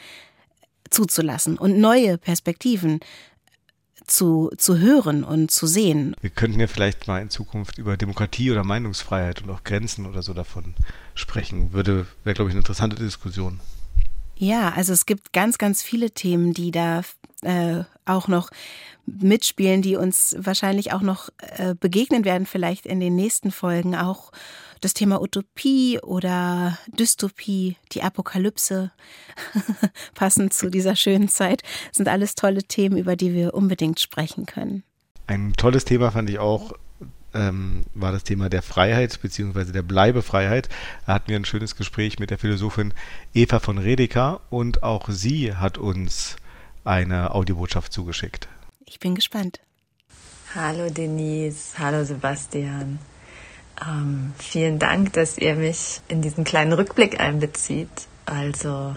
zuzulassen 0.90 1.58
und 1.58 1.80
neue 1.80 2.18
Perspektiven 2.18 3.00
zu, 4.06 4.52
zu 4.58 4.78
hören 4.80 5.24
und 5.24 5.52
zu 5.52 5.68
sehen. 5.68 6.16
Wir 6.22 6.30
könnten 6.30 6.60
ja 6.60 6.68
vielleicht 6.68 7.08
mal 7.08 7.22
in 7.22 7.30
Zukunft 7.30 7.78
über 7.78 7.98
Demokratie 7.98 8.52
oder 8.52 8.64
Meinungsfreiheit 8.64 9.42
und 9.44 9.50
auch 9.50 9.64
Grenzen 9.64 10.06
oder 10.06 10.22
so 10.22 10.34
davon 10.34 10.76
sprechen. 11.16 11.74
Würde, 11.74 12.08
wäre, 12.24 12.34
glaube 12.34 12.50
ich, 12.50 12.54
eine 12.54 12.62
interessante 12.62 12.96
Diskussion. 12.96 13.60
Ja, 14.40 14.70
also 14.70 14.94
es 14.94 15.06
gibt 15.06 15.34
ganz, 15.34 15.58
ganz 15.58 15.84
viele 15.84 16.12
Themen, 16.12 16.54
die 16.54 16.72
da 16.72 17.02
äh, 17.42 17.84
auch 18.06 18.30
noch 18.30 18.50
mitspielen, 19.06 19.82
die 19.82 19.98
uns 19.98 20.34
wahrscheinlich 20.40 20.94
auch 20.94 21.02
noch 21.02 21.28
äh, 21.58 21.76
begegnen 21.78 22.24
werden, 22.24 22.46
vielleicht 22.46 22.86
in 22.86 23.02
den 23.02 23.18
nächsten 23.18 23.52
Folgen. 23.52 23.96
Auch 23.96 24.32
das 24.80 24.94
Thema 24.94 25.22
Utopie 25.22 26.00
oder 26.00 26.78
Dystopie, 26.88 27.76
die 27.92 28.02
Apokalypse, 28.02 28.92
passend 30.16 30.54
zu 30.54 30.70
dieser 30.70 30.96
schönen 30.96 31.28
Zeit, 31.28 31.64
sind 31.92 32.08
alles 32.08 32.36
tolle 32.36 32.64
Themen, 32.64 32.98
über 32.98 33.18
die 33.18 33.34
wir 33.34 33.54
unbedingt 33.54 34.00
sprechen 34.00 34.46
können. 34.46 34.84
Ein 35.28 35.52
tolles 35.52 35.84
Thema 35.84 36.12
fand 36.12 36.30
ich 36.30 36.40
auch, 36.40 36.72
ähm, 37.34 37.84
war 37.94 38.12
das 38.12 38.24
Thema 38.24 38.50
der 38.50 38.62
Freiheit 38.62 39.20
bzw. 39.22 39.72
der 39.72 39.82
Bleibefreiheit. 39.82 40.70
Da 41.06 41.14
hatten 41.14 41.30
wir 41.30 41.36
ein 41.36 41.46
schönes 41.46 41.76
Gespräch 41.76 42.20
mit 42.20 42.30
der 42.30 42.38
Philosophin 42.38 42.94
Eva 43.34 43.60
von 43.60 43.78
Redeker 43.78 44.42
und 44.50 44.84
auch 44.84 45.10
sie 45.10 45.56
hat 45.56 45.78
uns 45.78 46.36
eine 46.84 47.36
Audiobotschaft 47.36 47.94
zugeschickt. 47.94 48.48
Ich 48.86 49.00
bin 49.00 49.16
gespannt. 49.16 49.60
Hallo 50.56 50.90
Denise, 50.90 51.78
hallo 51.78 52.04
Sebastian. 52.04 53.00
Ähm, 53.88 54.34
vielen 54.38 54.80
Dank, 54.80 55.14
dass 55.14 55.38
ihr 55.38 55.56
mich 55.56 56.02
in 56.08 56.22
diesen 56.22 56.44
kleinen 56.44 56.74
Rückblick 56.74 57.20
einbezieht. 57.20 57.90
Also, 58.26 58.96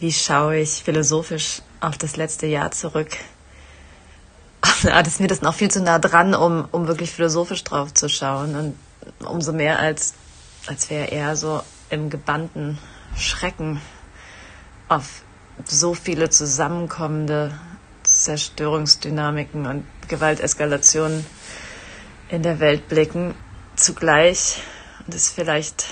wie 0.00 0.12
schaue 0.12 0.58
ich 0.58 0.82
philosophisch 0.82 1.62
auf 1.80 1.98
das 1.98 2.16
letzte 2.16 2.46
Jahr 2.46 2.70
zurück? 2.70 3.10
das 4.82 5.08
ist 5.08 5.20
mir 5.20 5.26
das 5.26 5.42
noch 5.42 5.54
viel 5.54 5.70
zu 5.70 5.82
nah 5.82 5.98
dran, 5.98 6.34
um, 6.34 6.66
um 6.70 6.86
wirklich 6.86 7.10
philosophisch 7.10 7.64
drauf 7.64 7.92
zu 7.92 8.08
schauen. 8.08 8.54
Und 8.56 9.26
umso 9.26 9.52
mehr 9.52 9.78
als, 9.78 10.14
als 10.66 10.88
wäre 10.90 11.06
eher 11.06 11.36
so 11.36 11.62
im 11.90 12.10
gebannten 12.10 12.78
Schrecken 13.16 13.80
auf 14.88 15.22
so 15.64 15.94
viele 15.94 16.30
zusammenkommende 16.30 17.58
Zerstörungsdynamiken 18.04 19.66
und 19.66 19.84
Gewalteskalationen 20.08 21.24
in 22.28 22.42
der 22.42 22.60
Welt 22.60 22.88
blicken. 22.88 23.34
Zugleich, 23.76 24.62
und 25.00 25.14
das 25.14 25.24
ist 25.24 25.34
vielleicht 25.34 25.86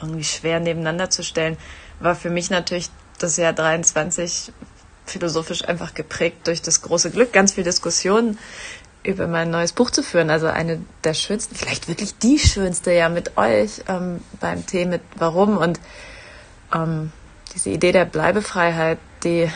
irgendwie 0.00 0.24
schwer 0.24 0.60
nebeneinander 0.60 1.10
zu 1.10 1.22
stellen, 1.22 1.56
war 1.98 2.14
für 2.14 2.30
mich 2.30 2.50
natürlich 2.50 2.90
das 3.18 3.36
Jahr 3.36 3.52
23 3.52 4.52
philosophisch 5.10 5.64
einfach 5.66 5.94
geprägt 5.94 6.46
durch 6.46 6.62
das 6.62 6.82
große 6.82 7.10
Glück, 7.10 7.32
ganz 7.32 7.52
viel 7.52 7.64
Diskussionen 7.64 8.38
über 9.02 9.26
mein 9.26 9.50
neues 9.50 9.72
Buch 9.72 9.90
zu 9.90 10.02
führen. 10.02 10.30
Also 10.30 10.46
eine 10.46 10.80
der 11.04 11.14
schönsten, 11.14 11.54
vielleicht 11.54 11.88
wirklich 11.88 12.18
die 12.18 12.38
schönste 12.38 12.92
ja 12.92 13.08
mit 13.08 13.36
euch 13.36 13.82
ähm, 13.88 14.20
beim 14.40 14.66
Thema 14.66 14.92
mit 14.92 15.02
Warum. 15.16 15.56
Und 15.56 15.80
ähm, 16.74 17.12
diese 17.54 17.70
Idee 17.70 17.92
der 17.92 18.04
Bleibefreiheit, 18.04 18.98
die 19.24 19.50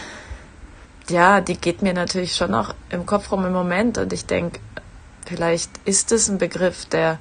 ja, 1.11 1.43
die 1.43 1.59
geht 1.59 1.83
mir 1.83 1.93
natürlich 1.93 2.35
schon 2.35 2.51
noch 2.51 2.75
im 2.89 3.05
Kopf 3.05 3.31
rum 3.31 3.45
im 3.45 3.53
Moment. 3.53 3.99
Und 3.99 4.13
ich 4.15 4.25
denke, 4.25 4.61
vielleicht 5.27 5.71
ist 5.85 6.13
es 6.13 6.29
ein 6.29 6.39
Begriff, 6.39 6.87
der 6.87 7.19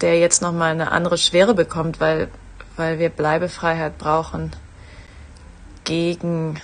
der 0.00 0.18
jetzt 0.18 0.42
noch 0.42 0.52
mal 0.52 0.72
eine 0.72 0.92
andere 0.92 1.16
Schwere 1.16 1.54
bekommt, 1.54 2.00
weil 2.00 2.28
weil 2.76 2.98
wir 2.98 3.08
Bleibefreiheit 3.08 3.96
brauchen 3.96 4.50
gegen 5.86 6.60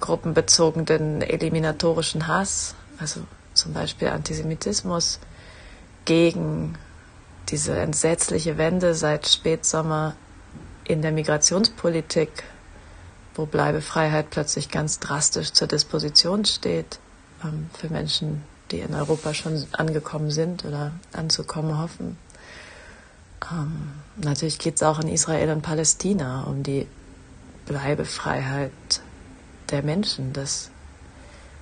gruppenbezogenen 0.00 1.20
eliminatorischen 1.20 2.26
Hass, 2.26 2.74
also 2.98 3.20
zum 3.52 3.74
Beispiel 3.74 4.08
Antisemitismus, 4.08 5.18
gegen 6.06 6.78
diese 7.48 7.76
entsetzliche 7.76 8.56
Wende 8.56 8.94
seit 8.94 9.28
Spätsommer 9.28 10.14
in 10.84 11.02
der 11.02 11.12
Migrationspolitik, 11.12 12.44
wo 13.34 13.46
Bleibefreiheit 13.46 14.30
plötzlich 14.30 14.70
ganz 14.70 15.00
drastisch 15.00 15.52
zur 15.52 15.66
Disposition 15.66 16.44
steht 16.44 17.00
ähm, 17.44 17.68
für 17.74 17.88
Menschen, 17.88 18.44
die 18.70 18.78
in 18.78 18.94
Europa 18.94 19.34
schon 19.34 19.64
angekommen 19.72 20.30
sind 20.30 20.64
oder 20.64 20.92
anzukommen 21.12 21.78
hoffen. 21.78 22.16
Ähm, 23.50 23.92
natürlich 24.16 24.58
geht 24.58 24.76
es 24.76 24.82
auch 24.84 25.00
in 25.00 25.08
Israel 25.08 25.50
und 25.50 25.62
Palästina 25.62 26.44
um 26.44 26.62
die 26.62 26.86
Bleibefreiheit 27.70 28.72
der 29.70 29.82
Menschen, 29.84 30.32
dass, 30.32 30.72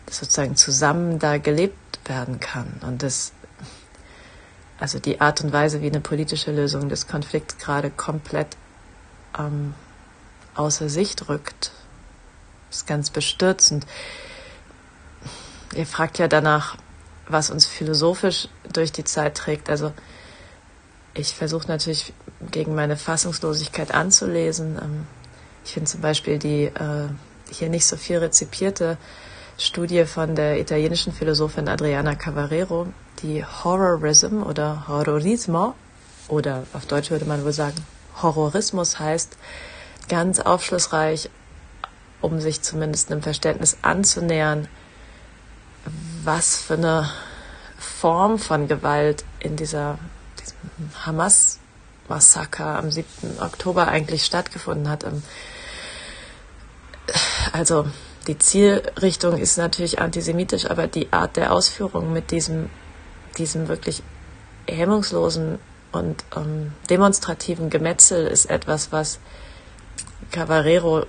dass 0.07 0.21
sozusagen 0.21 0.57
zusammen 0.57 1.19
da 1.19 1.37
gelebt 1.37 2.01
werden 2.07 2.41
kann 2.41 2.81
und 2.81 3.03
das 3.03 3.33
also 4.81 4.99
die 4.99 5.21
Art 5.21 5.43
und 5.43 5.53
Weise, 5.53 5.83
wie 5.83 5.89
eine 5.89 6.01
politische 6.01 6.51
Lösung 6.53 6.89
des 6.89 7.09
Konflikts 7.09 7.59
gerade 7.59 7.91
komplett 7.91 8.57
ähm, 9.39 9.75
außer 10.55 10.89
Sicht 10.89 11.29
rückt, 11.29 11.73
ist 12.71 12.87
ganz 12.87 13.11
bestürzend. 13.11 13.87
Ihr 15.75 15.85
fragt 15.85 16.19
ja 16.19 16.29
danach, 16.29 16.77
was 17.27 17.51
uns 17.51 17.67
philosophisch 17.67 18.49
durch 18.73 18.93
die 18.93 19.05
Zeit 19.05 19.37
trägt. 19.37 19.69
Also 19.69 19.93
ich 21.13 21.35
versuche 21.35 21.69
natürlich 21.69 22.15
gegen 22.53 22.75
meine 22.75 22.97
Fassungslosigkeit 22.97 23.93
anzulesen. 23.93 24.79
Ähm, 24.81 25.07
ich 25.69 25.75
finde 25.75 25.91
zum 25.91 26.01
Beispiel 26.01 26.39
die 26.39 26.65
äh, 26.65 27.09
hier 27.51 27.69
nicht 27.69 27.85
so 27.85 27.99
viel 27.99 28.17
rezipierte 28.17 28.97
Studie 29.59 30.07
von 30.07 30.35
der 30.35 30.59
italienischen 30.59 31.13
Philosophin 31.13 31.69
Adriana 31.69 32.15
Cavarero, 32.15 32.87
die 33.23 33.45
Horrorism 33.45 34.43
oder 34.43 34.89
Horrorismo 34.89 35.75
oder 36.29 36.63
auf 36.73 36.87
Deutsch 36.87 37.11
würde 37.11 37.27
man 37.27 37.45
wohl 37.45 37.53
sagen 37.53 37.85
Horrorismus 38.23 38.99
heißt, 38.99 39.37
ganz 40.09 40.41
aufschlussreich, 40.41 41.29
um 42.23 42.41
sich 42.41 42.63
zumindest 42.63 43.13
einem 43.13 43.21
Verständnis 43.21 43.77
anzunähern, 43.83 44.69
was 46.25 46.57
für 46.57 46.75
eine 46.75 47.11
Form 47.79 48.39
von 48.39 48.69
Gewalt 48.69 49.23
in 49.39 49.57
dieser 49.57 49.99
Hamas-Massaker 51.05 52.79
am 52.79 52.91
7. 52.91 53.39
Oktober 53.41 53.89
eigentlich 53.89 54.25
stattgefunden 54.25 54.89
hat. 54.89 55.05
Also 57.53 57.87
die 58.27 58.39
Zielrichtung 58.39 59.39
ist 59.39 59.57
natürlich 59.57 60.01
antisemitisch, 60.01 60.71
aber 60.71 60.87
die 60.87 61.13
Art 61.13 61.37
der 61.37 61.53
Ausführung 61.53 62.13
mit 62.13 62.31
diesem, 62.31 62.69
diesem 63.39 63.69
wirklich 63.69 64.03
hemmungslosen 64.69 65.59
und 65.93 66.25
ähm, 66.37 66.73
demonstrativen 66.91 67.71
Gemetzel 67.71 68.27
ist 68.27 68.47
etwas, 68.47 68.93
was 68.93 69.19
Cavarero 70.31 71.07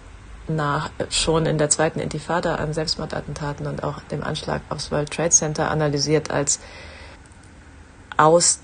nach, 0.47 0.89
schon 1.09 1.45
in 1.45 1.57
der 1.57 1.69
zweiten 1.69 1.99
Intifada 1.99 2.55
an 2.55 2.73
Selbstmordattentaten 2.73 3.67
und 3.67 3.83
auch 3.83 3.99
dem 4.03 4.23
Anschlag 4.23 4.61
aufs 4.69 4.91
World 4.91 5.11
Trade 5.11 5.29
Center 5.29 5.69
analysiert 5.69 6.31
als 6.31 6.59
aus 8.17 8.59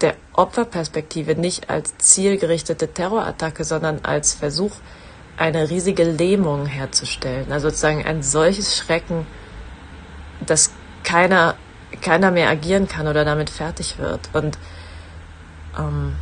der 0.00 0.16
Opferperspektive 0.32 1.34
nicht 1.34 1.68
als 1.68 1.96
zielgerichtete 1.98 2.92
Terrorattacke, 2.92 3.64
sondern 3.64 4.00
als 4.04 4.32
Versuch, 4.32 4.72
eine 5.40 5.70
riesige 5.70 6.04
Lähmung 6.04 6.66
herzustellen. 6.66 7.50
Also 7.50 7.70
sozusagen 7.70 8.04
ein 8.04 8.22
solches 8.22 8.76
Schrecken, 8.76 9.26
dass 10.44 10.70
keiner, 11.02 11.54
keiner 12.02 12.30
mehr 12.30 12.50
agieren 12.50 12.88
kann 12.88 13.08
oder 13.08 13.24
damit 13.24 13.48
fertig 13.48 13.98
wird. 13.98 14.28
Und 14.34 14.58
ähm, 15.78 16.14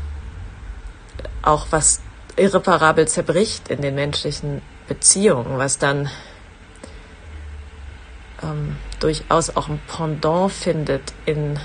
auch 1.42 1.66
was 1.70 2.00
irreparabel 2.36 3.08
zerbricht 3.08 3.68
in 3.68 3.82
den 3.82 3.96
menschlichen 3.96 4.62
Beziehungen, 4.86 5.58
was 5.58 5.78
dann 5.78 6.08
ähm, 8.40 8.76
durchaus 9.00 9.56
auch 9.56 9.68
ein 9.68 9.80
Pendant 9.88 10.52
findet 10.52 11.12
in 11.26 11.58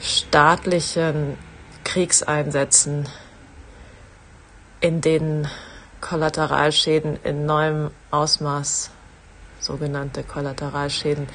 staatlichen 0.00 1.36
Kriegseinsätzen, 1.84 3.06
in 4.80 5.02
denen 5.02 5.46
Kollateralschäden 6.00 7.18
in 7.24 7.46
neuem 7.46 7.90
Ausmaß, 8.10 8.90
sogenannte 9.60 10.22
Kollateralschäden, 10.22 11.26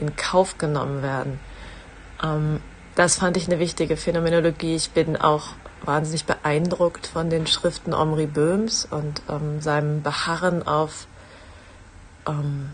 in 0.00 0.16
Kauf 0.16 0.58
genommen 0.58 1.02
werden. 1.02 1.40
Ähm, 2.22 2.60
das 2.94 3.16
fand 3.16 3.36
ich 3.36 3.46
eine 3.46 3.58
wichtige 3.58 3.96
Phänomenologie. 3.96 4.74
Ich 4.74 4.90
bin 4.90 5.16
auch 5.16 5.50
wahnsinnig 5.82 6.24
beeindruckt 6.24 7.06
von 7.06 7.30
den 7.30 7.46
Schriften 7.46 7.94
Omri 7.94 8.26
Böhms 8.26 8.86
und 8.90 9.22
ähm, 9.28 9.60
seinem 9.60 10.02
Beharren 10.02 10.66
auf 10.66 11.06
ähm, 12.26 12.70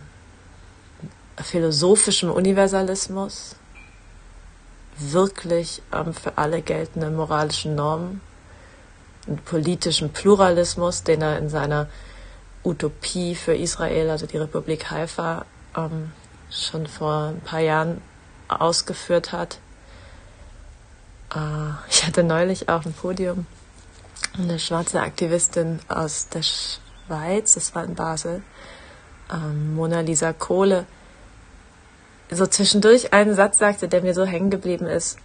philosophischem 1.37 2.31
Universalismus, 2.31 3.57
wirklich 4.97 5.83
ähm, 5.93 6.15
für 6.15 6.39
alle 6.39 6.63
geltenden 6.63 7.17
moralischen 7.17 7.75
Normen 7.75 8.21
politischen 9.45 10.11
Pluralismus, 10.11 11.03
den 11.03 11.23
er 11.23 11.39
in 11.39 11.49
seiner 11.49 11.89
Utopie 12.63 13.35
für 13.35 13.55
Israel, 13.55 14.11
also 14.11 14.27
die 14.27 14.39
Republik 14.39 14.91
Haifa, 14.91 15.45
ähm, 15.77 16.13
schon 16.51 16.87
vor 16.87 17.33
ein 17.35 17.41
paar 17.41 17.61
Jahren 17.61 18.01
ausgeführt 18.49 19.33
hat. 19.33 19.59
Äh, 21.35 21.39
ich 21.89 22.07
hatte 22.07 22.23
neulich 22.23 22.69
auf 22.69 22.85
dem 22.85 22.93
Podium 22.93 23.47
eine 24.39 24.59
schwarze 24.59 25.01
Aktivistin 25.01 25.81
aus 25.89 26.29
der 26.29 26.43
Schweiz, 26.43 27.55
das 27.55 27.75
war 27.75 27.85
in 27.85 27.95
Basel, 27.95 28.43
ähm, 29.33 29.75
Mona 29.75 30.01
Lisa 30.01 30.33
Kohle, 30.33 30.87
so 32.31 32.47
zwischendurch 32.47 33.13
einen 33.13 33.35
Satz 33.35 33.59
sagte, 33.59 33.89
der 33.89 34.03
mir 34.03 34.15
so 34.15 34.25
hängen 34.25 34.51
geblieben 34.51 34.87
ist, 34.87 35.19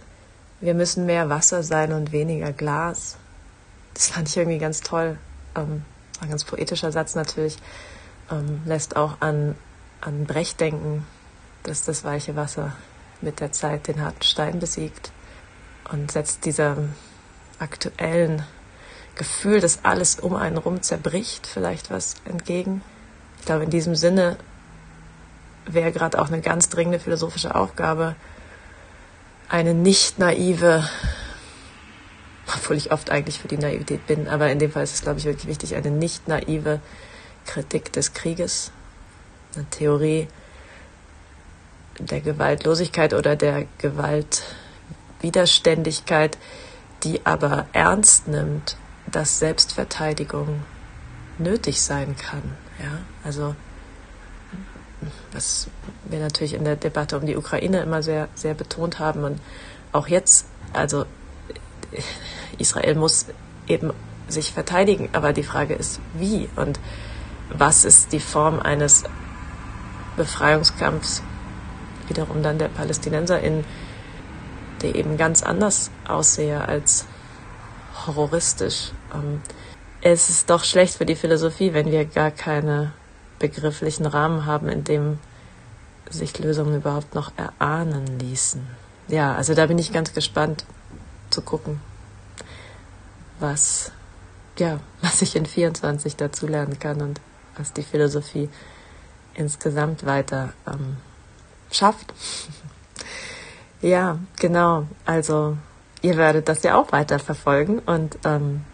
wir 0.60 0.74
müssen 0.74 1.06
mehr 1.06 1.28
Wasser 1.30 1.62
sein 1.62 1.92
und 1.92 2.12
weniger 2.12 2.52
Glas. 2.52 3.16
Das 3.94 4.08
fand 4.08 4.28
ich 4.28 4.36
irgendwie 4.36 4.58
ganz 4.58 4.80
toll. 4.80 5.18
Ähm, 5.56 5.84
ein 6.20 6.30
ganz 6.30 6.44
poetischer 6.44 6.92
Satz 6.92 7.14
natürlich. 7.14 7.56
Ähm, 8.30 8.62
lässt 8.64 8.96
auch 8.96 9.20
an, 9.20 9.56
an 10.00 10.24
Brecht 10.24 10.60
denken, 10.60 11.06
dass 11.62 11.82
das 11.82 12.04
weiche 12.04 12.36
Wasser 12.36 12.72
mit 13.20 13.40
der 13.40 13.52
Zeit 13.52 13.88
den 13.88 14.00
harten 14.00 14.22
Stein 14.22 14.60
besiegt 14.60 15.12
und 15.90 16.10
setzt 16.10 16.44
diesem 16.44 16.94
aktuellen 17.58 18.44
Gefühl, 19.16 19.60
dass 19.60 19.84
alles 19.84 20.18
um 20.18 20.34
einen 20.34 20.56
rum 20.56 20.82
zerbricht, 20.82 21.46
vielleicht 21.46 21.90
was 21.90 22.14
entgegen. 22.24 22.82
Ich 23.38 23.44
glaube, 23.44 23.64
in 23.64 23.70
diesem 23.70 23.94
Sinne 23.94 24.36
wäre 25.66 25.92
gerade 25.92 26.20
auch 26.20 26.28
eine 26.28 26.40
ganz 26.40 26.68
dringende 26.68 26.98
philosophische 26.98 27.54
Aufgabe, 27.54 28.16
eine 29.48 29.74
nicht 29.74 30.18
naive, 30.18 30.88
obwohl 32.54 32.76
ich 32.76 32.92
oft 32.92 33.10
eigentlich 33.10 33.40
für 33.40 33.48
die 33.48 33.58
Naivität 33.58 34.06
bin, 34.06 34.28
aber 34.28 34.50
in 34.50 34.58
dem 34.58 34.72
Fall 34.72 34.84
ist 34.84 34.94
es, 34.94 35.02
glaube 35.02 35.18
ich, 35.18 35.24
wirklich 35.24 35.46
wichtig, 35.46 35.76
eine 35.76 35.90
nicht 35.90 36.28
naive 36.28 36.80
Kritik 37.46 37.92
des 37.92 38.12
Krieges 38.12 38.72
eine 39.54 39.64
Theorie 39.70 40.28
der 41.98 42.20
Gewaltlosigkeit 42.20 43.14
oder 43.14 43.34
der 43.36 43.66
Gewaltwiderständigkeit, 43.78 46.36
die 47.02 47.24
aber 47.26 47.66
ernst 47.72 48.28
nimmt, 48.28 48.76
dass 49.10 49.38
Selbstverteidigung 49.38 50.62
nötig 51.38 51.80
sein 51.82 52.16
kann. 52.16 52.42
Ja, 52.78 52.98
also 53.24 53.54
was 55.32 55.68
wir 56.04 56.20
natürlich 56.20 56.54
in 56.54 56.64
der 56.64 56.76
Debatte 56.76 57.18
um 57.18 57.26
die 57.26 57.36
Ukraine 57.36 57.80
immer 57.80 58.02
sehr, 58.02 58.28
sehr 58.34 58.54
betont 58.54 58.98
haben 58.98 59.24
und 59.24 59.38
auch 59.92 60.08
jetzt, 60.08 60.46
also 60.72 61.04
Israel 62.58 62.94
muss 62.94 63.26
eben 63.66 63.92
sich 64.28 64.52
verteidigen, 64.52 65.08
aber 65.12 65.32
die 65.32 65.42
Frage 65.42 65.74
ist, 65.74 66.00
wie 66.14 66.48
und 66.56 66.78
was 67.50 67.84
ist 67.84 68.12
die 68.12 68.20
Form 68.20 68.60
eines 68.60 69.04
Befreiungskampfs, 70.16 71.22
wiederum 72.08 72.42
dann 72.42 72.58
der 72.58 72.68
PalästinenserInnen, 72.68 73.64
der 74.82 74.94
eben 74.94 75.16
ganz 75.16 75.42
anders 75.42 75.90
aussehe 76.06 76.66
als 76.66 77.06
horroristisch. 78.06 78.92
Ähm, 79.12 79.40
es 80.02 80.30
ist 80.30 80.48
doch 80.48 80.64
schlecht 80.64 80.96
für 80.96 81.06
die 81.06 81.16
Philosophie, 81.16 81.74
wenn 81.74 81.90
wir 81.90 82.04
gar 82.04 82.30
keine 82.30 82.92
begrifflichen 83.38 84.06
Rahmen 84.06 84.46
haben, 84.46 84.68
in 84.68 84.84
dem 84.84 85.18
sich 86.08 86.38
Lösungen 86.38 86.76
überhaupt 86.76 87.14
noch 87.14 87.32
erahnen 87.36 88.18
ließen. 88.18 88.66
Ja, 89.08 89.34
also 89.34 89.54
da 89.54 89.66
bin 89.66 89.78
ich 89.78 89.92
ganz 89.92 90.12
gespannt 90.12 90.64
zu 91.30 91.42
gucken, 91.42 91.80
was, 93.40 93.92
ja, 94.58 94.80
was 95.02 95.22
ich 95.22 95.36
in 95.36 95.46
24 95.46 96.16
dazu 96.16 96.46
lernen 96.46 96.78
kann 96.78 97.00
und 97.00 97.20
was 97.56 97.72
die 97.72 97.82
Philosophie 97.82 98.48
insgesamt 99.34 100.04
weiter 100.04 100.52
ähm, 100.66 100.96
schafft. 101.70 102.12
ja, 103.80 104.18
genau. 104.38 104.86
Also 105.04 105.56
ihr 106.02 106.16
werdet 106.16 106.48
das 106.48 106.62
ja 106.62 106.76
auch 106.76 106.92
weiter 106.92 107.18
verfolgen 107.18 107.78
und 107.80 108.18
ähm, 108.24 108.64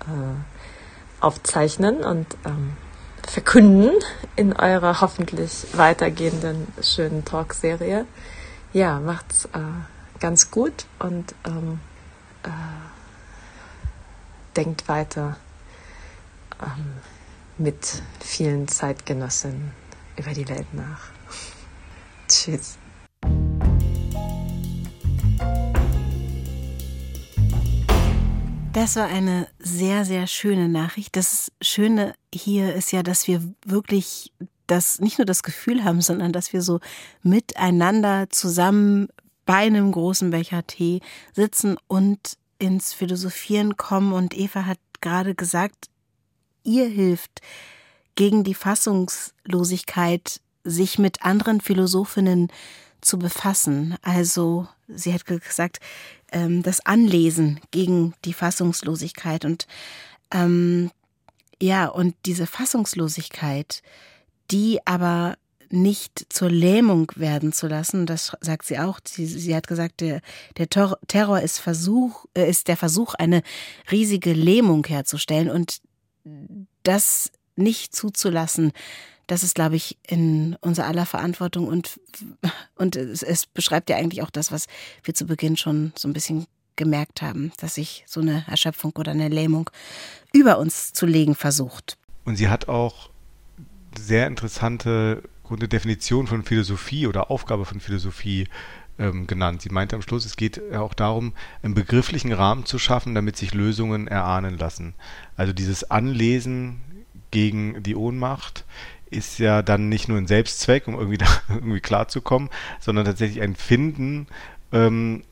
äh, 0.00 1.22
aufzeichnen 1.22 2.04
und 2.04 2.26
ähm, 2.44 2.76
verkünden 3.26 3.92
in 4.36 4.52
eurer 4.52 5.00
hoffentlich 5.00 5.66
weitergehenden 5.74 6.66
schönen 6.82 7.24
Talkserie. 7.24 8.06
Ja, 8.72 9.00
macht's 9.00 9.46
äh, 9.46 10.18
ganz 10.18 10.50
gut 10.50 10.86
und 10.98 11.34
ähm, 11.46 11.80
äh, 12.42 12.48
denkt 14.56 14.88
weiter 14.88 15.36
ähm, 16.60 16.92
mit 17.58 18.02
vielen 18.20 18.68
Zeitgenossen 18.68 19.72
über 20.16 20.32
die 20.32 20.48
Welt 20.48 20.72
nach. 20.74 21.10
Tschüss. 22.28 22.78
Das 28.72 28.96
war 28.96 29.06
eine 29.06 29.48
sehr, 29.58 30.06
sehr 30.06 30.26
schöne 30.26 30.68
Nachricht. 30.68 31.14
Das 31.16 31.52
Schöne 31.60 32.14
hier 32.34 32.74
ist 32.74 32.90
ja, 32.90 33.02
dass 33.02 33.28
wir 33.28 33.42
wirklich 33.66 34.32
das 34.66 34.98
nicht 34.98 35.18
nur 35.18 35.26
das 35.26 35.42
Gefühl 35.42 35.84
haben, 35.84 36.00
sondern 36.00 36.32
dass 36.32 36.54
wir 36.54 36.62
so 36.62 36.80
miteinander 37.22 38.30
zusammen 38.30 39.08
bei 39.44 39.56
einem 39.56 39.92
großen 39.92 40.30
Becher 40.30 40.66
Tee 40.66 41.00
sitzen 41.34 41.76
und 41.86 42.38
ins 42.62 42.94
Philosophieren 42.94 43.76
kommen. 43.76 44.12
Und 44.12 44.34
Eva 44.34 44.64
hat 44.66 44.78
gerade 45.00 45.34
gesagt, 45.34 45.88
ihr 46.62 46.86
hilft 46.86 47.40
gegen 48.14 48.44
die 48.44 48.54
Fassungslosigkeit, 48.54 50.40
sich 50.64 50.98
mit 50.98 51.24
anderen 51.24 51.60
Philosophinnen 51.60 52.52
zu 53.00 53.18
befassen. 53.18 53.96
Also 54.02 54.68
sie 54.86 55.12
hat 55.12 55.26
gesagt, 55.26 55.80
ähm, 56.30 56.62
das 56.62 56.86
Anlesen 56.86 57.60
gegen 57.72 58.14
die 58.24 58.32
Fassungslosigkeit 58.32 59.44
und 59.44 59.66
ähm, 60.30 60.90
ja, 61.60 61.86
und 61.86 62.14
diese 62.26 62.46
Fassungslosigkeit, 62.46 63.82
die 64.50 64.84
aber 64.86 65.36
nicht 65.72 66.26
zur 66.28 66.50
Lähmung 66.50 67.10
werden 67.16 67.52
zu 67.52 67.66
lassen, 67.66 68.06
das 68.06 68.36
sagt 68.40 68.66
sie 68.66 68.78
auch. 68.78 69.00
Sie, 69.04 69.26
sie 69.26 69.54
hat 69.54 69.66
gesagt, 69.66 70.00
der, 70.00 70.20
der 70.58 70.68
Terror 70.68 71.40
ist 71.40 71.58
Versuch, 71.58 72.26
äh, 72.34 72.48
ist 72.48 72.68
der 72.68 72.76
Versuch, 72.76 73.14
eine 73.14 73.42
riesige 73.90 74.32
Lähmung 74.32 74.86
herzustellen 74.86 75.50
und 75.50 75.80
das 76.82 77.30
nicht 77.56 77.94
zuzulassen, 77.94 78.72
das 79.26 79.42
ist, 79.42 79.54
glaube 79.54 79.76
ich, 79.76 79.98
in 80.06 80.56
unser 80.60 80.86
aller 80.86 81.06
Verantwortung 81.06 81.66
und, 81.66 82.00
und 82.74 82.96
es, 82.96 83.22
es 83.22 83.46
beschreibt 83.46 83.88
ja 83.88 83.96
eigentlich 83.96 84.22
auch 84.22 84.30
das, 84.30 84.52
was 84.52 84.66
wir 85.04 85.14
zu 85.14 85.26
Beginn 85.26 85.56
schon 85.56 85.92
so 85.96 86.08
ein 86.08 86.12
bisschen 86.12 86.46
gemerkt 86.76 87.22
haben, 87.22 87.52
dass 87.58 87.74
sich 87.74 88.04
so 88.06 88.20
eine 88.20 88.44
Erschöpfung 88.48 88.92
oder 88.96 89.12
eine 89.12 89.28
Lähmung 89.28 89.70
über 90.32 90.58
uns 90.58 90.92
zu 90.92 91.06
legen 91.06 91.34
versucht. 91.34 91.96
Und 92.24 92.36
sie 92.36 92.48
hat 92.48 92.68
auch 92.68 93.10
sehr 93.98 94.26
interessante 94.26 95.22
Grunde 95.44 95.68
Definition 95.68 96.26
von 96.26 96.44
Philosophie 96.44 97.06
oder 97.06 97.30
Aufgabe 97.30 97.64
von 97.64 97.80
Philosophie 97.80 98.48
ähm, 98.98 99.26
genannt. 99.26 99.62
Sie 99.62 99.70
meinte 99.70 99.96
am 99.96 100.02
Schluss, 100.02 100.24
es 100.24 100.36
geht 100.36 100.72
auch 100.74 100.94
darum, 100.94 101.32
einen 101.62 101.74
begrifflichen 101.74 102.32
Rahmen 102.32 102.66
zu 102.66 102.78
schaffen, 102.78 103.14
damit 103.14 103.36
sich 103.36 103.54
Lösungen 103.54 104.08
erahnen 104.08 104.58
lassen. 104.58 104.94
Also 105.36 105.52
dieses 105.52 105.90
Anlesen 105.90 106.80
gegen 107.30 107.82
die 107.82 107.96
Ohnmacht 107.96 108.64
ist 109.10 109.38
ja 109.38 109.62
dann 109.62 109.88
nicht 109.88 110.08
nur 110.08 110.18
ein 110.18 110.26
Selbstzweck, 110.26 110.88
um 110.88 110.94
irgendwie 110.94 111.18
da 111.18 111.26
irgendwie 111.48 111.80
klarzukommen, 111.80 112.48
sondern 112.80 113.04
tatsächlich 113.04 113.42
ein 113.42 113.56
Finden 113.56 114.26
ähm, 114.72 115.24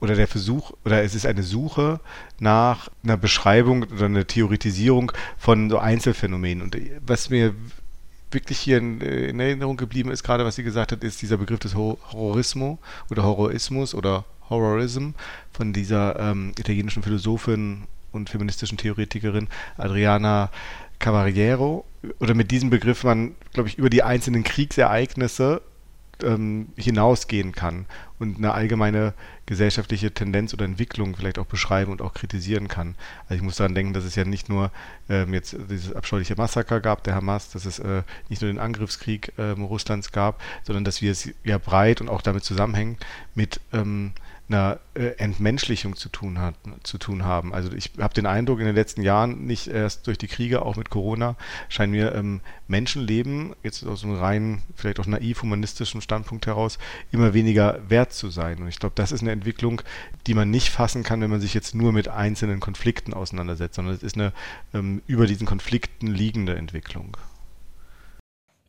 oder 0.00 0.14
der 0.14 0.28
Versuch, 0.28 0.72
oder 0.84 1.02
es 1.02 1.14
ist 1.14 1.26
eine 1.26 1.42
Suche 1.42 2.00
nach 2.38 2.88
einer 3.04 3.18
Beschreibung 3.18 3.82
oder 3.82 4.06
einer 4.06 4.26
Theoretisierung 4.26 5.12
von 5.36 5.68
so 5.68 5.78
Einzelfänomenen. 5.78 6.62
Und 6.62 6.76
was 7.06 7.28
mir 7.28 7.54
wirklich 8.30 8.58
hier 8.58 8.78
in, 8.78 9.00
in 9.00 9.40
Erinnerung 9.40 9.76
geblieben 9.76 10.10
ist, 10.10 10.22
gerade 10.22 10.44
was 10.44 10.56
sie 10.56 10.62
gesagt 10.62 10.92
hat, 10.92 11.04
ist 11.04 11.22
dieser 11.22 11.36
Begriff 11.36 11.60
des 11.60 11.74
Horrorismo 11.74 12.78
oder 13.10 13.24
Horrorismus 13.24 13.94
oder 13.94 14.24
Horrorism 14.48 15.10
von 15.52 15.72
dieser 15.72 16.18
ähm, 16.18 16.52
italienischen 16.58 17.02
Philosophin 17.02 17.84
und 18.12 18.28
feministischen 18.28 18.78
Theoretikerin 18.78 19.48
Adriana 19.76 20.50
Cavaliero 20.98 21.84
oder 22.18 22.34
mit 22.34 22.50
diesem 22.50 22.70
Begriff 22.70 23.04
man, 23.04 23.34
glaube 23.52 23.68
ich, 23.68 23.78
über 23.78 23.90
die 23.90 24.02
einzelnen 24.02 24.44
Kriegsereignisse 24.44 25.62
ähm, 26.24 26.68
hinausgehen 26.76 27.52
kann 27.52 27.86
und 28.18 28.36
eine 28.36 28.52
allgemeine 28.52 29.14
gesellschaftliche 29.46 30.12
Tendenz 30.12 30.54
oder 30.54 30.64
Entwicklung 30.64 31.16
vielleicht 31.16 31.38
auch 31.38 31.46
beschreiben 31.46 31.90
und 31.90 32.02
auch 32.02 32.14
kritisieren 32.14 32.68
kann. 32.68 32.94
Also 33.24 33.36
ich 33.36 33.42
muss 33.42 33.56
daran 33.56 33.74
denken, 33.74 33.92
dass 33.92 34.04
es 34.04 34.14
ja 34.14 34.24
nicht 34.24 34.48
nur 34.48 34.70
ähm, 35.08 35.34
jetzt 35.34 35.56
dieses 35.70 35.94
abscheuliche 35.94 36.36
Massaker 36.36 36.80
gab, 36.80 37.02
der 37.04 37.14
Hamas, 37.14 37.50
dass 37.50 37.64
es 37.64 37.78
äh, 37.78 38.02
nicht 38.28 38.42
nur 38.42 38.50
den 38.50 38.58
Angriffskrieg 38.58 39.32
ähm, 39.38 39.62
Russlands 39.62 40.12
gab, 40.12 40.40
sondern 40.62 40.84
dass 40.84 41.02
wir 41.02 41.12
es 41.12 41.30
ja 41.44 41.58
breit 41.58 42.00
und 42.00 42.08
auch 42.08 42.22
damit 42.22 42.44
zusammenhängen 42.44 42.98
mit 43.34 43.60
ähm, 43.72 44.12
einer 44.50 44.80
äh, 44.94 45.16
Entmenschlichung 45.18 45.96
zu 45.96 46.08
tun, 46.08 46.38
hat, 46.38 46.54
zu 46.82 46.98
tun 46.98 47.24
haben. 47.24 47.54
Also 47.54 47.72
ich 47.72 47.92
habe 47.98 48.12
den 48.14 48.26
Eindruck, 48.26 48.58
in 48.60 48.66
den 48.66 48.74
letzten 48.74 49.02
Jahren, 49.02 49.46
nicht 49.46 49.68
erst 49.68 50.06
durch 50.06 50.18
die 50.18 50.26
Kriege, 50.26 50.62
auch 50.62 50.76
mit 50.76 50.90
Corona, 50.90 51.36
scheinen 51.68 51.92
mir 51.92 52.14
ähm, 52.14 52.40
Menschenleben, 52.68 53.54
jetzt 53.62 53.84
aus 53.84 54.04
einem 54.04 54.16
rein, 54.16 54.62
vielleicht 54.74 55.00
auch 55.00 55.06
naiv 55.06 55.42
humanistischen 55.42 56.00
Standpunkt 56.00 56.46
heraus, 56.46 56.78
immer 57.12 57.32
weniger 57.32 57.80
wert 57.88 58.12
zu 58.12 58.30
sein. 58.30 58.58
Und 58.58 58.68
ich 58.68 58.78
glaube, 58.78 58.94
das 58.96 59.12
ist 59.12 59.22
eine 59.22 59.32
Entwicklung, 59.32 59.82
die 60.26 60.34
man 60.34 60.50
nicht 60.50 60.70
fassen 60.70 61.02
kann, 61.02 61.20
wenn 61.20 61.30
man 61.30 61.40
sich 61.40 61.54
jetzt 61.54 61.74
nur 61.74 61.92
mit 61.92 62.08
einzelnen 62.08 62.60
Konflikten 62.60 63.14
auseinandersetzt, 63.14 63.76
sondern 63.76 63.94
es 63.94 64.02
ist 64.02 64.16
eine 64.16 64.32
ähm, 64.74 65.02
über 65.06 65.26
diesen 65.26 65.46
Konflikten 65.46 66.08
liegende 66.08 66.56
Entwicklung. 66.56 67.16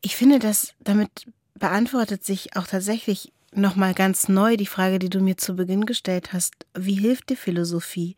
Ich 0.01 0.15
finde, 0.15 0.39
dass 0.39 0.73
damit 0.79 1.27
beantwortet 1.53 2.25
sich 2.25 2.55
auch 2.55 2.65
tatsächlich 2.67 3.31
nochmal 3.53 3.93
ganz 3.93 4.29
neu 4.29 4.57
die 4.57 4.65
Frage, 4.65 4.99
die 4.99 5.09
du 5.09 5.19
mir 5.19 5.37
zu 5.37 5.55
Beginn 5.55 5.85
gestellt 5.85 6.33
hast. 6.33 6.53
Wie 6.73 6.93
hilft 6.93 7.29
dir 7.29 7.37
Philosophie? 7.37 8.15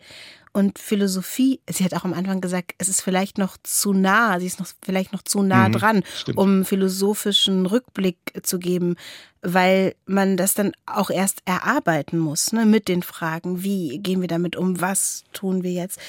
Und 0.56 0.78
Philosophie, 0.78 1.62
sie 1.68 1.84
hat 1.84 1.96
auch 1.96 2.04
am 2.04 2.14
Anfang 2.14 2.40
gesagt, 2.40 2.76
es 2.78 2.88
ist 2.88 3.02
vielleicht 3.02 3.40
noch 3.40 3.58
zu 3.64 3.92
nah, 3.92 4.40
sie 4.40 4.46
ist 4.46 4.60
noch 4.60 4.68
vielleicht 4.84 5.12
noch 5.12 5.24
zu 5.24 5.42
nah 5.42 5.68
mhm, 5.68 5.74
dran, 5.74 6.04
stimmt. 6.16 6.38
um 6.38 6.64
philosophischen 6.64 7.66
Rückblick 7.66 8.18
zu 8.44 8.60
geben, 8.60 8.96
weil 9.42 9.96
man 10.06 10.38
das 10.38 10.54
dann 10.54 10.74
auch 10.86 11.10
erst 11.10 11.42
erarbeiten 11.46 12.20
muss, 12.20 12.54
ne, 12.54 12.68
mit 12.68 12.88
den 12.88 13.02
Fragen, 13.02 13.64
wie 13.64 13.98
gehen 13.98 14.22
wir 14.22 14.28
damit 14.28 14.56
um, 14.56 14.80
was 14.80 15.24
tun 15.34 15.64
wir 15.64 15.72
jetzt, 15.72 16.00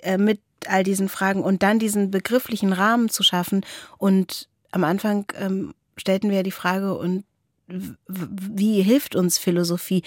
äh, 0.00 0.16
mit 0.16 0.40
all 0.66 0.82
diesen 0.82 1.10
Fragen 1.10 1.42
und 1.42 1.62
dann 1.62 1.78
diesen 1.78 2.10
begrifflichen 2.10 2.72
Rahmen 2.72 3.10
zu 3.10 3.22
schaffen. 3.22 3.66
Und 3.98 4.48
am 4.70 4.84
Anfang 4.84 5.26
ähm, 5.38 5.74
stellten 5.98 6.30
wir 6.30 6.38
ja 6.38 6.42
die 6.42 6.50
Frage, 6.50 6.96
und 6.96 7.24
wie 8.06 8.82
hilft 8.82 9.14
uns 9.14 9.38
Philosophie? 9.38 10.02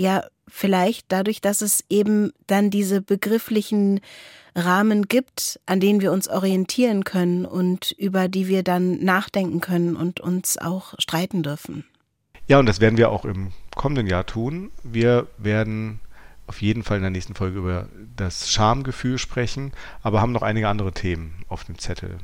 ja, 0.00 0.24
vielleicht 0.48 1.12
dadurch, 1.12 1.42
dass 1.42 1.60
es 1.60 1.84
eben 1.90 2.32
dann 2.46 2.70
diese 2.70 3.02
begrifflichen 3.02 4.00
Rahmen 4.56 5.08
gibt, 5.08 5.60
an 5.66 5.78
denen 5.78 6.00
wir 6.00 6.10
uns 6.10 6.26
orientieren 6.26 7.04
können 7.04 7.44
und 7.44 7.92
über 7.92 8.28
die 8.28 8.48
wir 8.48 8.62
dann 8.62 9.04
nachdenken 9.04 9.60
können 9.60 9.96
und 9.96 10.20
uns 10.20 10.56
auch 10.56 10.94
streiten 10.98 11.42
dürfen. 11.42 11.84
Ja, 12.48 12.58
und 12.58 12.66
das 12.66 12.80
werden 12.80 12.96
wir 12.96 13.10
auch 13.10 13.26
im 13.26 13.52
kommenden 13.76 14.06
Jahr 14.06 14.24
tun. 14.24 14.72
Wir 14.82 15.26
werden 15.36 16.00
auf 16.46 16.62
jeden 16.62 16.82
Fall 16.82 16.96
in 16.96 17.02
der 17.02 17.10
nächsten 17.10 17.34
Folge 17.34 17.58
über 17.58 17.88
das 18.16 18.50
Schamgefühl 18.50 19.18
sprechen, 19.18 19.72
aber 20.02 20.22
haben 20.22 20.32
noch 20.32 20.42
einige 20.42 20.68
andere 20.68 20.92
Themen 20.92 21.44
auf 21.48 21.64
dem 21.64 21.78
Zettel. 21.78 22.16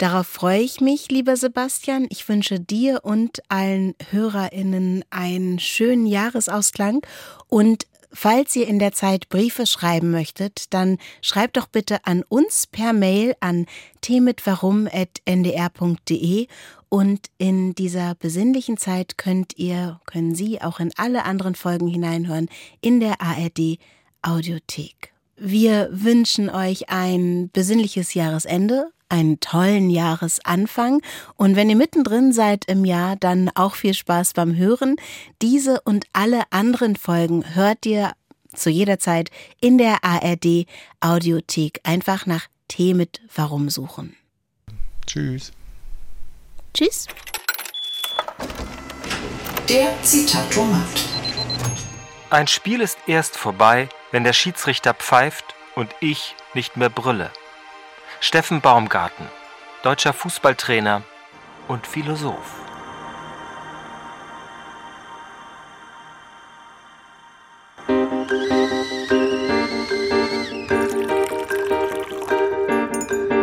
Darauf 0.00 0.26
freue 0.26 0.62
ich 0.62 0.80
mich, 0.80 1.10
lieber 1.10 1.36
Sebastian. 1.36 2.06
Ich 2.08 2.26
wünsche 2.26 2.58
dir 2.58 3.00
und 3.02 3.42
allen 3.50 3.94
HörerInnen 4.10 5.04
einen 5.10 5.58
schönen 5.58 6.06
Jahresausklang 6.06 7.02
und 7.48 7.86
Falls 8.12 8.56
ihr 8.56 8.66
in 8.66 8.80
der 8.80 8.90
Zeit 8.90 9.28
Briefe 9.28 9.66
schreiben 9.66 10.10
möchtet, 10.10 10.74
dann 10.74 10.98
schreibt 11.22 11.56
doch 11.56 11.68
bitte 11.68 12.04
an 12.06 12.24
uns 12.28 12.66
per 12.66 12.92
Mail 12.92 13.36
an 13.38 13.66
themitwarum.ndr.de 14.00 16.48
und 16.88 17.30
in 17.38 17.76
dieser 17.76 18.16
besinnlichen 18.16 18.78
Zeit 18.78 19.16
könnt 19.16 19.56
ihr, 19.58 20.00
können 20.06 20.34
Sie 20.34 20.60
auch 20.60 20.80
in 20.80 20.90
alle 20.96 21.24
anderen 21.24 21.54
Folgen 21.54 21.86
hineinhören 21.86 22.48
in 22.80 22.98
der 22.98 23.22
ARD 23.22 23.78
Audiothek. 24.22 25.12
Wir 25.36 25.88
wünschen 25.92 26.50
euch 26.50 26.88
ein 26.88 27.48
besinnliches 27.52 28.14
Jahresende, 28.14 28.90
einen 29.10 29.40
tollen 29.40 29.90
Jahresanfang 29.90 31.02
und 31.36 31.56
wenn 31.56 31.68
ihr 31.68 31.76
mittendrin 31.76 32.32
seid 32.32 32.64
im 32.66 32.84
Jahr, 32.84 33.16
dann 33.16 33.50
auch 33.54 33.74
viel 33.74 33.94
Spaß 33.94 34.32
beim 34.32 34.56
Hören. 34.56 34.96
Diese 35.42 35.80
und 35.82 36.06
alle 36.12 36.42
anderen 36.50 36.96
Folgen 36.96 37.54
hört 37.54 37.84
ihr 37.86 38.12
zu 38.54 38.70
jeder 38.70 38.98
Zeit 38.98 39.30
in 39.60 39.78
der 39.78 40.04
ARD 40.04 40.66
Audiothek. 41.00 41.80
Einfach 41.84 42.26
nach 42.26 42.46
T 42.68 42.94
mit 42.94 43.20
Warum 43.34 43.68
suchen. 43.68 44.16
Tschüss. 45.06 45.52
Tschüss. 46.74 47.06
Der 49.68 49.90
Zitatomat. 50.02 50.88
Ein 52.30 52.46
Spiel 52.46 52.80
ist 52.80 52.98
erst 53.06 53.36
vorbei, 53.36 53.88
wenn 54.12 54.24
der 54.24 54.32
Schiedsrichter 54.32 54.94
pfeift 54.94 55.44
und 55.74 55.90
ich 56.00 56.36
nicht 56.54 56.76
mehr 56.76 56.90
brülle. 56.90 57.30
Steffen 58.22 58.60
Baumgarten, 58.60 59.26
deutscher 59.82 60.12
Fußballtrainer 60.12 61.02
und 61.68 61.86
Philosoph. 61.86 62.36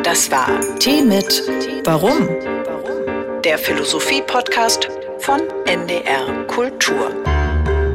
Das 0.04 0.30
war 0.30 0.48
Tee 0.78 1.02
mit 1.02 1.44
Warum? 1.84 2.28
Der 3.44 3.58
Philosophie-Podcast 3.58 4.90
von 5.18 5.42
NDR 5.66 6.46
Kultur. 6.46 7.12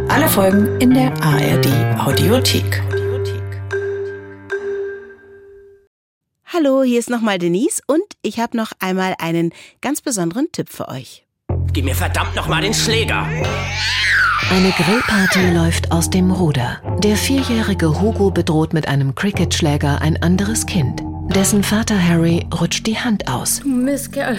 Alle 0.09 0.29
Folgen 0.29 0.81
in 0.81 0.93
der 0.93 1.13
ARD 1.23 1.69
Audiothek. 2.05 2.83
Hallo, 6.55 6.83
hier 6.83 6.99
ist 6.99 7.09
nochmal 7.09 7.39
Denise 7.39 7.81
und 7.87 8.03
ich 8.21 8.39
habe 8.39 8.59
noch 8.59 8.73
einmal 8.79 9.15
einen 9.19 9.53
ganz 9.81 10.03
besonderen 10.03 10.53
Tipp 10.53 10.69
für 10.69 10.89
euch. 10.89 11.25
Gib 11.73 11.87
mir 11.87 11.95
verdammt 11.95 12.37
nochmal 12.37 12.61
den 12.61 12.75
Schläger! 12.75 13.27
Eine 14.51 14.71
Grillparty 14.73 15.51
läuft 15.55 15.91
aus 15.91 16.11
dem 16.11 16.31
Ruder. 16.31 16.83
Der 17.03 17.17
vierjährige 17.17 18.03
Hugo 18.03 18.31
bedroht 18.31 18.75
mit 18.75 18.87
einem 18.87 19.15
Cricketschläger 19.15 20.03
ein 20.03 20.23
anderes 20.23 20.67
Kind. 20.67 21.03
Dessen 21.35 21.63
Vater 21.63 21.99
Harry 21.99 22.45
rutscht 22.61 22.87
die 22.87 22.99
Hand 22.99 23.29
aus. 23.29 23.65
Mistkerl. 23.65 24.37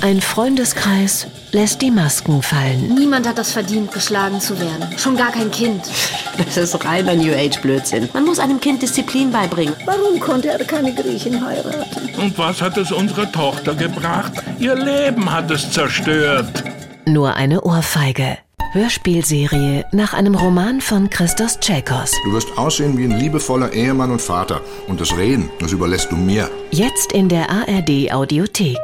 Ein 0.00 0.20
Freundeskreis 0.20 1.26
lässt 1.52 1.80
die 1.80 1.90
Masken 1.90 2.42
fallen. 2.42 2.94
Niemand 2.94 3.26
hat 3.26 3.38
das 3.38 3.52
verdient, 3.52 3.90
geschlagen 3.92 4.40
zu 4.40 4.58
werden. 4.60 4.86
Schon 4.98 5.16
gar 5.16 5.32
kein 5.32 5.50
Kind. 5.50 5.82
Das 6.36 6.56
ist 6.56 6.84
reiner 6.84 7.14
New 7.14 7.32
Age 7.32 7.60
Blödsinn. 7.62 8.08
Man 8.12 8.24
muss 8.24 8.40
einem 8.40 8.60
Kind 8.60 8.82
Disziplin 8.82 9.30
beibringen. 9.30 9.72
Warum 9.86 10.18
konnte 10.18 10.48
er 10.48 10.64
keine 10.64 10.92
Griechen 10.92 11.46
heiraten? 11.46 12.10
Und 12.20 12.36
was 12.36 12.60
hat 12.60 12.76
es 12.76 12.90
unserer 12.90 13.30
Tochter 13.30 13.72
gebracht? 13.76 14.32
Ihr 14.58 14.74
Leben 14.74 15.30
hat 15.30 15.48
es 15.52 15.70
zerstört. 15.70 16.64
Nur 17.06 17.34
eine 17.34 17.62
Ohrfeige. 17.62 18.38
Hörspielserie 18.72 19.84
nach 19.92 20.12
einem 20.12 20.34
Roman 20.34 20.80
von 20.80 21.08
Christos 21.08 21.60
Tschekos. 21.60 22.10
Du 22.24 22.32
wirst 22.32 22.58
aussehen 22.58 22.98
wie 22.98 23.04
ein 23.04 23.16
liebevoller 23.20 23.72
Ehemann 23.72 24.10
und 24.10 24.20
Vater. 24.20 24.60
Und 24.88 25.00
das 25.00 25.16
Reden, 25.16 25.48
das 25.60 25.70
überlässt 25.70 26.10
du 26.10 26.16
mir. 26.16 26.50
Jetzt 26.72 27.12
in 27.12 27.28
der 27.28 27.48
ARD 27.48 28.12
Audiothek. 28.12 28.80